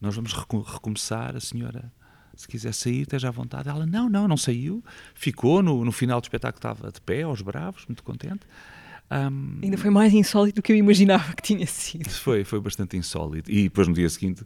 nós 0.00 0.14
vamos 0.14 0.32
recomeçar. 0.32 1.36
A 1.36 1.40
senhora, 1.40 1.92
se 2.34 2.46
quiser 2.46 2.72
sair, 2.72 3.02
esteja 3.02 3.28
à 3.28 3.30
vontade. 3.30 3.68
Ela: 3.68 3.86
Não, 3.86 4.08
não, 4.08 4.28
não 4.28 4.36
saiu. 4.36 4.82
Ficou. 5.14 5.62
No, 5.62 5.84
no 5.84 5.92
final 5.92 6.20
do 6.20 6.24
espetáculo 6.24 6.58
estava 6.58 6.92
de 6.92 7.00
pé, 7.00 7.22
aos 7.22 7.42
bravos, 7.42 7.84
muito 7.86 8.02
contente. 8.02 8.46
Um, 9.10 9.60
Ainda 9.62 9.78
foi 9.78 9.88
mais 9.88 10.12
insólito 10.12 10.56
do 10.56 10.62
que 10.62 10.70
eu 10.70 10.76
imaginava 10.76 11.32
que 11.32 11.42
tinha 11.42 11.66
sido. 11.66 12.10
Foi, 12.10 12.44
foi 12.44 12.60
bastante 12.60 12.96
insólito. 12.96 13.50
E 13.50 13.64
depois 13.64 13.88
no 13.88 13.94
dia 13.94 14.08
seguinte, 14.10 14.44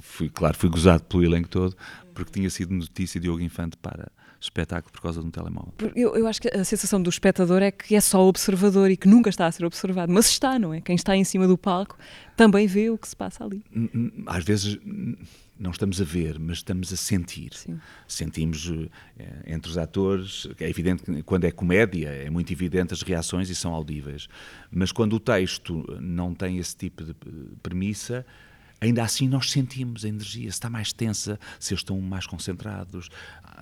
fui, 0.00 0.30
claro, 0.30 0.56
fui 0.56 0.70
gozado 0.70 1.04
pelo 1.04 1.24
elenco 1.24 1.48
todo, 1.48 1.76
porque 2.14 2.32
tinha 2.32 2.48
sido 2.48 2.72
notícia 2.72 3.20
de 3.20 3.24
Diogo 3.24 3.42
Infante 3.42 3.76
para 3.76 4.10
espetáculo 4.44 4.92
por 4.92 5.00
causa 5.00 5.20
de 5.20 5.26
um 5.26 5.30
telemóvel. 5.30 5.72
Eu, 5.94 6.16
eu 6.16 6.26
acho 6.26 6.40
que 6.40 6.48
a 6.48 6.64
sensação 6.64 7.02
do 7.02 7.10
espectador 7.10 7.62
é 7.62 7.70
que 7.70 7.94
é 7.94 8.00
só 8.00 8.26
observador 8.26 8.90
e 8.90 8.96
que 8.96 9.08
nunca 9.08 9.30
está 9.30 9.46
a 9.46 9.52
ser 9.52 9.64
observado, 9.64 10.12
mas 10.12 10.26
está, 10.26 10.58
não 10.58 10.72
é? 10.72 10.80
Quem 10.80 10.94
está 10.94 11.16
em 11.16 11.24
cima 11.24 11.46
do 11.46 11.58
palco 11.58 11.96
também 12.36 12.66
vê 12.66 12.90
o 12.90 12.98
que 12.98 13.08
se 13.08 13.16
passa 13.16 13.44
ali. 13.44 13.62
Às 14.26 14.44
vezes 14.44 14.78
não 15.58 15.70
estamos 15.70 16.00
a 16.00 16.04
ver, 16.04 16.38
mas 16.38 16.58
estamos 16.58 16.92
a 16.92 16.96
sentir. 16.96 17.54
Sim. 17.54 17.78
Sentimos 18.08 18.70
eh, 19.18 19.26
entre 19.46 19.70
os 19.70 19.78
atores, 19.78 20.48
é 20.58 20.68
evidente 20.68 21.04
que 21.04 21.22
quando 21.22 21.44
é 21.44 21.50
comédia 21.50 22.08
é 22.08 22.28
muito 22.28 22.52
evidente 22.52 22.92
as 22.92 23.02
reações 23.02 23.48
e 23.48 23.54
são 23.54 23.72
audíveis, 23.72 24.28
mas 24.70 24.90
quando 24.90 25.14
o 25.14 25.20
texto 25.20 25.84
não 26.00 26.34
tem 26.34 26.58
esse 26.58 26.76
tipo 26.76 27.04
de 27.04 27.14
premissa, 27.62 28.26
ainda 28.84 29.02
assim 29.02 29.28
nós 29.28 29.50
sentimos 29.50 30.04
a 30.04 30.08
energia, 30.08 30.50
se 30.50 30.56
está 30.56 30.68
mais 30.68 30.92
tensa, 30.92 31.38
se 31.58 31.72
eles 31.72 31.80
estão 31.80 32.00
mais 32.00 32.26
concentrados, 32.26 33.08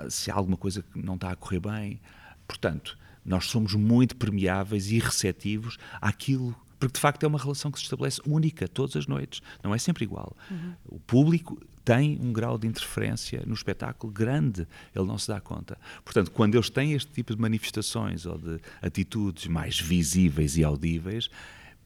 se 0.08 0.30
há 0.30 0.34
alguma 0.34 0.56
coisa 0.56 0.82
que 0.82 1.00
não 1.00 1.14
está 1.14 1.30
a 1.30 1.36
correr 1.36 1.60
bem. 1.60 2.00
Portanto, 2.46 2.98
nós 3.24 3.46
somos 3.46 3.74
muito 3.74 4.16
permeáveis 4.16 4.90
e 4.90 4.98
receptivos 4.98 5.78
àquilo 6.00 6.54
porque 6.78 6.94
de 6.94 7.00
facto 7.00 7.22
é 7.22 7.28
uma 7.28 7.38
relação 7.38 7.70
que 7.70 7.78
se 7.78 7.84
estabelece 7.84 8.20
única 8.26 8.66
todas 8.66 8.96
as 8.96 9.06
noites, 9.06 9.40
não 9.62 9.72
é 9.72 9.78
sempre 9.78 10.02
igual. 10.02 10.36
Uhum. 10.50 10.74
O 10.86 10.98
público 10.98 11.56
tem 11.84 12.18
um 12.20 12.32
grau 12.32 12.58
de 12.58 12.66
interferência 12.66 13.44
no 13.46 13.54
espetáculo 13.54 14.12
grande, 14.12 14.66
ele 14.92 15.06
não 15.06 15.16
se 15.16 15.28
dá 15.28 15.40
conta. 15.40 15.78
Portanto, 16.04 16.32
quando 16.32 16.56
eles 16.56 16.68
têm 16.68 16.94
este 16.94 17.12
tipo 17.12 17.36
de 17.36 17.40
manifestações 17.40 18.26
ou 18.26 18.36
de 18.36 18.58
atitudes 18.82 19.46
mais 19.46 19.78
visíveis 19.78 20.56
e 20.56 20.64
audíveis, 20.64 21.30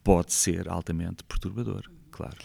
pode 0.03 0.33
ser 0.33 0.67
altamente 0.67 1.23
perturbador 1.23 1.83
claro. 2.17 2.35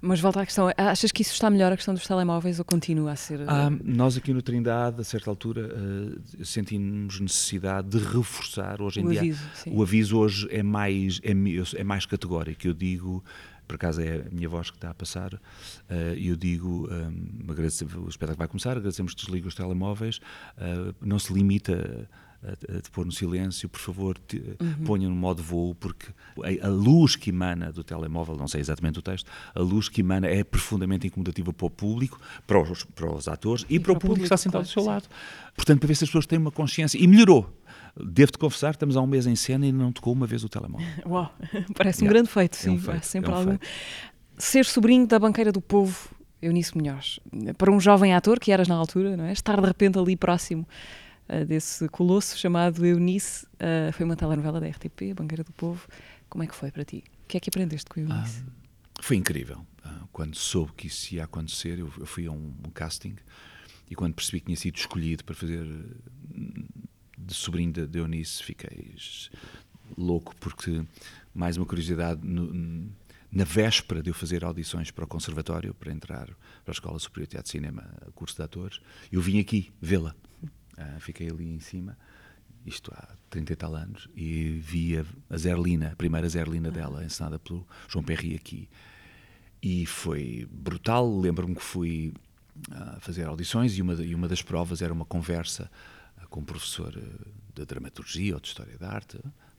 Mas 0.00 0.20
volta 0.20 0.40
à 0.40 0.46
questão, 0.46 0.68
achas 0.76 1.10
que 1.10 1.22
isso 1.22 1.32
está 1.32 1.48
melhor 1.48 1.72
a 1.72 1.76
questão 1.76 1.94
dos 1.94 2.06
telemóveis 2.06 2.58
ou 2.58 2.64
continua 2.64 3.12
a 3.12 3.16
ser... 3.16 3.40
Ah, 3.48 3.70
nós 3.82 4.16
aqui 4.16 4.32
no 4.34 4.42
Trindade, 4.42 5.00
a 5.00 5.04
certa 5.04 5.30
altura, 5.30 5.70
uh, 5.74 6.44
sentimos 6.44 7.18
necessidade 7.18 7.88
de 7.88 7.98
reforçar 7.98 8.82
hoje 8.82 9.00
em 9.00 9.06
o 9.06 9.10
dia... 9.10 9.20
Aviso, 9.20 9.44
sim. 9.54 9.70
O 9.72 9.82
aviso 9.82 10.18
hoje 10.18 10.48
é 10.50 10.62
mais, 10.62 11.20
é, 11.22 11.32
é 11.80 11.84
mais 11.84 12.04
categórico, 12.04 12.66
eu 12.66 12.74
digo 12.74 13.24
por 13.66 13.76
acaso 13.76 14.02
é 14.02 14.26
a 14.26 14.30
minha 14.30 14.48
voz 14.48 14.70
que 14.70 14.76
está 14.76 14.90
a 14.90 14.94
passar, 14.94 15.40
e 16.16 16.28
eu 16.28 16.36
digo, 16.36 16.90
um, 16.90 18.04
o 18.04 18.08
espetáculo 18.08 18.36
vai 18.36 18.48
começar, 18.48 18.72
agradecemos 18.72 19.14
que 19.14 19.22
desligue 19.22 19.48
os 19.48 19.54
telemóveis, 19.54 20.20
não 21.00 21.18
se 21.18 21.32
limita 21.32 22.06
a, 22.44 22.78
a, 22.78 22.82
pôr 22.92 23.06
no 23.06 23.12
silêncio, 23.12 23.68
por 23.68 23.80
favor, 23.80 24.18
te, 24.18 24.36
uhum. 24.60 24.84
ponha 24.84 25.08
no 25.08 25.14
modo 25.14 25.42
voo, 25.42 25.74
porque 25.74 26.06
a, 26.42 26.66
a, 26.66 26.68
luz 26.68 27.14
que 27.14 27.30
emana 27.30 27.72
do 27.72 27.84
telemóvel, 27.84 28.36
não 28.36 28.48
sei 28.48 28.60
exatamente 28.60 28.98
o 28.98 29.02
texto, 29.02 29.30
a 29.54 29.60
luz 29.60 29.88
que 29.88 30.00
emana 30.00 30.26
é 30.26 30.42
profundamente 30.42 31.06
incomodativa 31.06 31.52
para 31.52 31.66
o 31.66 31.70
público, 31.70 32.20
para 32.46 32.60
os, 32.60 32.84
para 32.84 33.10
os 33.12 33.28
atores 33.28 33.64
e, 33.68 33.76
e 33.76 33.78
para, 33.78 33.92
para, 33.92 33.98
o 33.98 34.00
público, 34.00 34.20
que 34.20 34.24
está 34.24 34.36
sentado 34.36 34.64
claro, 34.64 34.66
do 34.66 34.72
seu 34.72 34.82
sim. 34.82 34.88
lado. 34.88 35.08
Portanto, 35.54 35.78
para 35.80 35.86
ver 35.86 35.94
se 35.94 36.04
as 36.04 36.10
pessoas 36.10 36.26
têm 36.26 36.38
uma 36.38 36.50
consciência. 36.50 36.98
E 36.98 37.06
melhorou. 37.06 37.52
Devo-te 37.94 38.38
confessar, 38.38 38.70
estamos 38.70 38.96
há 38.96 39.02
um 39.02 39.06
mês 39.06 39.26
em 39.26 39.36
cena 39.36 39.66
e 39.66 39.72
não 39.72 39.92
tocou 39.92 40.12
uma 40.12 40.26
vez 40.26 40.42
o 40.42 40.48
telemóvel. 40.48 40.86
Uau, 41.06 41.32
parece 41.76 42.02
um 42.04 42.08
grande 42.08 42.28
feito, 42.28 42.56
sim. 42.56 42.70
É 42.70 42.72
um 42.72 42.78
feito, 42.78 43.04
sempre 43.04 43.30
é 43.30 43.34
um 43.34 43.36
algum. 43.36 43.50
Feito. 43.50 43.66
Ser 44.38 44.64
sobrinho 44.64 45.06
da 45.06 45.18
banqueira 45.18 45.52
do 45.52 45.60
povo, 45.60 46.08
Eunice 46.40 46.76
Munhoz, 46.76 47.20
para 47.58 47.70
um 47.70 47.78
jovem 47.78 48.14
ator 48.14 48.40
que 48.40 48.50
eras 48.50 48.66
na 48.66 48.74
altura, 48.74 49.16
não 49.16 49.24
é? 49.24 49.32
estar 49.32 49.60
de 49.60 49.66
repente 49.66 49.98
ali 49.98 50.16
próximo 50.16 50.66
uh, 51.32 51.44
desse 51.44 51.88
colosso 51.88 52.36
chamado 52.36 52.84
Eunice. 52.84 53.46
Uh, 53.54 53.92
foi 53.92 54.04
uma 54.04 54.16
telenovela 54.16 54.60
da 54.60 54.68
RTP, 54.68 55.14
Banqueira 55.14 55.42
do 55.42 55.52
Povo. 55.52 55.86
Como 56.28 56.44
é 56.44 56.46
que 56.46 56.54
foi 56.54 56.70
para 56.70 56.84
ti? 56.84 57.04
O 57.24 57.28
que 57.28 57.36
é 57.36 57.40
que 57.40 57.48
aprendeste 57.48 57.88
com 57.88 58.00
Eunice? 58.00 58.44
Ah, 58.46 58.52
foi 59.00 59.16
incrível. 59.16 59.66
Uh, 59.84 60.08
quando 60.12 60.36
soube 60.36 60.72
que 60.74 60.86
isso 60.86 61.14
ia 61.14 61.24
acontecer, 61.24 61.78
eu, 61.78 61.88
fui 61.88 62.26
a 62.26 62.32
um, 62.32 62.52
casting 62.74 63.16
e 63.90 63.94
quando 63.94 64.14
percebi 64.14 64.40
que 64.40 64.46
tinha 64.46 64.56
sido 64.56 64.76
escolhido 64.76 65.24
para 65.24 65.34
fazer 65.34 65.66
de 67.18 67.34
sobrinho 67.34 67.72
de, 67.72 67.86
de 67.86 67.98
Eunice, 67.98 68.42
fiquei 68.42 68.94
louco 69.96 70.34
porque, 70.36 70.84
mais 71.34 71.56
uma 71.56 71.66
curiosidade, 71.66 72.26
no, 72.26 72.90
na 73.30 73.44
véspera 73.44 74.02
de 74.02 74.10
eu 74.10 74.14
fazer 74.14 74.44
audições 74.44 74.90
para 74.90 75.04
o 75.04 75.08
conservatório, 75.08 75.72
para 75.74 75.90
entrar 75.90 76.26
para 76.26 76.36
a 76.68 76.72
Escola 76.72 76.98
Superior 76.98 77.26
de 77.26 77.30
Teatro 77.30 77.48
e 77.48 77.52
Cinema, 77.52 77.90
curso 78.14 78.36
de 78.36 78.42
atores, 78.42 78.80
eu 79.10 79.20
vim 79.20 79.40
aqui 79.40 79.72
vê-la. 79.80 80.14
Uh, 80.78 81.00
fiquei 81.00 81.28
ali 81.28 81.48
em 81.48 81.60
cima, 81.60 81.96
isto 82.64 82.92
há 82.94 83.08
30 83.30 83.52
e 83.52 83.56
tal 83.56 83.74
anos, 83.74 84.08
e 84.14 84.50
vi 84.60 84.98
a, 84.98 85.04
a 85.30 85.36
Zerlina, 85.36 85.92
a 85.92 85.96
primeira 85.96 86.28
Zerlina 86.28 86.68
ah. 86.68 86.72
dela, 86.72 87.04
ensinada 87.04 87.38
pelo 87.38 87.66
João 87.88 88.04
Perry 88.04 88.34
aqui. 88.34 88.68
E 89.62 89.86
foi 89.86 90.48
brutal. 90.50 91.20
Lembro-me 91.20 91.54
que 91.54 91.62
fui 91.62 92.12
uh, 92.70 93.00
fazer 93.00 93.26
audições 93.26 93.76
e 93.78 93.82
uma, 93.82 93.94
e 93.94 94.14
uma 94.14 94.26
das 94.26 94.42
provas 94.42 94.82
era 94.82 94.92
uma 94.92 95.04
conversa 95.04 95.70
uh, 96.20 96.28
com 96.28 96.40
um 96.40 96.44
professor 96.44 96.92
de 97.54 97.64
dramaturgia 97.64 98.34
ou 98.34 98.40
de 98.40 98.48
história 98.48 98.76
da 98.76 98.90
arte, 98.90 99.18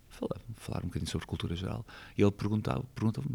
falar, 0.10 0.42
falar 0.56 0.80
um 0.84 0.88
bocadinho 0.88 1.10
sobre 1.10 1.26
cultura 1.28 1.56
geral. 1.56 1.86
E 2.18 2.22
ele 2.22 2.32
perguntava, 2.32 2.84
perguntava 2.96 3.28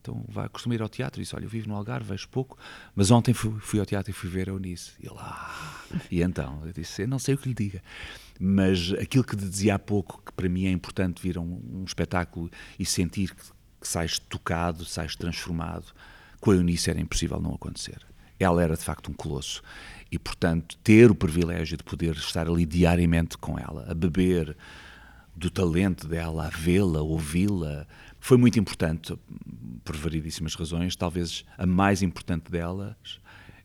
então 0.00 0.24
vai, 0.28 0.48
costuma 0.48 0.74
ir 0.74 0.82
ao 0.82 0.88
teatro 0.88 1.20
e 1.20 1.22
disse: 1.22 1.36
Olha, 1.36 1.44
eu 1.44 1.48
vivo 1.48 1.68
no 1.68 1.76
Algarve, 1.76 2.08
vejo 2.08 2.28
pouco, 2.28 2.58
mas 2.94 3.10
ontem 3.10 3.34
fui, 3.34 3.52
fui 3.60 3.78
ao 3.78 3.86
teatro 3.86 4.10
e 4.10 4.14
fui 4.14 4.30
ver 4.30 4.48
a 4.48 4.52
Eunice. 4.52 4.92
E 5.00 5.06
ele, 5.06 5.16
ah. 5.18 5.84
E 6.10 6.22
então, 6.22 6.62
eu 6.64 6.72
disse: 6.72 7.02
Eu 7.02 7.08
não 7.08 7.18
sei 7.18 7.34
o 7.34 7.38
que 7.38 7.48
lhe 7.48 7.54
diga. 7.54 7.82
Mas 8.38 8.92
aquilo 8.94 9.22
que 9.22 9.36
dizia 9.36 9.74
há 9.74 9.78
pouco, 9.78 10.22
que 10.24 10.32
para 10.32 10.48
mim 10.48 10.66
é 10.66 10.70
importante 10.70 11.20
vir 11.20 11.36
a 11.36 11.40
um, 11.40 11.60
um 11.72 11.84
espetáculo 11.84 12.50
e 12.78 12.86
sentir 12.86 13.34
que, 13.34 13.42
que 13.80 13.88
sais 13.88 14.18
tocado, 14.18 14.84
sais 14.84 15.14
transformado, 15.14 15.92
com 16.40 16.50
a 16.50 16.54
Eunice 16.54 16.90
era 16.90 17.00
impossível 17.00 17.40
não 17.40 17.54
acontecer. 17.54 18.00
Ela 18.38 18.62
era 18.62 18.74
de 18.74 18.82
facto 18.82 19.10
um 19.10 19.14
colosso. 19.14 19.62
E, 20.10 20.18
portanto, 20.18 20.78
ter 20.82 21.10
o 21.10 21.14
privilégio 21.14 21.76
de 21.76 21.84
poder 21.84 22.16
estar 22.16 22.48
ali 22.48 22.64
diariamente 22.64 23.36
com 23.36 23.58
ela, 23.58 23.86
a 23.88 23.94
beber 23.94 24.56
do 25.36 25.50
talento 25.50 26.08
dela, 26.08 26.46
a 26.46 26.50
vê-la, 26.50 27.00
ouvi-la, 27.00 27.86
foi 28.20 28.36
muito 28.36 28.58
importante, 28.60 29.18
por 29.82 29.96
variedíssimas 29.96 30.54
razões. 30.54 30.94
Talvez 30.94 31.44
a 31.56 31.66
mais 31.66 32.02
importante 32.02 32.50
delas 32.50 32.94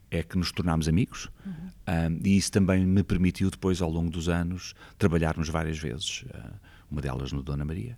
é 0.09 0.23
que 0.23 0.37
nos 0.37 0.51
tornámos 0.51 0.87
amigos 0.87 1.29
uhum. 1.45 1.53
um, 1.53 2.19
e 2.23 2.37
isso 2.37 2.51
também 2.51 2.85
me 2.85 3.03
permitiu 3.03 3.51
depois, 3.51 3.81
ao 3.81 3.89
longo 3.91 4.09
dos 4.09 4.29
anos, 4.29 4.73
trabalharmos 4.97 5.49
várias 5.49 5.77
vezes. 5.77 6.23
Uh, 6.23 6.53
uma 6.89 7.01
delas 7.01 7.31
no 7.31 7.43
Dona 7.43 7.65
Maria. 7.65 7.97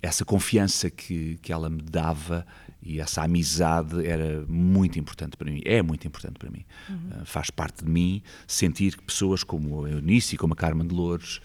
Essa 0.00 0.24
confiança 0.24 0.88
que, 0.90 1.38
que 1.42 1.52
ela 1.52 1.68
me 1.68 1.82
dava 1.82 2.46
e 2.80 3.00
essa 3.00 3.22
amizade 3.22 4.06
era 4.06 4.44
muito 4.46 4.98
importante 4.98 5.36
para 5.36 5.50
mim, 5.50 5.60
é 5.64 5.82
muito 5.82 6.06
importante 6.06 6.38
para 6.38 6.48
mim. 6.50 6.64
Uhum. 6.88 7.22
Uh, 7.22 7.24
faz 7.24 7.50
parte 7.50 7.84
de 7.84 7.90
mim 7.90 8.22
sentir 8.46 8.96
que 8.96 9.02
pessoas 9.02 9.42
como 9.42 9.84
a 9.84 9.90
Eunice 9.90 10.36
e 10.36 10.38
como 10.38 10.52
a 10.52 10.56
Carmen 10.56 10.86
de 10.86 10.94
Louros 10.94 11.40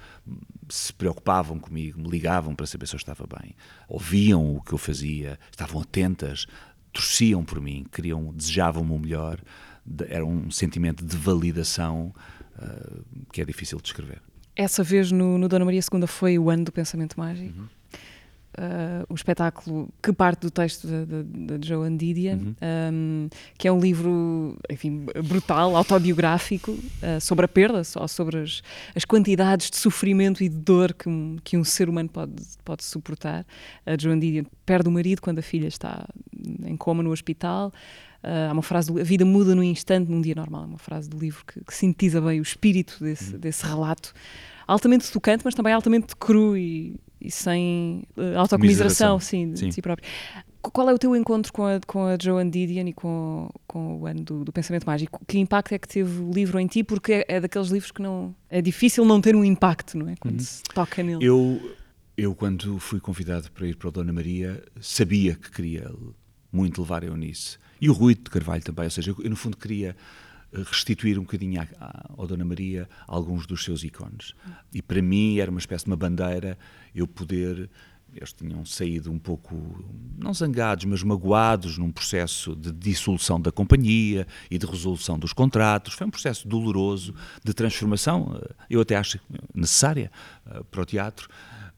se 0.74 0.92
preocupavam 0.92 1.60
comigo, 1.60 2.02
me 2.02 2.10
ligavam 2.10 2.56
para 2.56 2.66
saber 2.66 2.88
se 2.88 2.96
eu 2.96 2.98
estava 2.98 3.28
bem, 3.28 3.56
ouviam 3.88 4.56
o 4.56 4.62
que 4.62 4.74
eu 4.74 4.78
fazia, 4.80 5.40
estavam 5.52 5.80
atentas, 5.80 6.48
torciam 6.92 7.46
por 7.46 7.62
mim, 7.62 7.86
queriam, 7.92 8.34
desejavam-me 8.34 8.92
o 8.92 8.98
melhor, 8.98 9.40
era 10.10 10.26
um 10.26 10.50
sentimento 10.50 11.06
de 11.06 11.16
validação 11.16 12.12
uh, 12.58 13.04
que 13.32 13.40
é 13.40 13.46
difícil 13.46 13.78
de 13.78 13.84
descrever. 13.84 14.20
Essa 14.56 14.84
vez 14.84 15.12
no, 15.12 15.38
no 15.38 15.48
Dona 15.48 15.64
Maria 15.64 15.80
II 15.80 16.08
foi 16.08 16.40
o 16.40 16.50
ano 16.50 16.66
do 16.66 16.72
pensamento 16.72 17.20
mágico. 17.20 17.56
Uhum. 17.56 17.68
Uh, 18.56 19.04
o 19.10 19.16
espetáculo 19.16 19.90
que 20.00 20.14
parte 20.14 20.42
do 20.42 20.52
texto 20.52 20.88
de, 20.88 21.68
Joan 21.68 21.98
Didion, 21.98 22.38
uhum. 22.38 22.56
um, 22.62 23.30
que 23.58 23.68
é 23.68 23.72
um 23.72 23.80
livro, 23.80 24.56
enfim, 24.70 25.08
brutal, 25.28 25.76
autobiográfico, 25.76 26.72
uh, 26.72 27.20
sobre 27.20 27.46
a 27.46 27.48
perda, 27.48 27.84
só 27.84 28.08
sobre 28.08 28.42
as, 28.42 28.62
as, 28.96 29.06
quantidades 29.06 29.72
de 29.72 29.78
sofrimento 29.78 30.44
e 30.44 30.50
de 30.50 30.56
dor 30.56 30.94
que 30.94 31.10
um, 31.10 31.38
que 31.44 31.58
um 31.58 31.64
ser 31.64 31.90
humano 31.90 32.10
pode, 32.10 32.34
pode 32.64 32.84
suportar. 32.84 33.44
A 33.88 33.98
Joan 34.00 34.20
Didion 34.20 34.46
perde 34.64 34.88
o 34.88 34.92
marido 34.92 35.20
quando 35.20 35.40
a 35.40 35.44
filha 35.44 35.68
está 35.68 36.06
em 36.64 36.78
coma 36.78 37.02
no 37.02 37.12
hospital. 37.12 37.74
Uh, 38.24 38.50
há 38.50 38.54
uma 38.54 38.62
frase 38.62 38.94
do, 38.94 39.00
a 39.00 39.04
vida 39.04 39.26
muda 39.26 39.56
num 39.56 39.64
instante, 39.64 40.12
num 40.12 40.22
dia 40.22 40.36
normal. 40.36 40.64
É 40.64 40.68
uma 40.68 40.78
frase 40.78 41.10
do 41.10 41.18
livro 41.18 41.44
que, 41.46 41.60
que 41.64 41.74
sintetiza 41.74 42.22
bem 42.22 42.40
o 42.40 42.44
espírito 42.44 42.98
desse, 43.00 43.34
uhum. 43.34 43.40
desse 43.40 43.66
relato. 43.66 44.14
Altamente 44.68 45.12
tocante, 45.12 45.44
mas 45.44 45.56
também 45.56 45.74
altamente 45.74 46.16
cru 46.16 46.56
e, 46.56 46.96
e 47.24 47.32
sem 47.32 48.04
uh, 48.18 48.38
autocomiseração 48.38 49.20
sim, 49.20 49.52
de, 49.52 49.60
sim. 49.60 49.70
de 49.70 49.76
si 49.76 49.82
próprio. 49.82 50.08
Qual 50.62 50.90
é 50.90 50.94
o 50.94 50.98
teu 50.98 51.16
encontro 51.16 51.52
com 51.52 51.66
a, 51.66 51.80
com 51.86 52.06
a 52.06 52.18
Joan 52.22 52.50
Didion 52.50 52.88
e 52.88 52.94
com, 52.94 53.50
com 53.68 54.00
o 54.00 54.06
ano 54.06 54.22
do, 54.22 54.46
do, 54.46 54.52
Pensamento 54.52 54.86
Mágico? 54.86 55.22
Que 55.28 55.40
impacto 55.40 55.74
é 55.74 55.80
que 55.80 55.88
teve 55.88 56.22
o 56.22 56.32
livro 56.32 56.60
em 56.60 56.68
ti? 56.68 56.84
Porque 56.84 57.14
é, 57.14 57.26
é 57.28 57.42
daqueles 57.42 57.70
livros 57.70 57.92
que 57.92 58.02
não. 58.02 58.34
É 58.50 58.62
difícil 58.62 59.04
não 59.04 59.20
ter 59.20 59.36
um 59.36 59.44
impacto, 59.44 59.98
não 59.98 60.08
é? 60.08 60.16
Quando 60.20 60.40
uhum. 60.40 60.46
se 60.46 60.64
toca 60.74 61.04
nele. 61.04 61.26
Eu, 61.26 61.60
eu, 62.18 62.36
quando 62.36 62.80
fui 62.80 63.00
convidado 63.00 63.52
para 63.52 63.68
ir 63.68 63.76
para 63.76 63.90
o 63.90 63.92
Dona 63.92 64.14
Maria, 64.14 64.64
sabia 64.80 65.36
que 65.36 65.52
queria 65.52 65.92
muito 66.52 66.82
levar 66.82 67.04
a 67.04 67.08
Eunice 67.08 67.58
e 67.82 67.90
o 67.90 67.94
Rui 67.94 68.16
de 68.16 68.30
Carvalho 68.30 68.64
também, 68.64 68.86
ou 68.86 68.92
seja, 68.92 69.14
eu, 69.22 69.30
no 69.30 69.36
fundo 69.36 69.58
queria 69.58 69.94
restituir 70.54 71.18
um 71.18 71.24
bocadinho 71.24 71.62
à, 71.80 72.26
Dona 72.28 72.46
Maria 72.46 72.88
alguns 73.08 73.46
dos 73.46 73.64
seus 73.64 73.84
ícones. 73.84 74.34
E 74.74 74.82
para 74.82 75.02
mim 75.02 75.40
era 75.40 75.50
uma 75.50 75.60
espécie 75.60 75.86
de 75.86 75.92
uma 75.92 75.98
bandeira 75.98 76.58
eu 76.94 77.08
poder. 77.08 77.70
Eles 78.16 78.32
tinham 78.32 78.64
saído 78.64 79.12
um 79.12 79.18
pouco, 79.18 79.84
não 80.16 80.32
zangados, 80.34 80.86
mas 80.86 81.02
magoados 81.02 81.80
num 81.80 81.92
processo 81.92 82.56
de 82.56 82.72
dissolução 82.72 83.42
da 83.42 83.52
companhia 83.52 84.28
e 84.52 84.58
de 84.60 84.68
resolução 84.68 85.18
dos 85.18 85.34
contratos. 85.34 85.96
Foi 85.96 86.06
um 86.06 86.12
processo 86.12 86.48
doloroso 86.48 87.16
de 87.44 87.54
transformação, 87.54 88.40
eh, 88.40 88.56
eu 88.70 88.82
até 88.82 88.96
acho 88.96 89.20
necessária 89.56 90.12
eh, 90.46 90.62
para 90.70 90.82
o 90.84 90.86
teatro, 90.86 91.28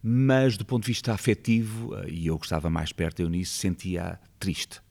mas 0.03 0.57
do 0.57 0.65
ponto 0.65 0.83
de 0.83 0.87
vista 0.87 1.13
afetivo, 1.13 1.95
e 2.05 2.27
eu 2.27 2.37
gostava 2.37 2.69
mais 2.69 2.91
perto 2.91 3.21
eu 3.21 3.29
nisso, 3.29 3.57
sentia 3.57 4.19
triste 4.37 4.81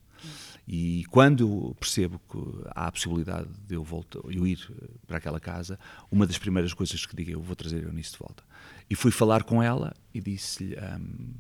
e 0.67 1.05
quando 1.11 1.77
percebo 1.79 2.19
que 2.31 2.39
há 2.75 2.87
a 2.87 2.93
possibilidade 2.93 3.49
de 3.67 3.75
eu, 3.75 3.85
voltar, 3.85 4.21
eu 4.31 4.47
ir 4.47 4.59
para 5.07 5.19
aquela 5.19 5.39
casa, 5.39 5.79
uma 6.11 6.27
das 6.27 6.39
primeiras 6.39 6.73
coisas 6.73 7.05
que 7.05 7.15
digo 7.15 7.31
é 7.31 7.35
eu 7.35 7.43
vou 7.43 7.55
trazer 7.55 7.85
a 7.85 7.89
Eunice 7.89 8.12
de 8.12 8.19
volta. 8.19 8.43
E 8.89 8.95
fui 8.95 9.11
falar 9.11 9.45
com 9.45 9.62
ela 9.62 9.95
e 10.12 10.21
disse-lhe 10.21 10.77
um, 10.77 11.35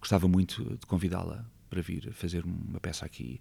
gostava 0.00 0.26
muito 0.26 0.64
de 0.78 0.86
convidá-la 0.86 1.44
para 1.68 1.82
vir 1.82 2.12
fazer 2.12 2.44
uma 2.44 2.80
peça 2.80 3.04
aqui. 3.04 3.40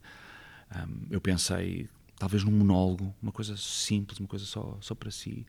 Um, 0.76 1.08
eu 1.10 1.22
pensei, 1.22 1.90
talvez 2.18 2.44
num 2.44 2.52
monólogo, 2.52 3.16
uma 3.22 3.32
coisa 3.32 3.56
simples, 3.56 4.20
uma 4.20 4.28
coisa 4.28 4.46
só, 4.46 4.78
só 4.82 4.94
para 4.94 5.10
si. 5.10 5.48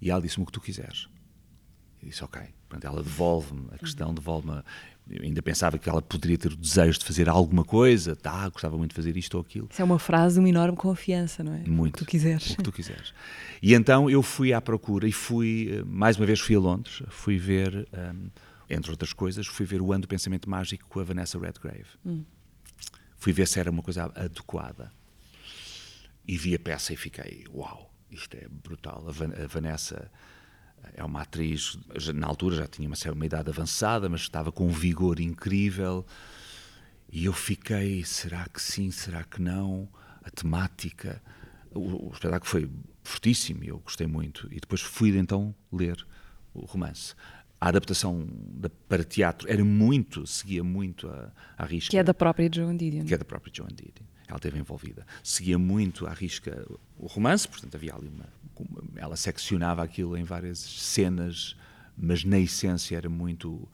E 0.00 0.10
ela 0.10 0.22
disse-me 0.22 0.44
o 0.44 0.46
que 0.46 0.52
tu 0.52 0.60
quiseres. 0.60 1.08
E 2.00 2.06
disse, 2.06 2.24
ok. 2.24 2.40
Portanto, 2.68 2.84
ela 2.84 3.02
devolve-me 3.02 3.68
a 3.72 3.78
questão, 3.78 4.14
devolve-me. 4.14 4.62
Eu 5.10 5.24
ainda 5.24 5.42
pensava 5.42 5.78
que 5.78 5.88
ela 5.88 6.00
poderia 6.00 6.38
ter 6.38 6.52
o 6.52 6.56
desejo 6.56 6.98
de 6.98 7.04
fazer 7.04 7.28
alguma 7.28 7.64
coisa, 7.64 8.14
tá, 8.14 8.48
gostava 8.48 8.78
muito 8.78 8.90
de 8.90 8.96
fazer 8.96 9.16
isto 9.16 9.34
ou 9.34 9.40
aquilo. 9.40 9.68
Isso 9.70 9.82
é 9.82 9.84
uma 9.84 9.98
frase 9.98 10.34
de 10.34 10.40
uma 10.40 10.48
enorme 10.48 10.76
confiança, 10.76 11.42
não 11.42 11.54
é? 11.54 11.58
Muito. 11.66 11.96
O 11.96 11.98
que 11.98 12.04
tu 12.04 12.08
quiseres. 12.08 12.50
O 12.52 12.56
que 12.56 12.62
tu 12.62 12.72
quiseres. 12.72 13.12
E 13.60 13.74
então 13.74 14.08
eu 14.08 14.22
fui 14.22 14.52
à 14.52 14.60
procura 14.60 15.06
e 15.06 15.12
fui, 15.12 15.70
eh, 15.70 15.84
mais 15.84 16.16
uma 16.16 16.24
vez 16.24 16.40
fui 16.40 16.54
a 16.54 16.60
Londres, 16.60 17.02
fui 17.08 17.36
ver, 17.36 17.88
um, 17.92 17.98
ehm, 17.98 18.30
entre 18.70 18.90
outras 18.90 19.12
coisas, 19.12 19.46
fui 19.46 19.66
ver 19.66 19.82
o 19.82 19.92
Ano 19.92 20.02
do 20.02 20.08
Pensamento 20.08 20.48
Mágico 20.48 20.86
com 20.88 21.00
a 21.00 21.04
Vanessa 21.04 21.38
Redgrave. 21.38 21.86
Hum. 22.06 22.24
Fui 23.16 23.32
ver 23.32 23.46
se 23.46 23.58
era 23.58 23.70
uma 23.70 23.82
coisa 23.82 24.04
adequada. 24.14 24.90
E 26.26 26.38
vi 26.38 26.54
a 26.54 26.58
peça 26.58 26.92
e 26.92 26.96
fiquei, 26.96 27.44
uau, 27.52 27.92
isto 28.10 28.36
é 28.36 28.46
brutal. 28.48 29.04
A 29.08 29.46
Vanessa 29.46 30.10
é 30.94 31.04
uma 31.04 31.22
atriz, 31.22 31.78
na 32.14 32.26
altura 32.26 32.56
já 32.56 32.66
tinha 32.66 32.88
uma, 32.88 32.96
uma 33.12 33.26
idade 33.26 33.48
avançada, 33.48 34.08
mas 34.08 34.22
estava 34.22 34.52
com 34.52 34.66
um 34.66 34.72
vigor 34.72 35.20
incrível. 35.20 36.04
E 37.10 37.24
eu 37.24 37.32
fiquei, 37.32 38.04
será 38.04 38.46
que 38.48 38.60
sim, 38.60 38.90
será 38.90 39.24
que 39.24 39.40
não? 39.40 39.88
A 40.22 40.30
temática. 40.30 41.22
O, 41.74 42.08
o 42.08 42.10
espetáculo 42.12 42.50
foi 42.50 42.70
fortíssimo 43.02 43.64
e 43.64 43.68
eu 43.68 43.78
gostei 43.78 44.06
muito. 44.06 44.48
E 44.50 44.60
depois 44.60 44.80
fui 44.80 45.16
então 45.16 45.54
ler 45.72 46.06
o 46.54 46.64
romance. 46.64 47.14
A 47.60 47.68
adaptação 47.68 48.26
da, 48.30 48.68
para 48.88 49.04
teatro 49.04 49.50
era 49.50 49.64
muito, 49.64 50.26
seguia 50.26 50.64
muito 50.64 51.08
a, 51.08 51.30
a 51.58 51.64
risca. 51.64 51.90
Que 51.90 51.98
é 51.98 52.02
da 52.02 52.14
própria 52.14 52.50
Joan 52.52 52.76
Didion. 52.76 53.04
Que 53.04 53.14
é 53.14 53.18
da 53.18 53.24
própria 53.24 53.52
Joan 53.54 53.68
Didion. 53.68 54.06
Ela 54.32 54.38
esteve 54.38 54.58
envolvida. 54.58 55.06
Seguia 55.22 55.58
muito 55.58 56.06
a 56.06 56.12
risca 56.14 56.66
o 56.96 57.06
romance, 57.06 57.46
portanto 57.46 57.74
havia 57.74 57.94
ali 57.94 58.08
uma, 58.08 58.26
ela 58.96 59.14
seccionava 59.14 59.82
aquilo 59.82 60.16
em 60.16 60.24
várias 60.24 60.58
cenas, 60.58 61.54
mas 61.96 62.24
na 62.24 62.38
essência 62.38 62.96
era 62.96 63.10
muito. 63.10 63.68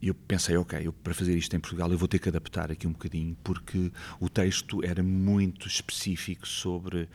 Eu 0.00 0.14
pensei, 0.14 0.56
ok, 0.56 0.80
eu, 0.82 0.94
para 0.94 1.12
fazer 1.12 1.36
isto 1.36 1.54
em 1.54 1.60
Portugal 1.60 1.92
eu 1.92 1.98
vou 1.98 2.08
ter 2.08 2.18
que 2.18 2.28
adaptar 2.28 2.72
aqui 2.72 2.86
um 2.86 2.92
bocadinho, 2.92 3.36
porque 3.44 3.92
o 4.18 4.30
texto 4.30 4.82
era 4.82 5.02
muito 5.02 5.68
específico 5.68 6.48
sobre 6.48 7.06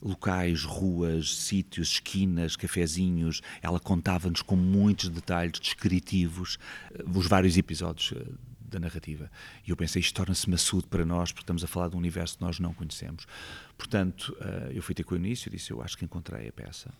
locais, 0.00 0.62
ruas, 0.62 1.34
sítios, 1.34 1.92
esquinas, 1.92 2.54
cafezinhos. 2.54 3.42
Ela 3.60 3.80
contava-nos 3.80 4.42
com 4.42 4.54
muitos 4.54 5.08
detalhes 5.08 5.58
descritivos 5.58 6.56
eh, 6.92 7.02
os 7.12 7.26
vários 7.26 7.56
episódios 7.56 8.12
eh, 8.16 8.32
da 8.68 8.78
narrativa. 8.78 9.30
E 9.66 9.70
eu 9.70 9.76
pensei, 9.76 10.00
isto 10.00 10.14
torna-se 10.14 10.48
maçudo 10.48 10.86
para 10.88 11.04
nós, 11.04 11.32
porque 11.32 11.42
estamos 11.42 11.62
a 11.64 11.66
falar 11.66 11.88
de 11.88 11.96
um 11.96 11.98
universo 11.98 12.38
que 12.38 12.44
nós 12.44 12.58
não 12.58 12.74
conhecemos. 12.74 13.26
Portanto, 13.76 14.36
uh, 14.40 14.70
eu 14.72 14.82
fui 14.82 14.94
ter 14.94 15.04
com 15.04 15.14
o 15.14 15.18
início, 15.18 15.50
disse, 15.50 15.70
eu 15.70 15.82
acho 15.82 15.96
que 15.96 16.04
encontrei 16.04 16.48
a 16.48 16.52
peça. 16.52 16.92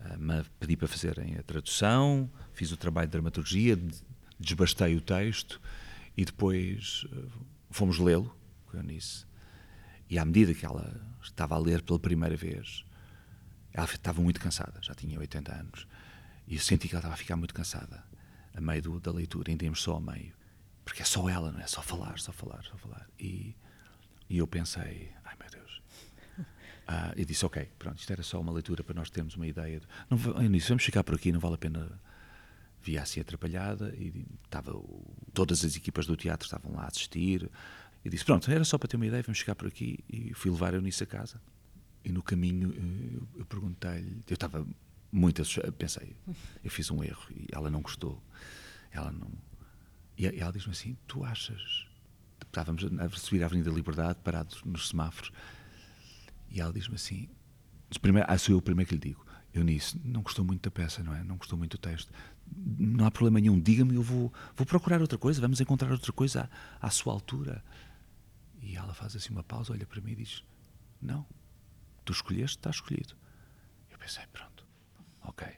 Uh, 0.00 0.44
pedi 0.58 0.76
para 0.76 0.88
fazerem 0.88 1.36
a 1.36 1.42
tradução, 1.42 2.30
fiz 2.52 2.72
o 2.72 2.76
trabalho 2.76 3.08
de 3.08 3.12
dramaturgia, 3.12 3.78
desbastei 4.38 4.96
o 4.96 5.00
texto 5.00 5.60
e 6.16 6.24
depois 6.24 7.04
uh, 7.12 7.30
fomos 7.70 7.98
lê-lo 7.98 8.34
com 8.66 8.76
a 8.76 8.80
Eunice. 8.80 9.24
E 10.08 10.18
à 10.18 10.24
medida 10.24 10.54
que 10.54 10.66
ela 10.66 11.00
estava 11.22 11.54
a 11.54 11.58
ler 11.58 11.82
pela 11.82 11.98
primeira 11.98 12.36
vez, 12.36 12.84
ela 13.72 13.86
estava 13.86 14.20
muito 14.20 14.40
cansada, 14.40 14.80
já 14.82 14.94
tinha 14.94 15.18
80 15.18 15.54
anos, 15.54 15.86
e 16.48 16.56
eu 16.56 16.60
senti 16.60 16.88
que 16.88 16.94
ela 16.94 17.00
estava 17.00 17.14
a 17.14 17.16
ficar 17.16 17.36
muito 17.36 17.54
cansada 17.54 18.02
a 18.52 18.60
meio 18.60 18.82
do, 18.82 19.00
da 19.00 19.12
leitura, 19.12 19.52
ainda 19.52 19.64
íamos 19.64 19.80
só 19.80 19.96
a 19.96 20.00
meio 20.00 20.39
porque 20.90 21.02
é 21.02 21.04
só 21.04 21.28
ela, 21.28 21.52
não 21.52 21.60
é? 21.60 21.68
Só 21.68 21.80
falar, 21.82 22.18
só 22.18 22.32
falar, 22.32 22.64
só 22.64 22.76
falar. 22.76 23.08
E, 23.16 23.54
e 24.28 24.38
eu 24.38 24.46
pensei, 24.48 25.12
ai 25.24 25.36
meu 25.38 25.48
Deus. 25.48 25.82
Ah, 26.92 27.14
e 27.16 27.24
disse, 27.24 27.46
ok, 27.46 27.70
pronto, 27.78 28.00
isto 28.00 28.12
era 28.12 28.20
só 28.24 28.40
uma 28.40 28.50
leitura 28.50 28.82
para 28.82 28.96
nós 28.96 29.08
termos 29.08 29.36
uma 29.36 29.46
ideia. 29.46 29.78
De, 29.78 29.86
não, 30.10 30.18
vamos 30.18 30.82
ficar 30.82 31.04
por 31.04 31.14
aqui, 31.14 31.30
não 31.30 31.38
vale 31.38 31.54
a 31.54 31.58
pena. 31.58 31.88
Via 32.82 33.02
assim 33.02 33.20
atrapalhada 33.20 33.94
e 33.96 34.26
estava, 34.44 34.72
todas 35.32 35.64
as 35.64 35.76
equipas 35.76 36.06
do 36.06 36.16
teatro 36.16 36.46
estavam 36.46 36.72
lá 36.72 36.82
a 36.82 36.88
assistir. 36.88 37.48
E 38.04 38.10
disse, 38.10 38.24
pronto, 38.24 38.50
era 38.50 38.64
só 38.64 38.76
para 38.76 38.88
ter 38.88 38.96
uma 38.96 39.06
ideia, 39.06 39.22
vamos 39.22 39.38
ficar 39.38 39.54
por 39.54 39.68
aqui. 39.68 40.00
E 40.08 40.34
fui 40.34 40.50
levar 40.50 40.74
a 40.74 40.78
Eunice 40.78 41.04
a 41.04 41.06
casa. 41.06 41.40
E 42.04 42.10
no 42.10 42.24
caminho 42.24 42.74
eh, 42.76 43.14
eu, 43.14 43.28
eu 43.38 43.46
perguntei-lhe, 43.46 44.24
eu 44.28 44.34
estava 44.34 44.66
muito 45.12 45.42
assustado, 45.42 45.72
pensei, 45.72 46.16
eu 46.64 46.70
fiz 46.72 46.90
um 46.90 47.04
erro 47.04 47.22
e 47.30 47.46
ela 47.52 47.70
não 47.70 47.80
gostou. 47.80 48.20
Ela 48.90 49.12
não 49.12 49.30
e 50.16 50.26
ela 50.26 50.52
diz-me 50.52 50.72
assim: 50.72 50.96
Tu 51.06 51.24
achas. 51.24 51.86
Estávamos 52.44 52.84
a 52.84 53.08
subir 53.10 53.42
a 53.42 53.46
Avenida 53.46 53.70
Liberdade, 53.70 54.18
parados 54.24 54.62
nos 54.64 54.88
semáforos, 54.88 55.30
e 56.50 56.60
ela 56.60 56.72
diz-me 56.72 56.96
assim: 56.96 57.28
primeiro, 57.98 58.26
ah, 58.30 58.36
sou 58.36 58.54
eu 58.54 58.58
o 58.58 58.62
primeiro 58.62 58.88
que 58.88 58.94
lhe 58.94 59.00
digo. 59.00 59.24
Eu 59.52 59.64
nisso, 59.64 60.00
não 60.04 60.22
gostou 60.22 60.44
muito 60.44 60.62
da 60.62 60.70
peça, 60.70 61.02
não 61.02 61.14
é? 61.14 61.24
Não 61.24 61.36
gostou 61.36 61.58
muito 61.58 61.76
do 61.76 61.80
texto. 61.80 62.12
Não 62.56 63.04
há 63.04 63.10
problema 63.10 63.40
nenhum, 63.40 63.58
diga-me, 63.58 63.94
eu 63.94 64.02
vou, 64.02 64.32
vou 64.56 64.66
procurar 64.66 65.00
outra 65.00 65.18
coisa, 65.18 65.40
vamos 65.40 65.60
encontrar 65.60 65.90
outra 65.90 66.12
coisa 66.12 66.48
à, 66.80 66.86
à 66.86 66.90
sua 66.90 67.12
altura. 67.12 67.64
E 68.60 68.76
ela 68.76 68.94
faz 68.94 69.16
assim 69.16 69.32
uma 69.32 69.42
pausa, 69.42 69.72
olha 69.72 69.86
para 69.86 70.00
mim 70.00 70.12
e 70.12 70.16
diz: 70.16 70.44
Não, 71.00 71.26
tu 72.04 72.12
escolheste, 72.12 72.58
está 72.58 72.70
escolhido. 72.70 73.14
Eu 73.90 73.98
pensei: 73.98 74.24
Pronto, 74.32 74.66
ok. 75.22 75.48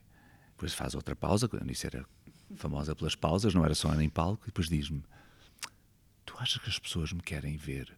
Depois 0.50 0.74
faz 0.74 0.94
outra 0.94 1.16
pausa, 1.16 1.48
disse 1.66 1.86
era 1.86 2.06
famosa 2.56 2.94
pelas 2.94 3.14
pausas, 3.14 3.54
não 3.54 3.64
era 3.64 3.74
só 3.74 3.92
em 4.00 4.08
palco, 4.08 4.44
e 4.44 4.46
depois 4.46 4.68
diz-me: 4.68 5.02
Tu 6.24 6.34
achas 6.38 6.62
que 6.62 6.68
as 6.68 6.78
pessoas 6.78 7.12
me 7.12 7.22
querem 7.22 7.56
ver, 7.56 7.96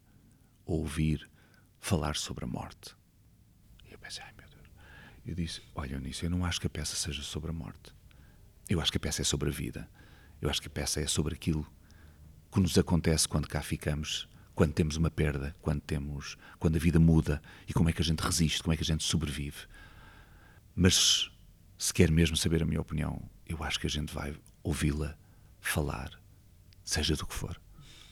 ouvir, 0.65 1.29
falar 1.81 2.17
sobre 2.17 2.45
a 2.45 2.49
morte? 2.49 2.95
E 3.89 3.93
eu 3.93 3.99
pensei: 3.99 4.23
Ai 4.25 4.33
meu 4.37 4.49
Deus. 4.49 4.69
Eu 5.27 5.35
disse: 5.35 5.63
Olha, 5.75 5.99
nisso, 5.99 6.25
eu 6.25 6.31
não 6.31 6.45
acho 6.45 6.61
que 6.61 6.67
a 6.67 6.71
peça 6.71 6.97
seja 6.97 7.23
sobre 7.23 7.51
a 7.51 7.55
morte. 7.55 7.93
Eu 8.69 8.81
acho 8.81 8.91
que 8.91 8.99
a 8.99 9.01
peça 9.01 9.23
é 9.23 9.25
sobre 9.25 9.51
a 9.51 9.53
vida. 9.53 9.89
Eu 10.41 10.49
acho 10.49 10.61
que 10.61 10.69
a 10.69 10.71
peça 10.71 11.01
é 11.01 11.07
sobre 11.07 11.35
aquilo 11.35 11.67
que 12.51 12.61
nos 12.61 12.77
acontece 12.79 13.29
quando 13.29 13.49
cá 13.49 13.63
ficamos 13.63 14.29
quando 14.55 14.73
temos 14.73 14.97
uma 14.97 15.11
perda, 15.11 15.55
quando 15.61 15.81
temos, 15.81 16.39
quando 16.59 16.77
a 16.77 16.79
vida 16.79 17.01
muda 17.01 17.43
e 17.67 17.73
como 17.73 17.89
é 17.89 17.93
que 17.93 18.01
a 18.01 18.05
gente 18.05 18.21
resiste, 18.21 18.63
como 18.63 18.73
é 18.73 18.77
que 18.77 18.83
a 18.83 18.87
gente 18.87 19.03
sobrevive. 19.03 19.67
Mas 20.75 21.31
se 21.85 21.93
quer 21.93 22.11
mesmo 22.11 22.35
saber 22.35 22.63
a 22.63 22.65
minha 22.67 22.81
opinião, 22.81 23.21
eu 23.47 23.63
acho 23.63 23.79
que 23.79 23.87
a 23.87 23.91
gente 23.91 24.11
vai 24.15 24.35
ouvi-la 24.63 25.15
falar, 25.61 26.11
seja 26.83 27.15
do 27.15 27.27
que 27.27 27.35
for, 27.35 27.61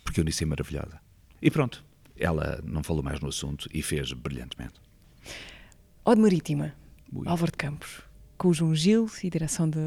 porque 0.04 0.20
eu 0.20 0.24
disse 0.24 0.44
é 0.44 0.46
maravilhada. 0.46 1.00
E 1.40 1.50
pronto, 1.50 1.82
ela 2.14 2.60
não 2.62 2.82
falou 2.82 3.02
mais 3.02 3.18
no 3.20 3.30
assunto 3.30 3.66
e 3.72 3.80
fez 3.80 4.12
brilhantemente. 4.12 4.74
Ode 6.04 6.20
Marítima, 6.20 6.74
Ui. 7.10 7.26
Álvaro 7.26 7.50
de 7.50 7.56
Campos, 7.56 8.02
com 8.36 8.48
o 8.48 8.52
João 8.52 8.74
Gil 8.74 9.10
e 9.24 9.30
direção 9.30 9.70
de 9.70 9.78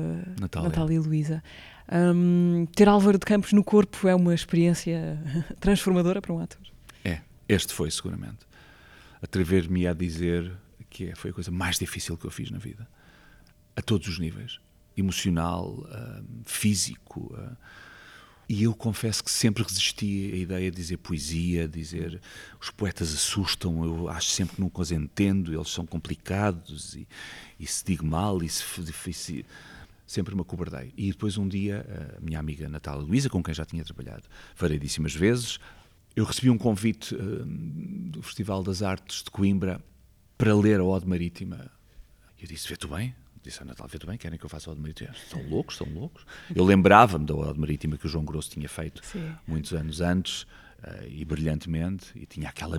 Natália, 0.41 0.69
Natália 0.69 0.95
e 0.95 0.99
Luísa. 0.99 1.43
Um, 1.88 2.65
ter 2.75 2.89
Álvaro 2.89 3.19
de 3.19 3.25
Campos 3.27 3.53
no 3.53 3.63
corpo 3.63 4.07
é 4.07 4.15
uma 4.15 4.33
experiência 4.33 5.21
transformadora 5.61 6.23
para 6.23 6.33
um 6.33 6.39
ator? 6.39 6.65
É, 7.03 7.21
este 7.47 7.71
foi 7.71 7.91
seguramente. 7.91 8.47
Atrever-me 9.21 9.86
a 9.86 9.93
dizer 9.93 10.51
que 10.89 11.11
é, 11.11 11.15
foi 11.15 11.29
a 11.29 11.33
coisa 11.36 11.51
mais 11.51 11.77
difícil 11.77 12.17
que 12.17 12.25
eu 12.25 12.31
fiz 12.31 12.49
na 12.49 12.57
vida, 12.57 12.88
a 13.76 13.82
todos 13.82 14.07
os 14.07 14.19
níveis 14.19 14.59
emocional, 14.97 15.69
uh, 15.69 16.23
físico. 16.45 17.34
Uh, 17.34 17.57
e 18.47 18.63
eu 18.63 18.73
confesso 18.76 19.23
que 19.23 19.32
sempre 19.32 19.63
resisti 19.63 20.32
à 20.32 20.38
ideia 20.38 20.69
de 20.71 20.78
dizer 20.78 20.97
poesia, 20.97 21.67
dizer 21.67 22.21
os 22.61 22.69
poetas 22.69 23.11
assustam, 23.13 23.84
eu 23.84 24.07
acho 24.07 24.30
sempre 24.30 24.55
que 24.55 24.61
nunca 24.61 24.82
os 24.82 24.91
entendo, 24.91 25.53
eles 25.53 25.69
são 25.69 25.86
complicados 25.86 26.95
e, 26.95 27.07
e 27.59 27.65
se 27.65 27.84
digo 27.84 28.05
mal 28.05 28.43
e 28.43 28.47
se, 28.47 28.63
se 29.13 29.45
sempre 30.05 30.36
me 30.36 30.41
acobardei. 30.41 30.93
E 30.95 31.11
depois 31.11 31.39
um 31.39 31.47
dia, 31.47 32.15
a 32.15 32.21
minha 32.21 32.39
amiga 32.39 32.69
Natália 32.69 33.01
Luísa, 33.01 33.30
com 33.30 33.41
quem 33.41 33.53
já 33.53 33.65
tinha 33.65 33.84
trabalhado 33.84 34.23
variedíssimas 34.55 35.15
vezes, 35.15 35.59
eu 36.15 36.23
recebi 36.23 36.51
um 36.51 36.57
convite 36.57 37.15
uh, 37.15 37.45
do 37.45 38.21
Festival 38.21 38.61
das 38.61 38.84
Artes 38.84 39.23
de 39.23 39.32
Coimbra 39.32 39.84
para 40.38 40.55
ler 40.55 40.80
a 40.80 40.84
Ode 40.84 41.07
Marítima. 41.07 41.71
Eu 42.39 42.47
disse, 42.47 42.67
vê-te 42.67 42.86
bem? 42.88 43.15
Disse 43.45 43.61
a 43.61 43.65
Natália, 43.65 43.91
vê-te 43.91 44.07
bem, 44.07 44.17
querem 44.17 44.39
que 44.39 44.43
eu 44.43 44.49
faça 44.49 44.71
a 44.71 44.73
Ode 44.73 44.81
Marítima? 44.81 45.13
São 45.29 45.39
loucos, 45.47 45.77
são 45.77 45.87
loucos. 45.87 46.25
Eu 46.53 46.65
lembrava-me 46.65 47.27
da 47.27 47.35
Ode 47.35 47.59
Marítima 47.59 47.95
que 47.95 48.07
o 48.07 48.09
João 48.09 48.25
Grosso 48.25 48.49
tinha 48.49 48.67
feito 48.67 49.05
Sim. 49.05 49.35
muitos 49.45 49.71
anos 49.71 50.01
antes, 50.01 50.41
uh, 50.41 51.07
e 51.07 51.23
brilhantemente, 51.23 52.07
e 52.15 52.25
tinha 52.25 52.49
aquela 52.49 52.77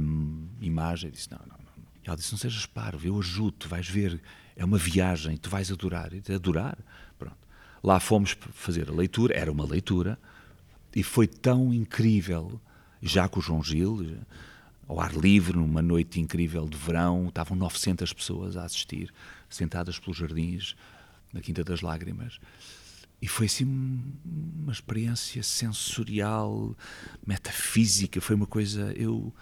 imagem, 0.61 1.09
disse, 1.09 1.31
não, 1.31 1.39
não, 1.39 1.57
não. 1.57 1.85
E 2.05 2.09
ela 2.09 2.17
disse, 2.17 2.33
não 2.33 2.39
sejas 2.39 2.67
parvo, 2.67 3.07
eu 3.07 3.17
ajudo, 3.17 3.53
tu 3.53 3.69
vais 3.69 3.89
ver, 3.89 4.21
é 4.57 4.65
uma 4.65 4.77
viagem, 4.77 5.37
tu 5.37 5.49
vais 5.49 5.71
adorar. 5.71 6.13
E 6.13 6.19
disse, 6.19 6.33
adorar? 6.33 6.77
Pronto. 7.17 7.39
Lá 7.81 8.01
fomos 8.01 8.37
fazer 8.51 8.89
a 8.89 8.93
leitura, 8.93 9.37
era 9.37 9.53
uma 9.53 9.65
leitura, 9.65 10.19
e 10.97 11.05
foi 11.05 11.29
tão 11.29 11.73
incrível, 11.73 12.61
já 13.01 13.29
com 13.29 13.39
o 13.39 13.43
João 13.43 13.63
Gil, 13.63 14.19
ao 14.89 15.01
ar 15.01 15.13
livre, 15.15 15.57
numa 15.57 15.83
noite 15.83 16.21
incrível 16.21 16.69
de 16.69 16.77
verão, 16.77 17.29
estavam 17.29 17.57
900 17.57 18.13
pessoas 18.13 18.57
a 18.57 18.65
assistir, 18.65 19.13
sentadas 19.49 19.99
pelos 19.99 20.17
jardins, 20.17 20.77
na 21.33 21.41
Quinta 21.41 21.63
das 21.63 21.81
Lágrimas. 21.81 22.39
E 23.21 23.29
foi 23.29 23.47
assim 23.47 23.65
uma 24.25 24.73
experiência 24.73 25.43
sensorial, 25.43 26.77
metafísica, 27.27 28.21
foi 28.21 28.37
uma 28.37 28.47
coisa. 28.47 28.93
Eu, 28.95 29.33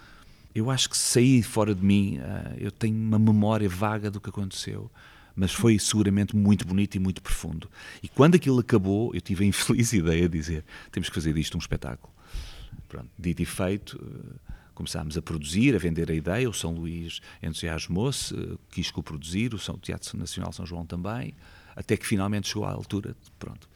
eu 0.53 0.71
acho 0.71 0.89
que 0.89 0.97
saí 0.97 1.43
fora 1.43 1.75
de 1.75 1.83
mim, 1.83 2.19
uh, 2.19 2.57
eu 2.57 2.71
tenho 2.71 2.95
uma 2.95 3.19
memória 3.19 3.67
vaga 3.67 4.09
do 4.09 4.21
que 4.21 4.29
aconteceu 4.29 4.89
mas 5.35 5.51
foi 5.51 5.77
seguramente 5.77 6.35
muito 6.35 6.65
bonito 6.65 6.95
e 6.95 6.99
muito 6.99 7.21
profundo. 7.21 7.69
E 8.01 8.07
quando 8.07 8.35
aquilo 8.35 8.59
acabou, 8.59 9.13
eu 9.13 9.19
tive 9.19 9.43
a 9.43 9.47
infeliz 9.47 9.91
ideia 9.93 10.29
de 10.29 10.39
dizer: 10.39 10.63
temos 10.91 11.09
que 11.09 11.15
fazer 11.15 11.33
disto 11.33 11.55
um 11.55 11.59
espetáculo. 11.59 12.13
Pronto, 12.87 13.09
dito 13.19 13.41
e 13.41 13.45
feito, 13.45 13.99
eh, 14.01 14.53
começámos 14.75 15.17
a 15.17 15.21
produzir, 15.21 15.75
a 15.75 15.79
vender 15.79 16.11
a 16.11 16.13
ideia. 16.13 16.49
O 16.49 16.53
São 16.53 16.73
Luís 16.73 17.21
entusiasmou-se, 17.41 18.35
eh, 18.35 18.57
quis 18.69 18.91
co-produzir, 18.91 19.53
o 19.53 19.57
São 19.57 19.77
Teatro 19.77 20.17
Nacional 20.17 20.51
São 20.51 20.65
João 20.65 20.85
também, 20.85 21.33
até 21.75 21.97
que 21.97 22.05
finalmente 22.05 22.49
chegou 22.49 22.65
à 22.65 22.71
altura 22.71 23.09
de, 23.09 23.31
pronto, 23.39 23.67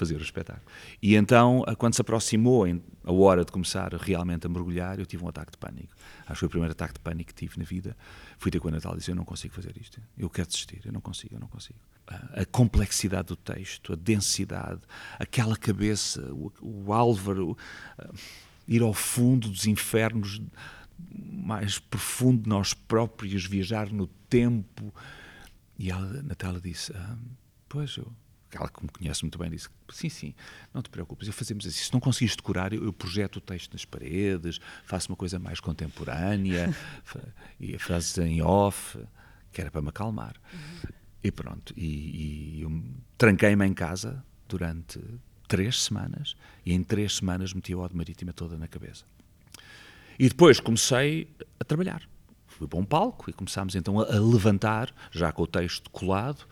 fazer 0.00 0.16
o 0.16 0.22
espetáculo. 0.22 0.66
E 1.02 1.14
então, 1.14 1.62
quando 1.76 1.94
se 1.94 2.00
aproximou 2.00 2.64
a 3.04 3.12
hora 3.12 3.44
de 3.44 3.52
começar 3.52 3.92
realmente 3.92 4.46
a 4.46 4.48
mergulhar, 4.48 4.98
eu 4.98 5.04
tive 5.04 5.22
um 5.22 5.28
ataque 5.28 5.52
de 5.52 5.58
pânico. 5.58 5.94
Acho 6.22 6.32
que 6.32 6.38
foi 6.38 6.46
o 6.46 6.50
primeiro 6.50 6.72
ataque 6.72 6.94
de 6.94 7.00
pânico 7.00 7.28
que 7.28 7.34
tive 7.34 7.58
na 7.58 7.64
vida. 7.64 7.94
Fui 8.38 8.50
ter 8.50 8.58
com 8.60 8.68
a 8.68 8.70
Natal 8.70 8.94
e 8.94 8.98
disse: 8.98 9.10
Eu 9.10 9.14
não 9.14 9.24
consigo 9.24 9.54
fazer 9.54 9.76
isto. 9.78 10.00
Eu 10.16 10.30
quero 10.30 10.48
desistir. 10.48 10.80
Eu 10.84 10.92
não 10.92 11.00
consigo, 11.00 11.34
eu 11.34 11.40
não 11.40 11.48
consigo. 11.48 11.78
A, 12.06 12.44
complexidade 12.46 13.28
do 13.28 13.36
texto, 13.36 13.92
a 13.92 13.96
densidade, 13.96 14.80
aquela 15.18 15.56
cabeça, 15.56 16.20
o, 16.32 16.50
o 16.60 16.92
Álvaro, 16.92 17.56
ir 18.70 18.82
ao 18.82 18.94
fundo 18.94 19.48
dos 19.48 19.66
infernos 19.66 20.40
mais 21.12 21.78
profundo 21.78 22.44
de 22.44 22.48
nós 22.48 22.72
próprios, 22.72 23.44
viajar 23.44 23.90
no 23.90 24.06
tempo. 24.06 24.94
E 25.78 25.90
a 25.90 25.98
Natália 25.98 26.60
disse: 26.60 26.92
ah, 26.94 27.16
Pois, 27.68 27.96
eu 27.96 28.10
ela 28.56 28.68
que 28.68 28.82
me 28.82 28.88
conhece 28.88 29.22
muito 29.22 29.38
bem 29.38 29.48
disse, 29.48 29.68
sim, 29.92 30.08
sim, 30.08 30.34
não 30.74 30.82
te 30.82 30.90
preocupes, 30.90 31.28
eu 31.28 31.32
fazemos 31.32 31.64
assim, 31.66 31.84
se 31.84 31.92
não 31.92 32.00
conseguires 32.00 32.34
decorar, 32.34 32.72
eu, 32.72 32.82
eu 32.84 32.92
projeto 32.92 33.36
o 33.36 33.40
texto 33.40 33.72
nas 33.72 33.84
paredes, 33.84 34.58
faço 34.84 35.08
uma 35.08 35.16
coisa 35.16 35.38
mais 35.38 35.60
contemporânea, 35.60 36.74
e 37.60 37.78
frases 37.78 38.18
em 38.18 38.42
off, 38.42 38.98
que 39.52 39.60
era 39.60 39.70
para 39.70 39.80
me 39.80 39.88
acalmar. 39.88 40.34
Uhum. 40.52 40.90
E 41.22 41.30
pronto, 41.30 41.72
e, 41.76 42.58
e 42.58 42.62
eu 42.62 42.82
tranquei-me 43.16 43.64
em 43.66 43.74
casa 43.74 44.24
durante 44.48 45.00
três 45.50 45.82
semanas, 45.82 46.36
e 46.64 46.72
em 46.72 46.80
três 46.80 47.16
semanas 47.16 47.52
meti 47.52 47.72
a 47.72 47.78
Ode 47.78 47.96
Marítima 47.96 48.32
toda 48.32 48.56
na 48.56 48.68
cabeça. 48.68 49.04
E 50.16 50.28
depois 50.28 50.60
comecei 50.60 51.26
a 51.58 51.64
trabalhar. 51.64 52.08
Fui 52.46 52.68
para 52.68 52.78
um 52.78 52.84
palco 52.84 53.28
e 53.28 53.32
começámos 53.32 53.74
então 53.74 53.98
a, 53.98 54.04
levantar, 54.04 54.94
já 55.10 55.32
com 55.32 55.42
o 55.42 55.46
texto 55.48 55.90
colado, 55.90 56.46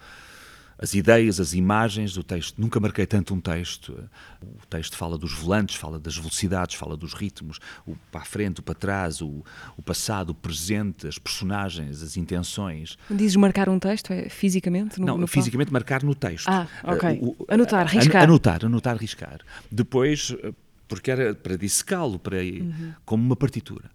as 0.78 0.94
ideias, 0.94 1.40
as 1.40 1.52
imagens 1.54 2.12
do 2.12 2.22
texto. 2.22 2.60
Nunca 2.60 2.78
marquei 2.78 3.04
tanto 3.04 3.34
um 3.34 3.40
texto. 3.40 4.08
O 4.40 4.66
texto 4.66 4.96
fala 4.96 5.18
dos 5.18 5.32
volantes, 5.32 5.74
fala 5.74 5.98
das 5.98 6.16
velocidades, 6.16 6.76
fala 6.76 6.96
dos 6.96 7.14
ritmos, 7.14 7.58
o 7.84 7.96
para 8.12 8.20
a 8.22 8.24
frente, 8.24 8.60
o 8.60 8.62
para 8.62 8.74
trás, 8.74 9.20
o, 9.20 9.44
o 9.76 9.82
passado, 9.82 10.30
o 10.30 10.34
presente, 10.34 11.08
as 11.08 11.18
personagens, 11.18 12.02
as 12.02 12.16
intenções. 12.16 12.96
Dizes 13.10 13.34
marcar 13.36 13.68
um 13.68 13.78
texto? 13.78 14.12
É 14.12 14.28
fisicamente? 14.28 15.00
No, 15.00 15.06
Não, 15.06 15.18
no 15.18 15.26
fisicamente 15.26 15.72
marcar 15.72 16.04
no 16.04 16.14
texto. 16.14 16.48
Ah, 16.48 16.68
ok. 16.84 17.18
Uh, 17.20 17.36
o, 17.38 17.46
anotar, 17.48 17.86
riscar. 17.86 18.22
Anotar, 18.22 18.64
anotar, 18.64 18.96
riscar. 18.96 19.40
Depois, 19.70 20.30
uh, 20.30 20.54
porque 20.86 21.10
era 21.10 21.34
para 21.34 21.56
dissecá-lo, 21.56 22.18
para, 22.20 22.38
uhum. 22.38 22.94
como 23.04 23.24
uma 23.24 23.36
partitura. 23.36 23.90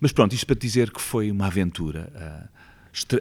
Mas 0.00 0.12
pronto, 0.12 0.34
isto 0.34 0.46
para 0.46 0.56
dizer 0.58 0.90
que 0.90 1.00
foi 1.00 1.30
uma 1.30 1.46
aventura. 1.46 2.50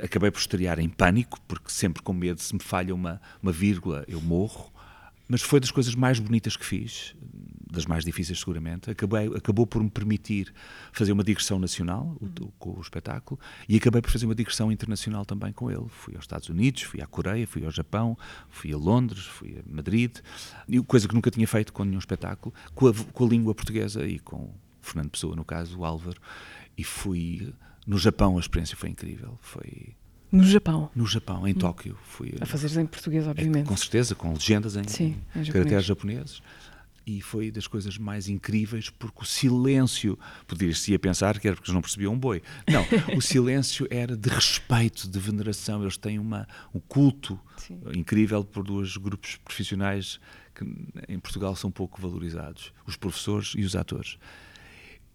Acabei 0.03 0.31
por 0.31 0.39
estrear 0.39 0.79
em 0.79 0.89
pânico, 0.89 1.39
porque 1.47 1.69
sempre 1.69 2.01
com 2.01 2.13
medo, 2.13 2.41
se 2.41 2.53
me 2.53 2.61
falha 2.61 2.93
uma, 2.93 3.21
uma 3.41 3.51
vírgula, 3.51 4.03
eu 4.07 4.21
morro. 4.21 4.71
Mas 5.27 5.41
foi 5.41 5.59
das 5.59 5.71
coisas 5.71 5.93
mais 5.93 6.19
bonitas 6.19 6.55
que 6.55 6.65
fiz, 6.65 7.13
das 7.69 7.85
mais 7.85 8.05
difíceis 8.05 8.39
seguramente. 8.39 8.89
Acabei, 8.89 9.27
acabou 9.35 9.67
por 9.67 9.83
me 9.83 9.89
permitir 9.89 10.53
fazer 10.93 11.11
uma 11.11 11.23
digressão 11.23 11.59
nacional 11.59 12.17
o, 12.21 12.47
com 12.57 12.77
o 12.77 12.81
espetáculo 12.81 13.37
e 13.67 13.75
acabei 13.75 14.01
por 14.01 14.09
fazer 14.09 14.25
uma 14.25 14.35
digressão 14.35 14.71
internacional 14.71 15.25
também 15.25 15.51
com 15.51 15.69
ele. 15.69 15.85
Fui 15.89 16.15
aos 16.15 16.23
Estados 16.23 16.47
Unidos, 16.47 16.83
fui 16.83 17.01
à 17.01 17.05
Coreia, 17.05 17.45
fui 17.45 17.65
ao 17.65 17.71
Japão, 17.71 18.17
fui 18.49 18.71
a 18.71 18.77
Londres, 18.77 19.25
fui 19.25 19.57
a 19.59 19.69
Madrid, 19.69 20.17
e 20.67 20.79
coisa 20.81 21.07
que 21.07 21.13
nunca 21.13 21.29
tinha 21.29 21.47
feito 21.47 21.73
com 21.73 21.83
nenhum 21.83 21.99
espetáculo, 21.99 22.55
com 22.73 22.87
a, 22.87 22.93
com 22.93 23.25
a 23.25 23.27
língua 23.27 23.53
portuguesa 23.53 24.05
e 24.05 24.19
com 24.19 24.53
Fernando 24.81 25.09
Pessoa, 25.09 25.35
no 25.35 25.43
caso, 25.43 25.79
o 25.79 25.85
Álvaro, 25.85 26.21
e 26.77 26.83
fui 26.85 27.53
no 27.87 27.97
Japão 27.97 28.37
a 28.37 28.39
experiência 28.39 28.75
foi 28.75 28.89
incrível. 28.89 29.39
Foi 29.41 29.95
no 30.31 30.43
Japão? 30.43 30.91
No 30.93 31.07
Japão, 31.07 31.47
em 31.47 31.51
hum. 31.51 31.57
Tóquio. 31.57 31.97
Fui, 32.03 32.35
a 32.39 32.45
fazer 32.45 32.79
em 32.79 32.85
português, 32.85 33.25
é, 33.25 33.29
obviamente. 33.29 33.65
É, 33.65 33.69
com 33.69 33.77
certeza, 33.77 34.13
com 34.13 34.33
legendas 34.33 34.75
em, 34.75 34.85
Sim, 34.87 35.15
em 35.35 35.45
caracteres 35.45 35.85
japoneses. 35.85 36.41
E 37.05 37.21
foi 37.21 37.49
das 37.49 37.65
coisas 37.65 37.97
mais 37.97 38.27
incríveis, 38.27 38.89
porque 38.89 39.21
o 39.21 39.25
silêncio, 39.25 40.19
poderia-se 40.45 40.91
ia 40.91 40.99
pensar 40.99 41.39
que 41.39 41.47
era 41.47 41.55
porque 41.55 41.69
eles 41.69 41.73
não 41.73 41.81
percebiam 41.81 42.13
um 42.13 42.19
boi. 42.19 42.43
Não, 42.69 42.85
o 43.15 43.21
silêncio 43.23 43.87
era 43.89 44.17
de 44.17 44.29
respeito, 44.29 45.07
de 45.07 45.17
veneração. 45.17 45.81
Eles 45.81 45.95
têm 45.95 46.19
uma, 46.19 46.45
um 46.75 46.81
culto 46.81 47.39
Sim. 47.55 47.79
incrível 47.95 48.43
por 48.43 48.63
dois 48.65 48.97
grupos 48.97 49.37
profissionais 49.37 50.19
que 50.53 50.65
em 51.07 51.17
Portugal 51.17 51.55
são 51.55 51.71
pouco 51.71 52.01
valorizados: 52.01 52.73
os 52.85 52.97
professores 52.97 53.53
e 53.55 53.63
os 53.63 53.73
atores. 53.73 54.17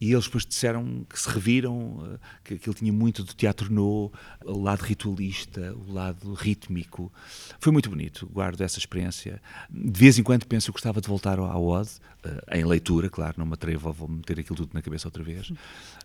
E 0.02 0.12
eles 0.12 0.24
depois 0.24 0.44
disseram 0.44 1.06
que 1.08 1.16
se 1.16 1.28
reviram, 1.28 2.02
eh, 2.04 2.18
que 2.42 2.54
aquilo 2.54 2.74
tinha 2.74 2.92
muito 2.92 3.22
do 3.22 3.32
teatro 3.34 3.72
no, 3.72 4.10
o 4.44 4.60
lado 4.60 4.80
ritualista, 4.80 5.72
o 5.76 5.92
lado 5.92 6.34
rítmico. 6.34 7.12
Foi 7.60 7.72
muito 7.72 7.88
bonito, 7.88 8.26
guardo 8.26 8.60
essa 8.62 8.80
experiência. 8.80 9.40
De 9.70 10.00
vez 10.00 10.18
em 10.18 10.24
quando 10.24 10.44
penso 10.44 10.66
que 10.66 10.72
gostava 10.72 11.00
de 11.00 11.06
voltar 11.06 11.38
ao 11.38 11.64
Ode, 11.64 11.90
eh, 12.24 12.58
em 12.58 12.64
leitura, 12.64 13.08
claro, 13.08 13.34
não 13.38 13.46
me 13.46 13.52
atrevo 13.52 13.90
a 13.96 14.08
meter 14.08 14.40
aquilo 14.40 14.56
tudo 14.56 14.70
na 14.74 14.82
cabeça 14.82 15.06
outra 15.06 15.22
vez. 15.22 15.52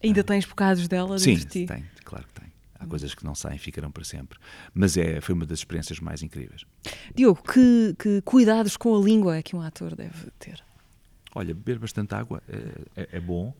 Ainda 0.03 0.23
tens 0.23 0.45
bocados 0.45 0.87
dela 0.87 1.17
Sim, 1.17 1.39
tem, 1.65 1.83
claro 2.05 2.27
que 2.27 2.39
tem. 2.39 2.53
Há 2.79 2.85
coisas 2.85 3.15
que 3.15 3.25
não 3.25 3.33
saem, 3.33 3.57
ficarão 3.57 3.89
para 3.89 4.03
sempre. 4.03 4.37
Mas 4.75 4.95
é, 4.95 5.19
foi 5.21 5.33
uma 5.33 5.47
das 5.47 5.57
experiências 5.57 5.99
mais 5.99 6.21
incríveis. 6.21 6.65
Diogo, 7.15 7.41
que, 7.41 7.95
que 7.97 8.21
cuidados 8.21 8.77
com 8.77 8.95
a 8.95 9.03
língua 9.03 9.37
é 9.37 9.41
que 9.41 9.55
um 9.55 9.61
ator 9.63 9.95
deve 9.95 10.29
ter? 10.37 10.66
Olha, 11.38 11.53
beber 11.53 11.77
bastante 11.77 12.15
água 12.15 12.41
é, 12.49 13.01
é, 13.03 13.09
é 13.13 13.19
bom. 13.19 13.53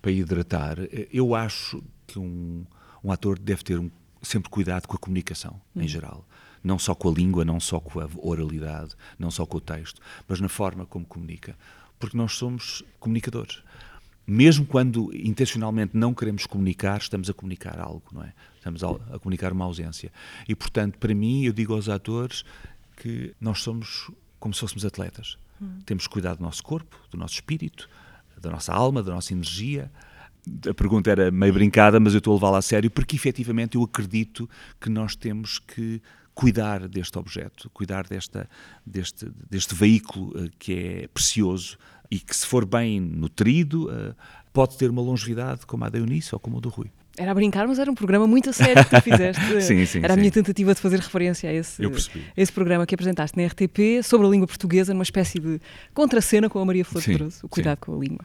para 0.00 0.10
hidratar, 0.10 0.78
eu 1.12 1.34
acho 1.34 1.82
que 2.06 2.18
um, 2.18 2.64
um 3.04 3.12
ator 3.12 3.38
deve 3.38 3.62
ter 3.62 3.78
um, 3.78 3.90
sempre 4.22 4.48
cuidado 4.48 4.86
com 4.88 4.96
a 4.96 4.98
comunicação, 4.98 5.60
em 5.76 5.86
geral. 5.86 6.26
Não 6.64 6.78
só 6.78 6.94
com 6.94 7.10
a 7.10 7.12
língua, 7.12 7.44
não 7.44 7.60
só 7.60 7.78
com 7.78 8.00
a 8.00 8.08
oralidade, 8.16 8.94
não 9.18 9.30
só 9.30 9.44
com 9.44 9.58
o 9.58 9.60
texto, 9.60 10.00
mas 10.26 10.40
na 10.40 10.48
forma 10.48 10.86
como 10.86 11.04
comunica. 11.04 11.54
Porque 11.98 12.16
nós 12.16 12.32
somos 12.32 12.82
comunicadores. 12.98 13.62
Mesmo 14.26 14.64
quando 14.64 15.14
intencionalmente 15.14 15.94
não 15.94 16.14
queremos 16.14 16.46
comunicar, 16.46 17.00
estamos 17.00 17.28
a 17.28 17.34
comunicar 17.34 17.78
algo, 17.78 18.04
não 18.12 18.24
é? 18.24 18.32
Estamos 18.56 18.82
a, 18.82 18.88
a 19.14 19.18
comunicar 19.18 19.52
uma 19.52 19.66
ausência. 19.66 20.10
E, 20.48 20.54
portanto, 20.54 20.96
para 20.96 21.14
mim, 21.14 21.44
eu 21.44 21.52
digo 21.52 21.74
aos 21.74 21.90
atores 21.90 22.46
que 22.96 23.34
nós 23.38 23.60
somos 23.60 24.10
como 24.38 24.54
se 24.54 24.60
fôssemos 24.60 24.86
atletas. 24.86 25.36
Hum. 25.60 25.78
Temos 25.84 26.06
que 26.06 26.12
cuidar 26.12 26.34
do 26.34 26.42
nosso 26.42 26.62
corpo, 26.62 26.96
do 27.10 27.18
nosso 27.18 27.34
espírito, 27.34 27.88
da 28.40 28.50
nossa 28.50 28.72
alma, 28.72 29.02
da 29.02 29.12
nossa 29.12 29.32
energia. 29.32 29.90
A 30.68 30.74
pergunta 30.74 31.10
era 31.10 31.30
meio 31.30 31.52
brincada, 31.52 32.00
mas 32.00 32.14
eu 32.14 32.18
estou 32.18 32.32
a 32.32 32.36
levá-la 32.36 32.58
a 32.58 32.62
sério 32.62 32.90
porque 32.90 33.16
efetivamente 33.16 33.76
eu 33.76 33.82
acredito 33.82 34.48
que 34.80 34.88
nós 34.88 35.14
temos 35.14 35.58
que 35.58 36.00
cuidar 36.34 36.88
deste 36.88 37.18
objeto, 37.18 37.68
cuidar 37.70 38.06
desta, 38.06 38.48
deste, 38.86 39.30
deste 39.50 39.74
veículo 39.74 40.28
uh, 40.30 40.50
que 40.58 40.72
é 40.72 41.08
precioso 41.08 41.76
e 42.10 42.18
que, 42.18 42.34
se 42.34 42.46
for 42.46 42.64
bem 42.64 42.98
nutrido, 42.98 43.90
uh, 43.90 44.14
pode 44.52 44.78
ter 44.78 44.88
uma 44.88 45.02
longevidade 45.02 45.66
como 45.66 45.84
a 45.84 45.90
da 45.90 45.98
Eunice 45.98 46.34
ou 46.34 46.40
como 46.40 46.56
a 46.56 46.60
do 46.60 46.70
Rui. 46.70 46.90
Era 47.18 47.32
a 47.32 47.34
brincar, 47.34 47.66
mas 47.66 47.78
era 47.78 47.90
um 47.90 47.94
programa 47.94 48.26
muito 48.26 48.50
a 48.50 48.52
sério 48.54 48.84
que 48.84 48.90
tu 48.90 49.02
fizeste. 49.02 49.62
sim, 49.62 49.84
sim, 49.84 50.00
era 50.02 50.14
a 50.14 50.16
minha 50.16 50.30
tentativa 50.30 50.74
de 50.74 50.80
fazer 50.80 50.98
referência 50.98 51.50
a 51.50 51.52
esse, 51.52 51.84
a 51.84 51.90
esse 52.36 52.52
programa 52.52 52.86
que 52.86 52.94
apresentaste 52.94 53.36
na 53.38 53.46
RTP 53.46 54.02
sobre 54.02 54.26
a 54.26 54.30
língua 54.30 54.46
portuguesa, 54.46 54.92
numa 54.92 55.02
espécie 55.02 55.38
de 55.38 55.60
contracena 55.92 56.48
com 56.48 56.58
a 56.58 56.64
Maria 56.64 56.84
Flor 56.84 57.02
Pedroso, 57.02 57.40
o 57.42 57.48
cuidado 57.48 57.76
sim. 57.76 57.80
com 57.86 57.96
a 57.96 58.00
língua. 58.00 58.24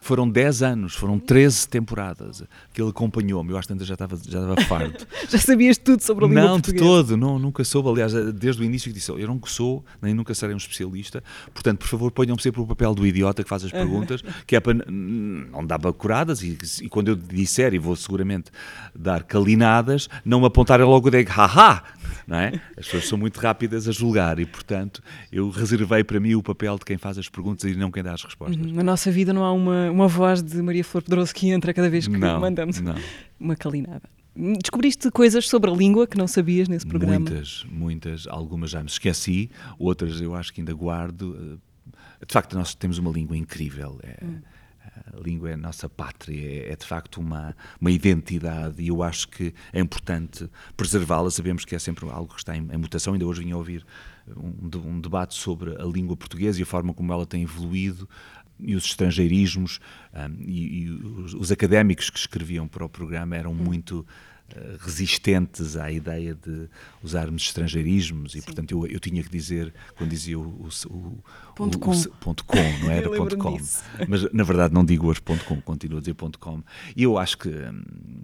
Foram 0.00 0.28
10 0.28 0.62
anos, 0.62 0.94
foram 0.94 1.18
13 1.18 1.68
temporadas 1.68 2.42
que 2.72 2.80
ele 2.80 2.90
acompanhou-me. 2.90 3.50
Eu 3.52 3.58
acho 3.58 3.68
que 3.68 3.84
já 3.84 3.94
estava, 3.94 4.16
já 4.16 4.40
estava 4.40 4.60
farto. 4.62 5.06
já 5.28 5.38
sabias 5.38 5.76
tudo 5.76 6.02
sobre 6.02 6.24
a 6.24 6.28
língua 6.28 6.42
não, 6.42 6.60
portuguesa? 6.60 6.84
De 6.84 6.90
todo. 6.90 7.16
Não, 7.16 7.38
nunca 7.38 7.62
soube. 7.64 7.90
Aliás, 7.90 8.12
desde 8.34 8.62
o 8.62 8.64
início 8.64 8.90
que 8.90 8.98
disse, 8.98 9.10
eu 9.10 9.28
não 9.28 9.38
sou, 9.44 9.84
nem 10.00 10.14
nunca 10.14 10.34
serei 10.34 10.54
um 10.54 10.58
especialista. 10.58 11.22
Portanto, 11.52 11.78
por 11.78 11.88
favor, 11.88 12.10
ponham-me 12.10 12.40
sempre 12.40 12.60
o 12.60 12.66
papel 12.66 12.94
do 12.94 13.06
idiota 13.06 13.42
que 13.42 13.48
faz 13.48 13.64
as 13.64 13.70
perguntas, 13.70 14.22
que 14.46 14.56
é 14.56 14.60
para 14.60 14.74
não 14.88 15.66
dar 15.66 15.78
bacuradas. 15.78 16.42
E, 16.42 16.56
e 16.82 16.88
quando 16.88 17.08
eu 17.08 17.16
disser, 17.16 17.74
e 17.74 17.78
vou 17.78 17.94
seguramente 17.94 18.50
dar 18.94 19.22
calinadas, 19.22 20.08
não 20.24 20.40
me 20.40 20.46
apontarem 20.46 20.86
logo 20.86 21.08
e 21.08 21.10
digo, 21.10 21.30
haha! 21.30 21.82
Não 22.30 22.38
é? 22.38 22.52
As 22.76 22.84
pessoas 22.86 23.08
são 23.08 23.18
muito 23.18 23.40
rápidas 23.40 23.88
a 23.88 23.90
julgar 23.90 24.38
e, 24.38 24.46
portanto, 24.46 25.02
eu 25.32 25.50
reservei 25.50 26.04
para 26.04 26.20
mim 26.20 26.36
o 26.36 26.42
papel 26.44 26.78
de 26.78 26.84
quem 26.84 26.96
faz 26.96 27.18
as 27.18 27.28
perguntas 27.28 27.68
e 27.68 27.74
não 27.74 27.90
quem 27.90 28.04
dá 28.04 28.14
as 28.14 28.22
respostas. 28.22 28.56
Na 28.56 28.84
nossa 28.84 29.10
vida 29.10 29.32
não 29.32 29.44
há 29.44 29.52
uma 29.52 29.90
uma 29.90 30.06
voz 30.06 30.40
de 30.40 30.62
Maria 30.62 30.84
Flor 30.84 31.02
Pedroso 31.02 31.34
que 31.34 31.50
entra 31.50 31.74
cada 31.74 31.90
vez 31.90 32.06
que 32.06 32.16
não, 32.16 32.38
mandamos 32.38 32.80
não. 32.80 32.94
uma 33.38 33.56
calinada. 33.56 34.08
Descobriste 34.62 35.10
coisas 35.10 35.48
sobre 35.48 35.70
a 35.70 35.74
língua 35.74 36.06
que 36.06 36.16
não 36.16 36.28
sabias 36.28 36.68
nesse 36.68 36.86
programa? 36.86 37.18
Muitas, 37.18 37.66
muitas. 37.68 38.26
Algumas 38.28 38.70
já 38.70 38.80
me 38.80 38.88
esqueci, 38.88 39.50
outras 39.76 40.20
eu 40.20 40.32
acho 40.36 40.54
que 40.54 40.60
ainda 40.60 40.72
guardo. 40.72 41.58
Eh, 41.90 42.24
de 42.24 42.32
facto, 42.32 42.56
nós 42.56 42.76
temos 42.76 42.96
uma 42.98 43.10
língua 43.10 43.36
incrível. 43.36 43.98
É, 44.04 44.24
hum. 44.24 44.38
A 45.12 45.20
língua 45.20 45.50
é 45.50 45.54
a 45.54 45.56
nossa 45.56 45.88
pátria, 45.88 46.72
é, 46.72 46.76
de 46.76 46.86
facto 46.86 47.20
uma, 47.20 47.56
uma 47.80 47.90
identidade 47.90 48.82
e 48.82 48.88
eu 48.88 49.02
acho 49.02 49.28
que 49.28 49.54
é 49.72 49.80
importante 49.80 50.48
preservá-la. 50.76 51.30
Sabemos 51.30 51.64
que 51.64 51.74
é 51.74 51.78
sempre 51.78 52.08
algo 52.08 52.32
que 52.34 52.40
está 52.40 52.56
em, 52.56 52.68
em 52.70 52.76
mutação. 52.76 53.12
Ainda 53.12 53.26
hoje 53.26 53.42
vim 53.42 53.52
ouvir 53.52 53.84
um, 54.36 54.70
um, 54.86 55.00
debate 55.00 55.34
sobre 55.34 55.74
a 55.80 55.84
língua 55.84 56.16
portuguesa 56.16 56.60
e 56.60 56.62
a 56.62 56.66
forma 56.66 56.92
como 56.94 57.12
ela 57.12 57.26
tem 57.26 57.42
evoluído 57.42 58.08
e 58.58 58.74
os 58.74 58.84
estrangeirismos 58.84 59.80
um, 60.12 60.42
e, 60.42 60.82
e 60.82 60.90
os, 60.90 61.34
os, 61.34 61.52
académicos 61.52 62.10
que 62.10 62.18
escreviam 62.18 62.68
para 62.68 62.84
o 62.84 62.88
programa 62.88 63.36
eram 63.36 63.54
muito 63.54 64.06
resistentes 64.80 65.76
à 65.76 65.90
ideia 65.90 66.34
de 66.34 66.68
usarmos 67.02 67.42
estrangeirismos 67.42 68.34
e 68.34 68.38
Sim. 68.38 68.44
portanto 68.44 68.72
eu, 68.72 68.86
eu 68.86 69.00
tinha 69.00 69.22
que 69.22 69.28
dizer 69.28 69.72
quando 69.96 70.10
dizia 70.10 70.38
o, 70.38 70.42
o, 70.42 70.68
o 70.90 71.22
ponto, 71.54 71.78
com. 71.78 71.90
O, 71.90 72.08
ponto 72.20 72.44
com 72.44 72.56
não 72.56 72.90
era 72.90 73.10
ponto 73.10 73.36
com 73.36 73.58
mas 74.08 74.32
na 74.32 74.44
verdade 74.44 74.74
não 74.74 74.84
digo 74.84 75.08
hoje 75.08 75.20
ponto 75.20 75.44
com 75.44 75.60
continuo 75.60 75.98
a 75.98 76.00
dizer 76.00 76.14
ponto 76.14 76.38
com 76.38 76.62
e 76.96 77.02
eu 77.02 77.18
acho 77.18 77.38
que 77.38 77.48
um, 77.48 77.82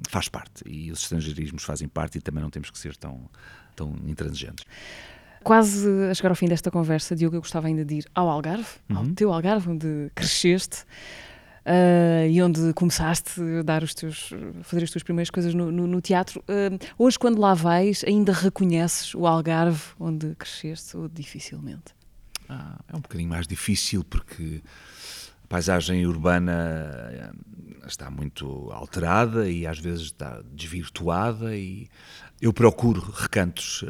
faz 0.09 0.29
parte 0.29 0.63
e 0.67 0.91
os 0.91 1.03
estrangeirismos 1.03 1.63
fazem 1.63 1.89
parte 1.89 2.19
e 2.19 2.21
também 2.21 2.43
não 2.43 2.51
temos 2.51 2.71
que 2.71 2.79
ser 2.79 2.97
tão 2.97 3.29
tão 3.75 3.95
intransigentes 4.07 4.65
quase 5.47 5.89
a 6.11 6.13
chegar 6.13 6.31
ao 6.31 6.35
fim 6.35 6.49
desta 6.49 6.73
conversa, 6.73 7.15
Diogo, 7.15 7.37
eu 7.37 7.41
gostava 7.41 7.69
ainda 7.69 7.85
de 7.85 7.99
ir 7.99 8.07
ao 8.13 8.29
Algarve, 8.29 8.67
uhum. 8.91 8.97
ao 8.97 9.07
teu 9.07 9.33
Algarve, 9.33 9.71
onde 9.71 10.11
cresceste 10.13 10.85
uh, 11.67 12.29
e 12.29 12.41
onde 12.41 12.73
começaste 12.73 13.41
a 13.59 13.63
dar 13.63 13.83
os 13.83 13.93
teus, 13.93 14.31
fazer 14.63 14.85
as 14.85 14.91
tuas 14.91 15.03
primeiras 15.03 15.31
coisas 15.31 15.53
no, 15.53 15.73
no, 15.73 15.87
no 15.87 16.01
teatro. 16.01 16.43
Uh, 16.43 16.79
hoje, 16.97 17.19
quando 17.19 17.41
lá 17.41 17.55
vais, 17.55 18.05
ainda 18.07 18.33
reconheces 18.33 19.15
o 19.15 19.27
Algarve 19.27 19.83
onde 19.99 20.35
cresceste 20.37 20.97
ou 20.97 21.09
dificilmente? 21.09 21.95
Ah, 22.49 22.79
é 22.89 22.97
um 22.97 23.01
bocadinho 23.01 23.29
mais 23.29 23.47
difícil 23.47 24.05
porque 24.05 24.63
a 25.45 25.47
paisagem 25.49 26.07
urbana 26.07 26.53
eh, 27.11 27.31
está 27.89 28.09
muito 28.09 28.71
alterada 28.71 29.51
e 29.51 29.67
às 29.67 29.81
vezes 29.81 30.07
está 30.07 30.43
desvirtuada 30.53 31.57
e 31.57 31.89
eu 32.41 32.53
procuro 32.53 33.01
recantos 33.01 33.85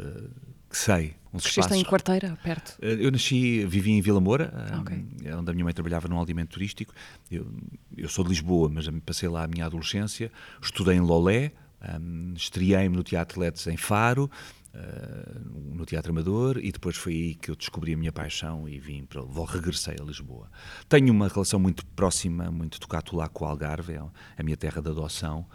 que 0.69 0.77
sei 0.77 1.15
uns 1.37 1.43
Cresceste 1.43 1.73
em 1.73 1.83
Quarteira, 1.83 2.37
perto? 2.43 2.77
Eh, 2.81 2.97
eu 2.99 3.11
nasci, 3.11 3.65
vivi 3.65 3.91
em 3.91 4.01
Vila 4.01 4.19
Moura, 4.19 4.51
ah, 4.53 4.79
okay. 4.81 5.05
Eh, 5.23 5.35
onde 5.35 5.49
a 5.49 5.53
minha 5.53 5.63
mãe 5.63 5.73
trabalhava 5.73 6.07
num 6.07 6.19
alimento 6.19 6.49
turístico. 6.49 6.93
Eu, 7.31 7.47
eu 7.95 8.09
sou 8.09 8.23
de 8.23 8.31
Lisboa, 8.31 8.69
mas 8.69 8.87
passei 9.05 9.29
lá 9.29 9.43
a 9.43 9.47
minha 9.47 9.65
adolescência. 9.65 10.31
Estudei 10.61 10.95
em 10.95 11.01
Lolé, 11.01 11.53
um, 11.99 12.33
estreiei-me 12.35 12.95
no 12.95 13.03
Teatro 13.03 13.39
Letes 13.39 13.67
em 13.67 13.77
Faro, 13.77 14.29
uh, 14.73 15.75
no 15.75 15.85
Teatro 15.85 16.11
Amador, 16.11 16.57
e 16.57 16.71
depois 16.71 16.95
foi 16.95 17.13
aí 17.13 17.35
que 17.35 17.51
eu 17.51 17.55
descobri 17.55 17.93
a 17.93 17.97
minha 17.97 18.11
paixão 18.11 18.67
e 18.67 18.79
vim 18.79 19.05
para, 19.05 19.21
vou, 19.21 19.45
regressei 19.45 19.95
a 19.99 20.03
Lisboa. 20.03 20.49
Tenho 20.89 21.11
uma 21.11 21.27
relação 21.27 21.59
muito 21.59 21.85
próxima, 21.85 22.51
muito 22.51 22.79
tocado 22.79 23.15
lá 23.15 23.27
com 23.29 23.45
o 23.45 23.47
Algarve, 23.47 23.93
é 23.93 24.01
a 24.37 24.43
minha 24.43 24.57
terra 24.57 24.81
de 24.81 24.89
adoção. 24.89 25.45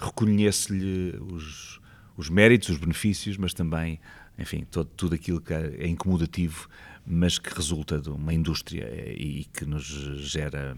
Reconheço-lhe 0.00 1.16
os, 1.32 1.80
os 2.16 2.28
méritos, 2.28 2.70
os 2.70 2.78
benefícios, 2.78 3.36
mas 3.36 3.54
também 3.54 4.00
enfim, 4.42 4.66
todo, 4.68 4.90
tudo 4.96 5.14
aquilo 5.14 5.40
que 5.40 5.54
é 5.54 5.86
incomodativo, 5.86 6.68
mas 7.06 7.38
que 7.38 7.54
resulta 7.54 8.00
de 8.00 8.10
uma 8.10 8.34
indústria 8.34 8.84
e 9.16 9.44
que 9.52 9.64
nos 9.64 9.84
gera 9.84 10.76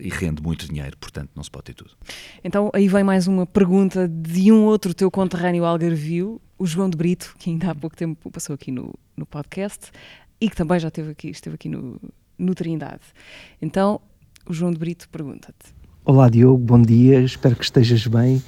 e 0.00 0.08
rende 0.08 0.42
muito 0.42 0.66
dinheiro, 0.66 0.96
portanto 0.98 1.30
não 1.34 1.42
se 1.44 1.50
pode 1.50 1.66
ter 1.66 1.74
tudo. 1.74 1.90
Então 2.42 2.70
aí 2.74 2.88
vem 2.88 3.04
mais 3.04 3.26
uma 3.28 3.46
pergunta 3.46 4.08
de 4.08 4.50
um 4.50 4.64
outro 4.64 4.92
teu 4.92 5.10
conterrâneo 5.10 5.64
algarvio, 5.64 6.40
o 6.58 6.66
João 6.66 6.90
de 6.90 6.96
Brito, 6.96 7.36
que 7.38 7.50
ainda 7.50 7.70
há 7.70 7.74
pouco 7.74 7.96
tempo 7.96 8.30
passou 8.30 8.54
aqui 8.54 8.72
no, 8.72 8.92
no 9.16 9.24
podcast 9.24 9.90
e 10.40 10.50
que 10.50 10.56
também 10.56 10.80
já 10.80 10.88
esteve 10.88 11.10
aqui, 11.10 11.28
esteve 11.28 11.54
aqui 11.54 11.68
no, 11.68 12.00
no 12.36 12.54
Trindade. 12.54 13.02
Então, 13.62 14.00
o 14.48 14.52
João 14.52 14.72
de 14.72 14.78
Brito 14.78 15.08
pergunta-te. 15.08 15.74
Olá 16.04 16.28
Diogo, 16.28 16.58
bom 16.58 16.80
dia, 16.80 17.20
espero 17.20 17.56
que 17.56 17.64
estejas 17.64 18.06
bem. 18.06 18.42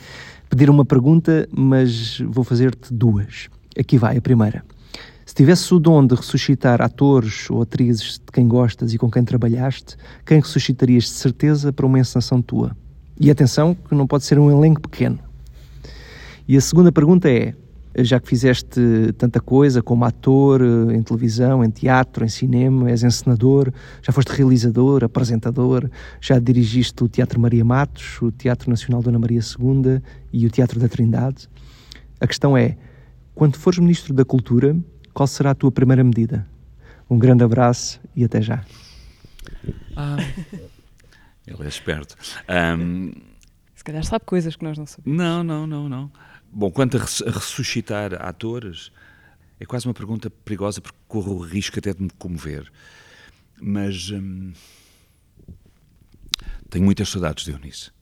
Pedir 0.49 0.71
uma 0.71 0.85
pergunta, 0.85 1.49
mas 1.53 2.21
vou 2.21 2.43
fazer-te 2.43 2.93
duas. 2.93 3.49
Aqui 3.79 3.97
vai 3.97 4.17
a 4.17 4.21
primeira. 4.21 4.65
Se 5.25 5.35
tivesse 5.35 5.73
o 5.75 5.79
dom 5.79 6.07
de 6.07 6.15
ressuscitar 6.15 6.81
atores 6.81 7.51
ou 7.51 7.63
atrizes 7.63 8.15
de 8.15 8.33
quem 8.33 8.49
gostas 8.49 8.95
e 8.95 8.99
com 8.99 9.11
quem 9.11 9.23
trabalhaste, 9.23 9.97
quem 10.25 10.41
ressuscitarias 10.41 11.05
de 11.05 11.11
certeza 11.11 11.73
para 11.73 11.87
uma 11.87 11.99
encenação 11.99 12.41
tua? 12.41 12.77
E 13.21 13.31
atenção, 13.31 13.75
que 13.75 13.95
não 13.95 14.07
pode 14.07 14.25
ser 14.25 14.39
um 14.39 14.51
elenco 14.51 14.81
pequeno. 14.81 15.19
E 16.49 16.57
a 16.57 16.61
segunda 16.61 16.91
pergunta 16.91 17.31
é: 17.31 17.55
já 17.99 18.19
que 18.19 18.27
fizeste 18.27 18.81
tanta 19.19 19.39
coisa 19.39 19.83
como 19.83 20.05
ator, 20.05 20.63
em 20.63 21.03
televisão, 21.03 21.63
em 21.63 21.71
teatro, 21.71 22.25
em 22.25 22.29
cinema, 22.29 22.91
és 22.91 23.03
encenador, 23.03 23.73
já 24.03 24.13
foste 24.13 24.31
realizador, 24.31 25.05
apresentador, 25.05 25.91
já 26.21 26.39
dirigiste 26.39 27.05
o 27.05 27.09
Teatro 27.09 27.39
Maria 27.39 27.65
Matos, 27.65 28.21
o 28.23 28.33
Teatro 28.33 28.71
Nacional 28.71 29.03
Dona 29.03 29.19
Maria 29.19 29.41
II 29.41 30.01
e 30.33 30.47
o 30.47 30.51
Teatro 30.51 30.81
da 30.81 30.89
Trindade. 30.89 31.49
A 32.21 32.27
questão 32.27 32.57
é: 32.57 32.77
quando 33.39 33.57
fores 33.57 33.79
Ministro 33.79 34.13
da 34.13 34.25
Cultura, 34.25 34.77
qual 35.15 35.29
será 35.29 35.53
a 35.53 35.55
tua 35.55 35.71
primeira 35.71 36.03
medida? 36.03 36.45
Um 37.09 37.17
grande 37.17 37.45
abraço 37.45 38.01
e 38.17 38.25
até 38.25 38.43
já. 38.43 38.65
Ah, 39.95 40.17
ele 41.47 41.63
é 41.63 41.69
esperto. 41.69 42.17
Um, 42.49 43.13
Se 43.77 43.85
calhar 43.85 44.03
sabe 44.03 44.25
coisas 44.25 44.57
que 44.57 44.65
nós 44.65 44.77
não 44.77 44.87
sabemos. 44.87 45.17
Não, 45.17 45.45
não, 45.45 45.69
não, 45.69 45.89
não. 45.89 46.11
Bom, 46.51 46.69
quanto 46.69 46.97
a 46.97 47.01
ressuscitar 47.01 48.21
atores, 48.21 48.91
é 49.61 49.65
quase 49.65 49.87
uma 49.87 49.95
pergunta 49.95 50.29
perigosa 50.29 50.81
porque 50.81 50.99
corro 51.07 51.37
o 51.37 51.41
risco 51.41 51.79
até 51.79 51.95
de 51.95 52.03
me 52.03 52.11
comover. 52.19 52.69
Mas 53.63 54.11
hum, 54.11 54.53
tenho 56.69 56.85
muitas 56.85 57.09
saudades 57.09 57.45
de 57.45 57.53
Eunice. 57.53 57.93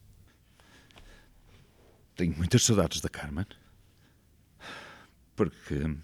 Tenho 2.15 2.35
muitas 2.35 2.63
saudades 2.63 3.01
da 3.01 3.09
Carmen 3.09 3.45
porque, 5.37 5.95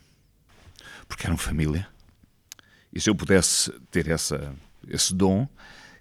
porque 1.08 1.26
eram 1.26 1.36
família. 1.36 1.86
E 2.94 3.02
se 3.02 3.10
eu 3.10 3.16
pudesse 3.16 3.72
ter 3.92 4.08
essa, 4.08 4.56
esse 4.88 5.14
dom 5.14 5.48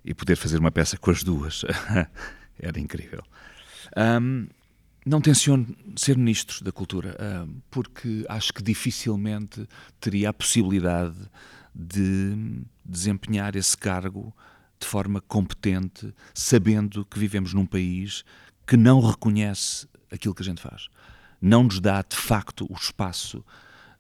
e 0.05 0.15
poder 0.15 0.37
fazer 0.37 0.59
uma 0.59 0.71
peça 0.71 0.97
com 0.99 1.11
as 1.11 1.25
duas, 1.25 1.65
era 2.61 2.79
incrível. 2.79 3.25
Um, 3.97 4.47
não 5.05 5.21
tenciono 5.21 5.75
ser 5.97 6.17
ministro 6.17 6.63
da 6.63 6.71
cultura, 6.71 7.17
um, 7.21 7.61
porque 7.71 8.25
acho 8.29 8.53
que 8.53 8.63
dificilmente 8.63 9.67
teria 9.99 10.29
a 10.29 10.33
possibilidade 10.33 11.17
de 11.75 12.63
desempenhar 12.85 13.57
esse 13.57 13.77
cargo 13.77 14.33
de 14.79 14.87
forma 14.87 15.21
competente, 15.23 16.15
sabendo 16.35 17.05
que 17.07 17.19
vivemos 17.19 17.55
num 17.55 17.65
país 17.65 18.25
que 18.67 18.77
não 18.77 19.01
reconhece 19.01 19.89
aquilo 20.11 20.35
que 20.35 20.43
a 20.43 20.45
gente 20.45 20.61
faz. 20.61 20.89
Não 21.43 21.65
nos 21.65 21.81
dá, 21.81 22.01
de 22.01 22.17
facto, 22.17 22.65
o 22.71 22.75
espaço. 22.75 23.45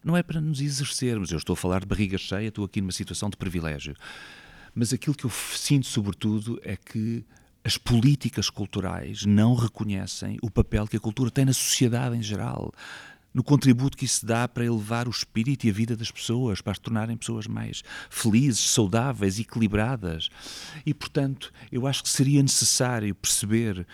Não 0.04 0.16
é 0.16 0.22
para 0.22 0.40
nos 0.40 0.60
exercermos. 0.60 1.32
Eu 1.32 1.38
estou 1.38 1.54
a 1.54 1.56
falar 1.56 1.80
de 1.80 1.86
barriga 1.86 2.16
cheia, 2.16 2.48
estou 2.48 2.64
aqui 2.64 2.80
numa 2.80 2.92
situação 2.92 3.28
de 3.28 3.36
privilégio. 3.36 3.96
Mas 4.72 4.92
aquilo 4.92 5.16
que 5.16 5.24
eu 5.24 5.30
sinto, 5.30 5.86
sobretudo, 5.86 6.60
é 6.62 6.76
que 6.76 7.24
as 7.64 7.76
políticas 7.76 8.48
culturais 8.48 9.26
não 9.26 9.54
reconhecem 9.54 10.38
o 10.40 10.50
papel 10.50 10.86
que 10.86 10.96
a 10.96 11.00
cultura 11.00 11.30
tem 11.30 11.44
na 11.44 11.52
sociedade 11.52 12.16
em 12.16 12.22
geral 12.22 12.72
no 13.32 13.42
contributo 13.42 13.96
que 13.96 14.04
isso 14.04 14.24
dá 14.26 14.46
para 14.46 14.64
elevar 14.64 15.08
o 15.08 15.10
espírito 15.10 15.66
e 15.66 15.70
a 15.70 15.72
vida 15.72 15.96
das 15.96 16.10
pessoas, 16.10 16.60
para 16.60 16.72
as 16.72 16.78
tornarem 16.78 17.16
pessoas 17.16 17.46
mais 17.46 17.82
felizes, 18.10 18.70
saudáveis, 18.70 19.38
equilibradas. 19.38 20.28
E, 20.84 20.92
portanto, 20.92 21.52
eu 21.70 21.86
acho 21.86 22.02
que 22.02 22.08
seria 22.08 22.42
necessário 22.42 23.14
perceber 23.14 23.86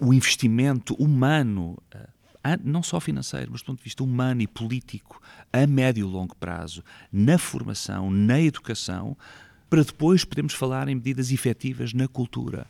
o 0.00 0.12
investimento 0.12 0.94
humano, 0.94 1.76
eh, 1.90 2.08
não 2.56 2.82
só 2.82 3.00
financeiro, 3.00 3.50
mas 3.52 3.60
do 3.60 3.66
ponto 3.66 3.78
de 3.78 3.84
vista 3.84 4.02
humano 4.02 4.40
e 4.42 4.46
político, 4.46 5.20
a 5.52 5.66
médio 5.66 6.06
e 6.06 6.10
longo 6.10 6.36
prazo, 6.36 6.82
na 7.12 7.36
formação, 7.38 8.10
na 8.10 8.40
educação, 8.40 9.16
para 9.68 9.82
depois 9.82 10.24
podermos 10.24 10.54
falar 10.54 10.88
em 10.88 10.94
medidas 10.94 11.30
efetivas 11.30 11.92
na 11.92 12.08
cultura. 12.08 12.66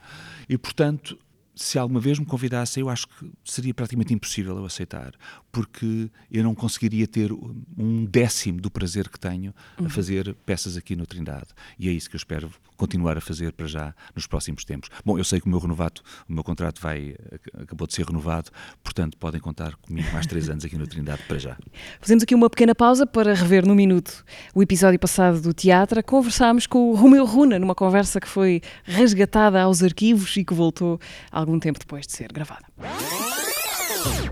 E, 0.48 0.58
portanto, 0.58 1.18
se 1.58 1.78
alguma 1.78 1.98
vez 1.98 2.18
me 2.18 2.24
convidasse, 2.24 2.78
eu 2.78 2.88
acho 2.88 3.08
que 3.08 3.30
seria 3.44 3.74
praticamente 3.74 4.14
impossível 4.14 4.56
eu 4.56 4.64
aceitar, 4.64 5.12
porque 5.50 6.08
eu 6.30 6.44
não 6.44 6.54
conseguiria 6.54 7.06
ter 7.06 7.32
um 7.32 8.04
décimo 8.04 8.60
do 8.60 8.70
prazer 8.70 9.08
que 9.08 9.18
tenho 9.18 9.52
a 9.76 9.82
uhum. 9.82 9.90
fazer 9.90 10.34
peças 10.46 10.76
aqui 10.76 10.94
no 10.94 11.04
Trindade. 11.04 11.48
E 11.78 11.88
é 11.88 11.92
isso 11.92 12.08
que 12.08 12.14
eu 12.14 12.18
espero 12.18 12.48
continuar 12.76 13.18
a 13.18 13.20
fazer 13.20 13.52
para 13.52 13.66
já 13.66 13.94
nos 14.14 14.26
próximos 14.26 14.64
tempos. 14.64 14.88
Bom, 15.04 15.18
eu 15.18 15.24
sei 15.24 15.40
que 15.40 15.46
o 15.46 15.48
meu 15.48 15.58
renovado, 15.58 16.00
o 16.28 16.32
meu 16.32 16.44
contrato 16.44 16.80
vai 16.80 17.16
acabou 17.60 17.88
de 17.88 17.94
ser 17.94 18.06
renovado, 18.06 18.50
portanto 18.82 19.18
podem 19.18 19.40
contar 19.40 19.74
comigo 19.76 20.08
mais 20.12 20.26
três 20.26 20.48
anos 20.48 20.64
aqui 20.64 20.78
no 20.78 20.86
Trindade 20.86 21.22
para 21.26 21.38
já. 21.38 21.56
Fazemos 22.00 22.22
aqui 22.22 22.36
uma 22.36 22.48
pequena 22.48 22.74
pausa 22.74 23.04
para 23.04 23.34
rever 23.34 23.66
no 23.66 23.74
minuto 23.74 24.24
o 24.54 24.62
episódio 24.62 24.98
passado 24.98 25.40
do 25.40 25.52
teatro. 25.52 26.02
Conversámos 26.04 26.68
com 26.68 26.90
o 26.90 26.94
Romeu 26.94 27.24
Runa 27.24 27.58
numa 27.58 27.74
conversa 27.74 28.20
que 28.20 28.28
foi 28.28 28.62
resgatada 28.84 29.60
aos 29.60 29.82
arquivos 29.82 30.36
e 30.36 30.44
que 30.44 30.54
voltou 30.54 31.00
algum 31.48 31.58
tempo 31.58 31.78
depois 31.78 32.06
de 32.06 32.12
ser 32.12 32.30
gravada. 32.30 32.66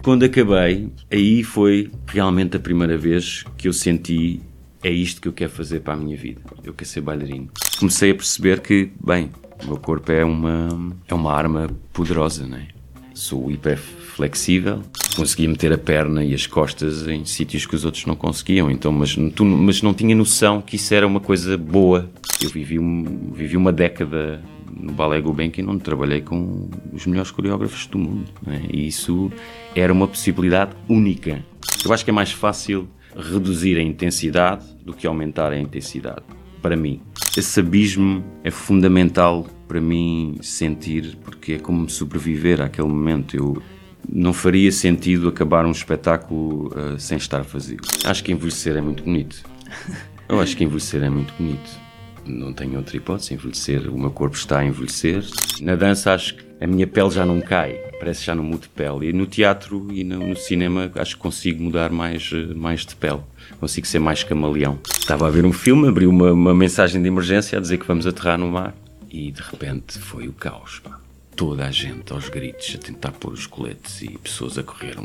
Quando 0.02 0.24
acabei, 0.24 0.90
aí 1.10 1.42
foi 1.42 1.90
realmente 2.06 2.56
a 2.56 2.60
primeira 2.60 2.96
vez 2.96 3.42
que 3.56 3.66
eu 3.66 3.72
senti 3.72 4.40
é 4.82 4.90
isto 4.90 5.20
que 5.20 5.26
eu 5.26 5.32
quero 5.32 5.50
fazer 5.50 5.80
para 5.80 5.94
a 5.94 5.96
minha 5.96 6.16
vida. 6.16 6.40
Eu 6.62 6.74
quero 6.74 6.88
ser 6.88 7.00
bailarino. 7.00 7.48
Comecei 7.78 8.10
a 8.12 8.14
perceber 8.14 8.60
que, 8.60 8.92
bem, 9.02 9.30
o 9.64 9.66
meu 9.66 9.78
corpo 9.78 10.12
é 10.12 10.24
uma, 10.24 10.94
é 11.08 11.14
uma 11.14 11.32
arma 11.32 11.68
poderosa, 11.92 12.46
não 12.46 12.58
é? 12.58 12.68
Sou 13.14 13.50
hiper 13.50 13.78
flexível, 13.78 14.82
conseguia 15.16 15.48
meter 15.48 15.72
a 15.72 15.78
perna 15.78 16.22
e 16.22 16.34
as 16.34 16.46
costas 16.46 17.06
em 17.08 17.24
sítios 17.24 17.66
que 17.66 17.74
os 17.74 17.84
outros 17.84 18.04
não 18.04 18.14
conseguiam, 18.14 18.70
então, 18.70 18.92
mas, 18.92 19.16
tu, 19.34 19.44
mas 19.44 19.80
não 19.82 19.94
tinha 19.94 20.14
noção 20.14 20.60
que 20.60 20.76
isso 20.76 20.94
era 20.94 21.06
uma 21.06 21.20
coisa 21.20 21.56
boa. 21.56 22.08
Eu 22.42 22.50
vivi, 22.50 22.78
um, 22.78 23.32
vivi 23.32 23.56
uma 23.56 23.72
década 23.72 24.42
no 24.74 24.92
Ballet 24.92 25.22
Gulbenkian 25.22 25.66
onde 25.68 25.82
trabalhei 25.82 26.20
com 26.20 26.68
os 26.92 27.06
melhores 27.06 27.30
coreógrafos 27.30 27.86
do 27.86 27.98
mundo, 27.98 28.30
é? 28.46 28.60
e 28.72 28.86
isso 28.86 29.30
era 29.74 29.92
uma 29.92 30.08
possibilidade 30.08 30.72
única. 30.88 31.44
Eu 31.84 31.92
acho 31.92 32.04
que 32.04 32.10
é 32.10 32.12
mais 32.12 32.32
fácil 32.32 32.88
reduzir 33.14 33.78
a 33.78 33.82
intensidade 33.82 34.64
do 34.84 34.92
que 34.92 35.06
aumentar 35.06 35.52
a 35.52 35.58
intensidade. 35.58 36.22
Para 36.60 36.76
mim, 36.76 37.00
esse 37.36 37.60
abismo 37.60 38.24
é 38.42 38.50
fundamental 38.50 39.46
para 39.68 39.80
mim 39.80 40.36
sentir, 40.42 41.16
porque 41.24 41.54
é 41.54 41.58
como 41.58 41.88
sobreviver 41.88 42.60
àquele 42.60 42.88
momento. 42.88 43.36
Eu 43.36 43.62
não 44.08 44.32
faria 44.32 44.70
sentido 44.72 45.28
acabar 45.28 45.64
um 45.64 45.70
espetáculo 45.70 46.68
uh, 46.68 46.98
sem 46.98 47.16
estar 47.16 47.42
vazio. 47.42 47.78
Acho 48.04 48.22
que 48.24 48.32
envelhecer 48.32 48.76
é 48.76 48.80
muito 48.80 49.02
bonito. 49.02 49.42
Eu 50.28 50.40
acho 50.40 50.56
que 50.56 50.64
envelhecer 50.64 51.02
é 51.02 51.10
muito 51.10 51.32
bonito 51.38 51.85
não 52.26 52.52
tenho 52.52 52.76
outra 52.76 52.96
hipótese, 52.96 53.34
envelhecer, 53.34 53.88
o 53.88 53.98
meu 53.98 54.10
corpo 54.10 54.36
está 54.36 54.58
a 54.58 54.64
envelhecer. 54.64 55.24
Na 55.60 55.74
dança 55.74 56.12
acho 56.12 56.36
que 56.36 56.44
a 56.60 56.66
minha 56.66 56.86
pele 56.86 57.10
já 57.10 57.24
não 57.24 57.40
cai, 57.40 57.74
parece 57.98 58.20
que 58.20 58.26
já 58.26 58.34
não 58.34 58.42
mudo 58.44 58.62
de 58.62 58.68
pele. 58.68 59.08
E 59.08 59.12
no 59.12 59.26
teatro 59.26 59.92
e 59.92 60.02
no, 60.02 60.28
no, 60.28 60.36
cinema 60.36 60.90
acho 60.94 61.16
que 61.16 61.22
consigo 61.22 61.62
mudar 61.62 61.90
mais, 61.90 62.30
mais 62.54 62.84
de 62.84 62.96
pele, 62.96 63.20
consigo 63.60 63.86
ser 63.86 63.98
mais 63.98 64.24
camaleão. 64.24 64.78
Estava 64.98 65.26
a 65.26 65.30
ver 65.30 65.44
um 65.44 65.52
filme, 65.52 65.88
abri 65.88 66.06
uma, 66.06 66.32
uma 66.32 66.54
mensagem 66.54 67.00
de 67.00 67.08
emergência 67.08 67.58
a 67.58 67.60
dizer 67.60 67.78
que 67.78 67.86
vamos 67.86 68.06
aterrar 68.06 68.38
no 68.38 68.50
mar 68.50 68.74
e 69.10 69.30
de 69.30 69.42
repente 69.42 69.98
foi 69.98 70.28
o 70.28 70.32
caos, 70.32 70.80
pá. 70.80 71.00
Toda 71.34 71.66
a 71.66 71.70
gente 71.70 72.10
aos 72.14 72.30
gritos 72.30 72.74
a 72.74 72.78
tentar 72.78 73.12
pôr 73.12 73.34
os 73.34 73.46
coletes 73.46 74.00
e 74.00 74.16
pessoas 74.16 74.56
a 74.56 74.62
correr. 74.62 74.96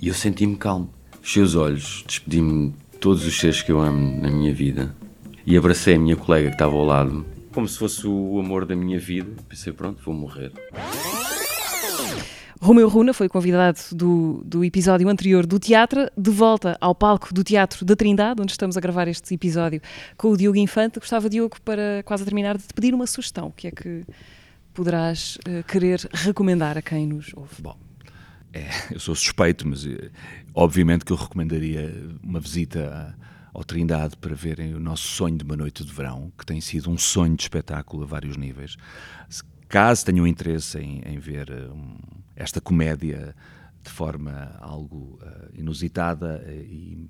E 0.00 0.06
eu 0.06 0.14
senti-me 0.14 0.54
calmo. 0.56 0.88
Fechei 1.20 1.42
os 1.42 1.56
olhos, 1.56 2.04
despedi-me 2.06 2.68
de 2.68 2.98
todos 3.00 3.26
os 3.26 3.36
seres 3.36 3.60
que 3.60 3.72
eu 3.72 3.80
amo 3.80 4.22
na 4.22 4.30
minha 4.30 4.54
vida 4.54 4.94
e 5.46 5.56
abracei 5.56 5.94
a 5.94 5.98
minha 5.98 6.16
colega 6.16 6.48
que 6.48 6.54
estava 6.54 6.74
ao 6.74 6.84
lado, 6.84 7.26
como 7.52 7.68
se 7.68 7.78
fosse 7.78 8.06
o 8.06 8.38
amor 8.38 8.64
da 8.64 8.74
minha 8.74 8.98
vida. 8.98 9.30
Pensei, 9.48 9.72
pronto, 9.72 10.02
vou 10.04 10.14
morrer. 10.14 10.52
Romeu 12.60 12.88
Runa 12.88 13.12
foi 13.12 13.28
convidado 13.28 13.78
do, 13.92 14.42
do 14.44 14.64
episódio 14.64 15.08
anterior 15.08 15.44
do 15.44 15.58
teatro, 15.58 16.08
de 16.16 16.30
volta 16.30 16.78
ao 16.80 16.94
palco 16.94 17.32
do 17.34 17.44
Teatro 17.44 17.84
da 17.84 17.94
Trindade, 17.94 18.40
onde 18.40 18.52
estamos 18.52 18.76
a 18.76 18.80
gravar 18.80 19.06
este 19.06 19.34
episódio 19.34 19.82
com 20.16 20.30
o 20.30 20.36
Diogo 20.36 20.56
Infante. 20.56 20.98
Gostava, 20.98 21.28
Diogo, 21.28 21.60
para 21.62 22.02
quase 22.04 22.22
a 22.22 22.24
terminar, 22.24 22.56
de 22.56 22.64
te 22.64 22.72
pedir 22.72 22.94
uma 22.94 23.06
sugestão. 23.06 23.48
O 23.48 23.52
que 23.52 23.68
é 23.68 23.70
que 23.70 24.04
poderás 24.72 25.36
uh, 25.46 25.62
querer 25.64 26.08
recomendar 26.12 26.78
a 26.78 26.82
quem 26.82 27.06
nos 27.06 27.32
ouve? 27.34 27.60
Bom, 27.60 27.76
é, 28.54 28.66
eu 28.92 28.98
sou 28.98 29.14
suspeito, 29.14 29.68
mas 29.68 29.84
eh, 29.84 30.10
obviamente 30.54 31.04
que 31.04 31.12
eu 31.12 31.16
recomendaria 31.16 31.92
uma 32.22 32.40
visita 32.40 32.88
a 33.20 33.24
ao 33.54 33.62
Trindade 33.62 34.16
para 34.16 34.34
verem 34.34 34.74
o 34.74 34.80
nosso 34.80 35.06
sonho 35.06 35.38
de 35.38 35.44
uma 35.44 35.56
noite 35.56 35.84
de 35.84 35.92
verão, 35.92 36.32
que 36.36 36.44
tem 36.44 36.60
sido 36.60 36.90
um 36.90 36.98
sonho 36.98 37.36
de 37.36 37.44
espetáculo 37.44 38.02
a 38.02 38.06
vários 38.06 38.36
níveis. 38.36 38.76
Caso 39.68 40.04
tenham 40.04 40.26
interesse 40.26 40.78
em, 40.78 41.00
em 41.06 41.18
ver 41.18 41.48
eh, 41.50 41.68
um, 41.70 41.96
esta 42.36 42.60
comédia 42.60 43.34
de 43.82 43.90
forma 43.90 44.56
algo 44.60 45.18
uh, 45.20 45.50
inusitada 45.52 46.42
e 46.48 47.06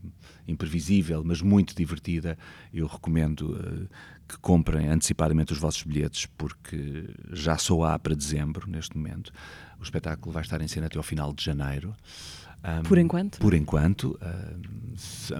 imprevisível, 0.46 1.22
mas 1.24 1.40
muito 1.40 1.74
divertida, 1.74 2.36
eu 2.72 2.86
recomendo 2.88 3.52
uh, 3.52 3.88
que 4.28 4.36
comprem 4.38 4.88
antecipadamente 4.88 5.52
os 5.52 5.58
vossos 5.58 5.84
bilhetes, 5.84 6.26
porque 6.36 7.08
já 7.30 7.56
só 7.56 7.84
há 7.84 7.98
para 7.98 8.16
dezembro, 8.16 8.68
neste 8.68 8.96
momento. 8.96 9.32
O 9.78 9.84
espetáculo 9.84 10.32
vai 10.32 10.42
estar 10.42 10.60
em 10.60 10.66
cena 10.66 10.86
até 10.86 10.98
ao 10.98 11.04
final 11.04 11.32
de 11.32 11.44
janeiro. 11.44 11.94
Um, 12.64 12.82
por 12.82 12.98
enquanto? 12.98 13.38
Por 13.38 13.54
enquanto. 13.54 14.18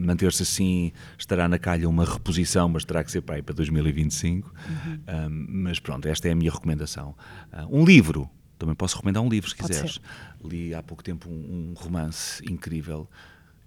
Manter-se 0.02 0.42
assim, 0.42 0.92
estará 1.16 1.48
na 1.48 1.58
calha 1.58 1.88
uma 1.88 2.04
reposição, 2.04 2.68
mas 2.68 2.84
terá 2.84 3.02
que 3.04 3.10
ser 3.10 3.22
para 3.22 3.36
aí 3.36 3.42
para 3.42 3.54
2025. 3.54 4.52
Uhum. 4.52 5.00
Um, 5.08 5.46
mas 5.62 5.78
pronto, 5.78 6.06
esta 6.06 6.28
é 6.28 6.32
a 6.32 6.34
minha 6.34 6.50
recomendação. 6.50 7.14
Uh, 7.52 7.80
um 7.80 7.84
livro, 7.84 8.28
também 8.58 8.74
posso 8.74 8.96
recomendar 8.96 9.22
um 9.22 9.28
livro 9.28 9.48
se 9.48 9.56
Pode 9.56 9.68
quiseres. 9.68 9.94
Ser. 9.94 10.46
Li 10.46 10.74
há 10.74 10.82
pouco 10.82 11.02
tempo 11.02 11.30
um, 11.30 11.70
um, 11.70 11.74
romance 11.74 12.42
incrível 12.50 13.08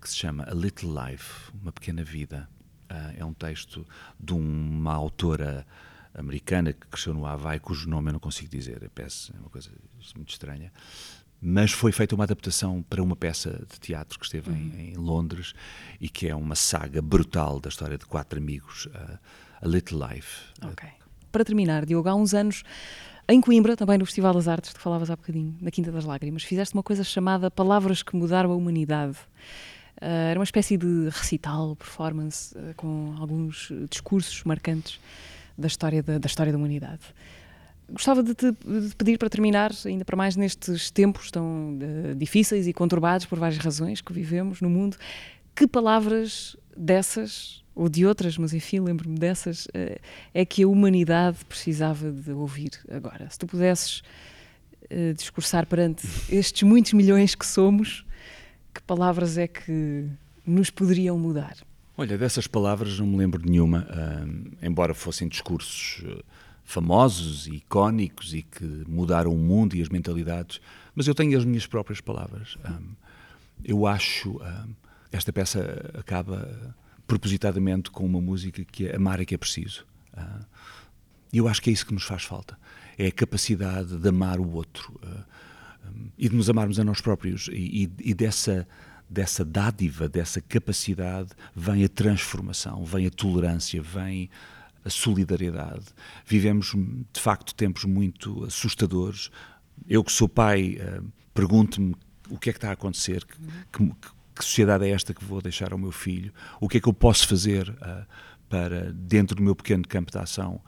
que 0.02 0.10
se 0.10 0.18
chama 0.18 0.46
A 0.48 0.54
Little 0.54 0.94
Life, 0.94 1.52
Uma 1.62 1.72
Pequena 1.72 2.04
Vida. 2.04 2.50
Uh, 2.92 3.16
é 3.18 3.26
um 3.26 3.34
texto 3.34 3.86
de 4.20 4.34
uma 4.34 4.94
autora 4.94 5.66
americana 6.14 6.74
que 6.74 6.86
cresceu 6.88 7.14
no 7.14 7.26
Havaí, 7.26 7.60
cujo 7.60 7.90
nome 7.90 8.10
eu 8.10 8.14
não 8.14 8.20
consigo 8.20 8.50
dizer, 8.50 8.82
é, 8.84 8.90
peço, 8.90 9.34
é 9.36 9.40
uma 9.40 9.50
coisa 9.50 9.70
muito 10.16 10.30
estranha 10.30 10.72
mas 11.42 11.72
foi 11.72 11.92
feita 11.92 12.16
uma 12.16 12.24
adaptação 12.24 12.84
para 12.90 13.02
uma 13.02 13.16
peça 13.16 13.64
de 13.72 13.80
teatro 13.80 14.18
que 14.18 14.26
esteve 14.26 14.50
uhum. 14.50 14.56
em, 14.58 14.94
em, 14.94 14.96
Londres 14.96 15.54
e 16.02 16.10
que 16.10 16.28
é 16.28 16.36
uma 16.36 16.56
saga 16.56 17.02
brutal 17.02 17.60
da 17.60 17.70
história 17.70 17.98
de 17.98 18.06
quatro 18.06 18.40
amigos, 18.40 18.88
uh, 18.88 19.20
A 19.62 19.68
Little 19.68 20.00
Life. 20.08 20.46
Ok. 20.64 20.90
Para 21.32 21.46
terminar, 21.46 21.86
Diogo, 21.86 22.10
há 22.10 22.16
uns 22.16 22.34
anos, 22.34 22.64
em 23.28 23.40
Coimbra, 23.40 23.76
também 23.76 23.98
no 23.98 24.06
Festival 24.06 24.34
das 24.34 24.48
Artes, 24.48 24.74
que 24.74 24.80
falavas 24.80 25.12
há 25.12 25.16
bocadinho, 25.16 25.56
na 25.62 25.70
Quinta 25.70 25.92
das 25.92 26.06
Lágrimas, 26.06 26.44
fizeste 26.44 26.74
uma 26.74 26.84
coisa 26.84 27.04
chamada 27.04 27.52
Palavras 27.52 28.02
que 28.02 28.16
Mudaram 28.16 28.52
a 28.52 28.56
Humanidade. 28.56 29.18
Uh, 29.98 30.30
era 30.32 30.40
uma 30.40 30.44
espécie 30.44 30.78
de 30.78 31.10
recital, 31.10 31.76
performance, 31.76 32.58
uh, 32.58 32.74
com 32.76 33.16
alguns 33.20 33.72
discursos 33.90 34.44
marcantes 34.44 35.00
da 35.58 35.68
história 35.68 36.02
da, 36.02 36.18
da 36.18 36.28
história 36.28 36.52
da 36.52 36.58
humanidade. 36.58 37.02
Gostava 37.90 38.22
de 38.22 38.36
te 38.36 38.52
de 38.52 38.96
pedir 38.98 39.18
para 39.18 39.30
terminar, 39.30 39.72
ainda 39.86 40.04
para 40.04 40.18
mais 40.18 40.36
nestes 40.36 40.92
tempos 40.92 41.32
tão 41.32 41.78
uh, 41.78 42.16
difíceis 42.16 42.68
e 42.68 42.74
conturbados 42.74 43.26
por 43.26 43.40
várias 43.40 43.60
razões 43.60 44.02
que 44.02 44.12
vivemos 44.12 44.60
no 44.60 44.70
mundo, 44.70 44.98
que 45.56 45.66
palavras 45.66 46.58
dessas, 46.76 47.64
ou 47.74 47.88
de 47.88 48.06
outras, 48.06 48.38
mas 48.38 48.54
enfim, 48.54 48.82
lembro-me 48.82 49.18
dessas, 49.18 49.68
uh, 49.68 50.00
é 50.34 50.46
que 50.46 50.64
a 50.64 50.68
humanidade 50.68 51.38
precisava 51.46 52.12
de 52.12 52.32
ouvir 52.32 52.72
agora? 52.92 53.30
Se 53.30 53.40
tu 53.40 53.48
pudesses 53.48 54.04
uh, 54.92 55.14
discursar 55.14 55.66
perante 55.66 56.06
estes 56.30 56.64
muitos 56.64 56.92
milhões 56.92 57.36
que 57.36 57.46
somos, 57.46 58.06
que 58.74 58.82
palavras 58.82 59.38
é 59.38 59.48
que 59.48 60.06
nos 60.46 60.70
poderiam 60.70 61.18
mudar? 61.18 61.56
Olha, 61.96 62.18
dessas 62.18 62.48
palavras 62.48 63.00
não 63.00 63.08
me 63.08 63.18
lembro 63.18 63.42
de 63.42 63.50
nenhuma, 63.50 63.88
uh, 63.90 64.58
embora 64.62 64.94
fossem 64.94 65.28
discursos 65.28 66.04
famosos 66.68 67.48
e 67.48 67.56
icónicos 67.56 68.34
e 68.34 68.44
que 68.44 68.66
mudaram 68.88 69.34
o 69.34 69.38
mundo 69.38 69.74
e 69.74 69.82
as 69.82 69.88
mentalidades, 69.88 70.60
mas 70.94 71.08
eu 71.08 71.16
tenho 71.16 71.38
as 71.38 71.46
minhas 71.46 71.66
próprias 71.66 72.02
palavras. 72.02 72.58
Um, 72.70 72.90
eu 73.64 73.88
acho 73.88 74.38
esta 75.10 75.32
peça 75.32 75.92
acaba 75.98 76.76
propositadamente 77.08 77.90
com 77.90 78.06
uma 78.06 78.20
música 78.20 78.66
que 78.66 78.86
é 78.86 78.98
amar 78.98 79.22
é 79.22 79.26
que 79.26 79.34
é 79.34 79.38
preciso. 79.38 79.86
Uh, 80.14 80.46
e 81.32 81.38
eu 81.38 81.48
acho 81.48 81.62
que 81.62 81.70
é 81.70 81.74
isso 81.74 81.86
que 81.86 81.94
nos 81.94 82.04
faz 82.04 82.24
falta. 82.24 82.60
É 82.98 83.08
a 83.08 83.12
capacidade 83.12 83.98
de 83.98 84.10
amar 84.10 84.38
o 84.38 84.52
outro 84.52 85.00
uh, 85.02 85.08
ah, 85.08 85.90
um, 85.90 86.10
e 86.18 86.28
de 86.28 86.36
nos 86.36 86.50
amarmos 86.50 86.82
a 86.82 86.84
nós 86.84 87.00
próprios. 87.00 87.48
E, 87.48 87.84
e, 87.84 88.10
e, 88.10 88.14
dessa, 88.14 88.68
dessa 89.10 89.46
dádiva, 89.46 90.10
dessa 90.10 90.42
capacidade, 90.42 91.30
vem 91.56 91.86
a 91.86 91.90
transformação, 91.90 92.84
vem 92.84 93.08
a 93.08 93.10
tolerância, 93.10 93.82
vem 93.82 94.30
a 94.84 94.90
solidariedade. 94.90 95.86
Vivemos, 96.26 96.74
de 97.14 97.20
facto, 97.20 97.54
tempos 97.54 97.86
muito 97.86 98.44
assustadores. 98.46 99.30
Eu 99.88 100.04
que 100.04 100.12
sou 100.12 100.28
pai, 100.28 100.78
uh, 100.80 101.06
pergunto-me 101.34 101.96
o 102.30 102.38
que 102.38 102.50
é 102.50 102.54
que 102.54 102.58
está 102.58 102.70
a 102.70 102.74
acontecer, 102.74 103.26
que, 103.26 103.38
que, 103.72 103.94
que 104.36 104.44
sociedade 104.44 104.86
é 104.86 104.90
esta 104.90 105.14
que 105.14 105.24
vou 105.24 105.42
deixar 105.42 105.72
ao 105.72 105.78
meu 105.78 105.92
filho? 105.92 106.34
O 106.60 106.68
que 106.68 106.78
é 106.78 106.82
que 106.82 106.88
eu 106.88 106.94
posso 106.94 107.28
fazer 107.28 107.70
uh, 107.70 108.06
para, 108.50 108.92
dentro 108.94 109.36
do 109.36 109.44
meu 109.44 109.56
pequeno 109.56 109.88
campo 109.88 110.12
de 110.12 110.18
ação, 110.18 110.62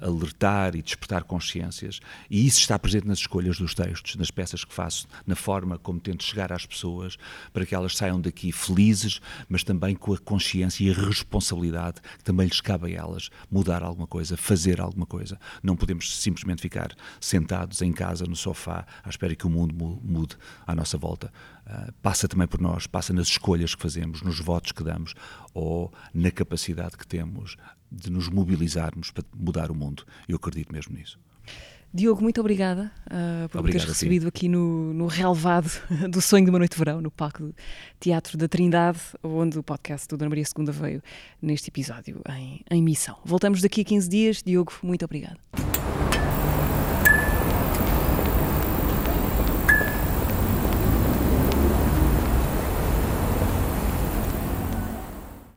alertar 0.00 0.74
e 0.74 0.82
despertar 0.82 1.24
consciências? 1.24 2.00
E 2.30 2.46
isso 2.46 2.60
está 2.60 2.78
presente 2.78 3.06
nas 3.06 3.18
escolhas 3.18 3.58
dos 3.58 3.74
textos, 3.74 4.16
nas 4.16 4.30
peças 4.30 4.64
que 4.64 4.72
faço, 4.72 5.06
na 5.26 5.34
forma 5.34 5.78
como 5.78 6.00
tento 6.00 6.24
chegar 6.24 6.52
às 6.52 6.66
pessoas, 6.66 7.16
para 7.52 7.66
que 7.66 7.74
elas 7.74 7.96
saiam 7.96 8.20
daqui 8.20 8.52
felizes, 8.52 9.20
mas 9.48 9.64
também 9.64 9.94
com 9.94 10.14
a 10.14 10.18
consciência 10.18 10.84
e 10.84 10.90
a 10.90 10.94
responsabilidade 10.94 12.00
que 12.18 12.24
também 12.24 12.46
lhes 12.46 12.60
cabe 12.60 12.94
a 12.94 13.00
elas 13.00 13.30
mudar 13.50 13.82
alguma 13.82 14.06
coisa, 14.06 14.36
fazer 14.36 14.80
alguma 14.80 15.06
coisa. 15.06 15.38
Não 15.62 15.76
podemos 15.76 16.20
simplesmente 16.20 16.62
ficar 16.62 16.94
sentados 17.20 17.82
em 17.82 17.92
casa, 17.92 18.24
no 18.24 18.36
sofá, 18.36 18.86
à 19.02 19.08
espera 19.08 19.34
que 19.34 19.46
o 19.46 19.50
mundo 19.50 19.74
mude 20.02 20.36
à 20.66 20.74
nossa 20.74 20.96
volta. 20.96 21.32
Uh, 21.66 21.92
passa 22.02 22.26
também 22.26 22.46
por 22.46 22.60
nós, 22.60 22.86
passa 22.86 23.12
nas 23.12 23.28
escolhas 23.28 23.74
que 23.74 23.82
fazemos, 23.82 24.20
nos 24.22 24.40
votos 24.40 24.72
que 24.72 24.82
damos 24.82 25.14
ou 25.54 25.92
na 26.12 26.30
capacidade 26.30 26.96
que 26.96 27.06
temos 27.06 27.56
de 27.92 28.10
nos 28.10 28.28
mobilizarmos 28.28 29.10
para 29.10 29.24
mudar 29.36 29.70
o 29.70 29.74
mundo. 29.74 30.04
Eu 30.26 30.36
acredito 30.36 30.72
mesmo 30.72 30.96
nisso. 30.96 31.18
Diogo, 31.94 32.22
muito 32.22 32.40
obrigada 32.40 32.90
uh, 33.06 33.48
por 33.50 33.58
Obrigado, 33.58 33.82
teres 33.82 33.84
recebido 33.84 34.26
aqui 34.26 34.48
no, 34.48 34.94
no 34.94 35.06
relevado 35.06 35.70
do 36.08 36.22
Sonho 36.22 36.44
de 36.44 36.50
uma 36.50 36.58
Noite 36.58 36.72
de 36.72 36.78
Verão, 36.78 37.02
no 37.02 37.10
palco 37.10 37.42
do 37.42 37.54
Teatro 38.00 38.38
da 38.38 38.48
Trindade, 38.48 38.98
onde 39.22 39.58
o 39.58 39.62
podcast 39.62 40.08
do 40.08 40.16
Dona 40.16 40.30
Maria 40.30 40.44
II 40.56 40.72
veio 40.72 41.02
neste 41.40 41.68
episódio 41.68 42.22
em, 42.30 42.62
em 42.70 42.82
missão. 42.82 43.18
Voltamos 43.22 43.60
daqui 43.60 43.82
a 43.82 43.84
15 43.84 44.08
dias. 44.08 44.42
Diogo, 44.42 44.72
muito 44.82 45.04
obrigada. 45.04 45.36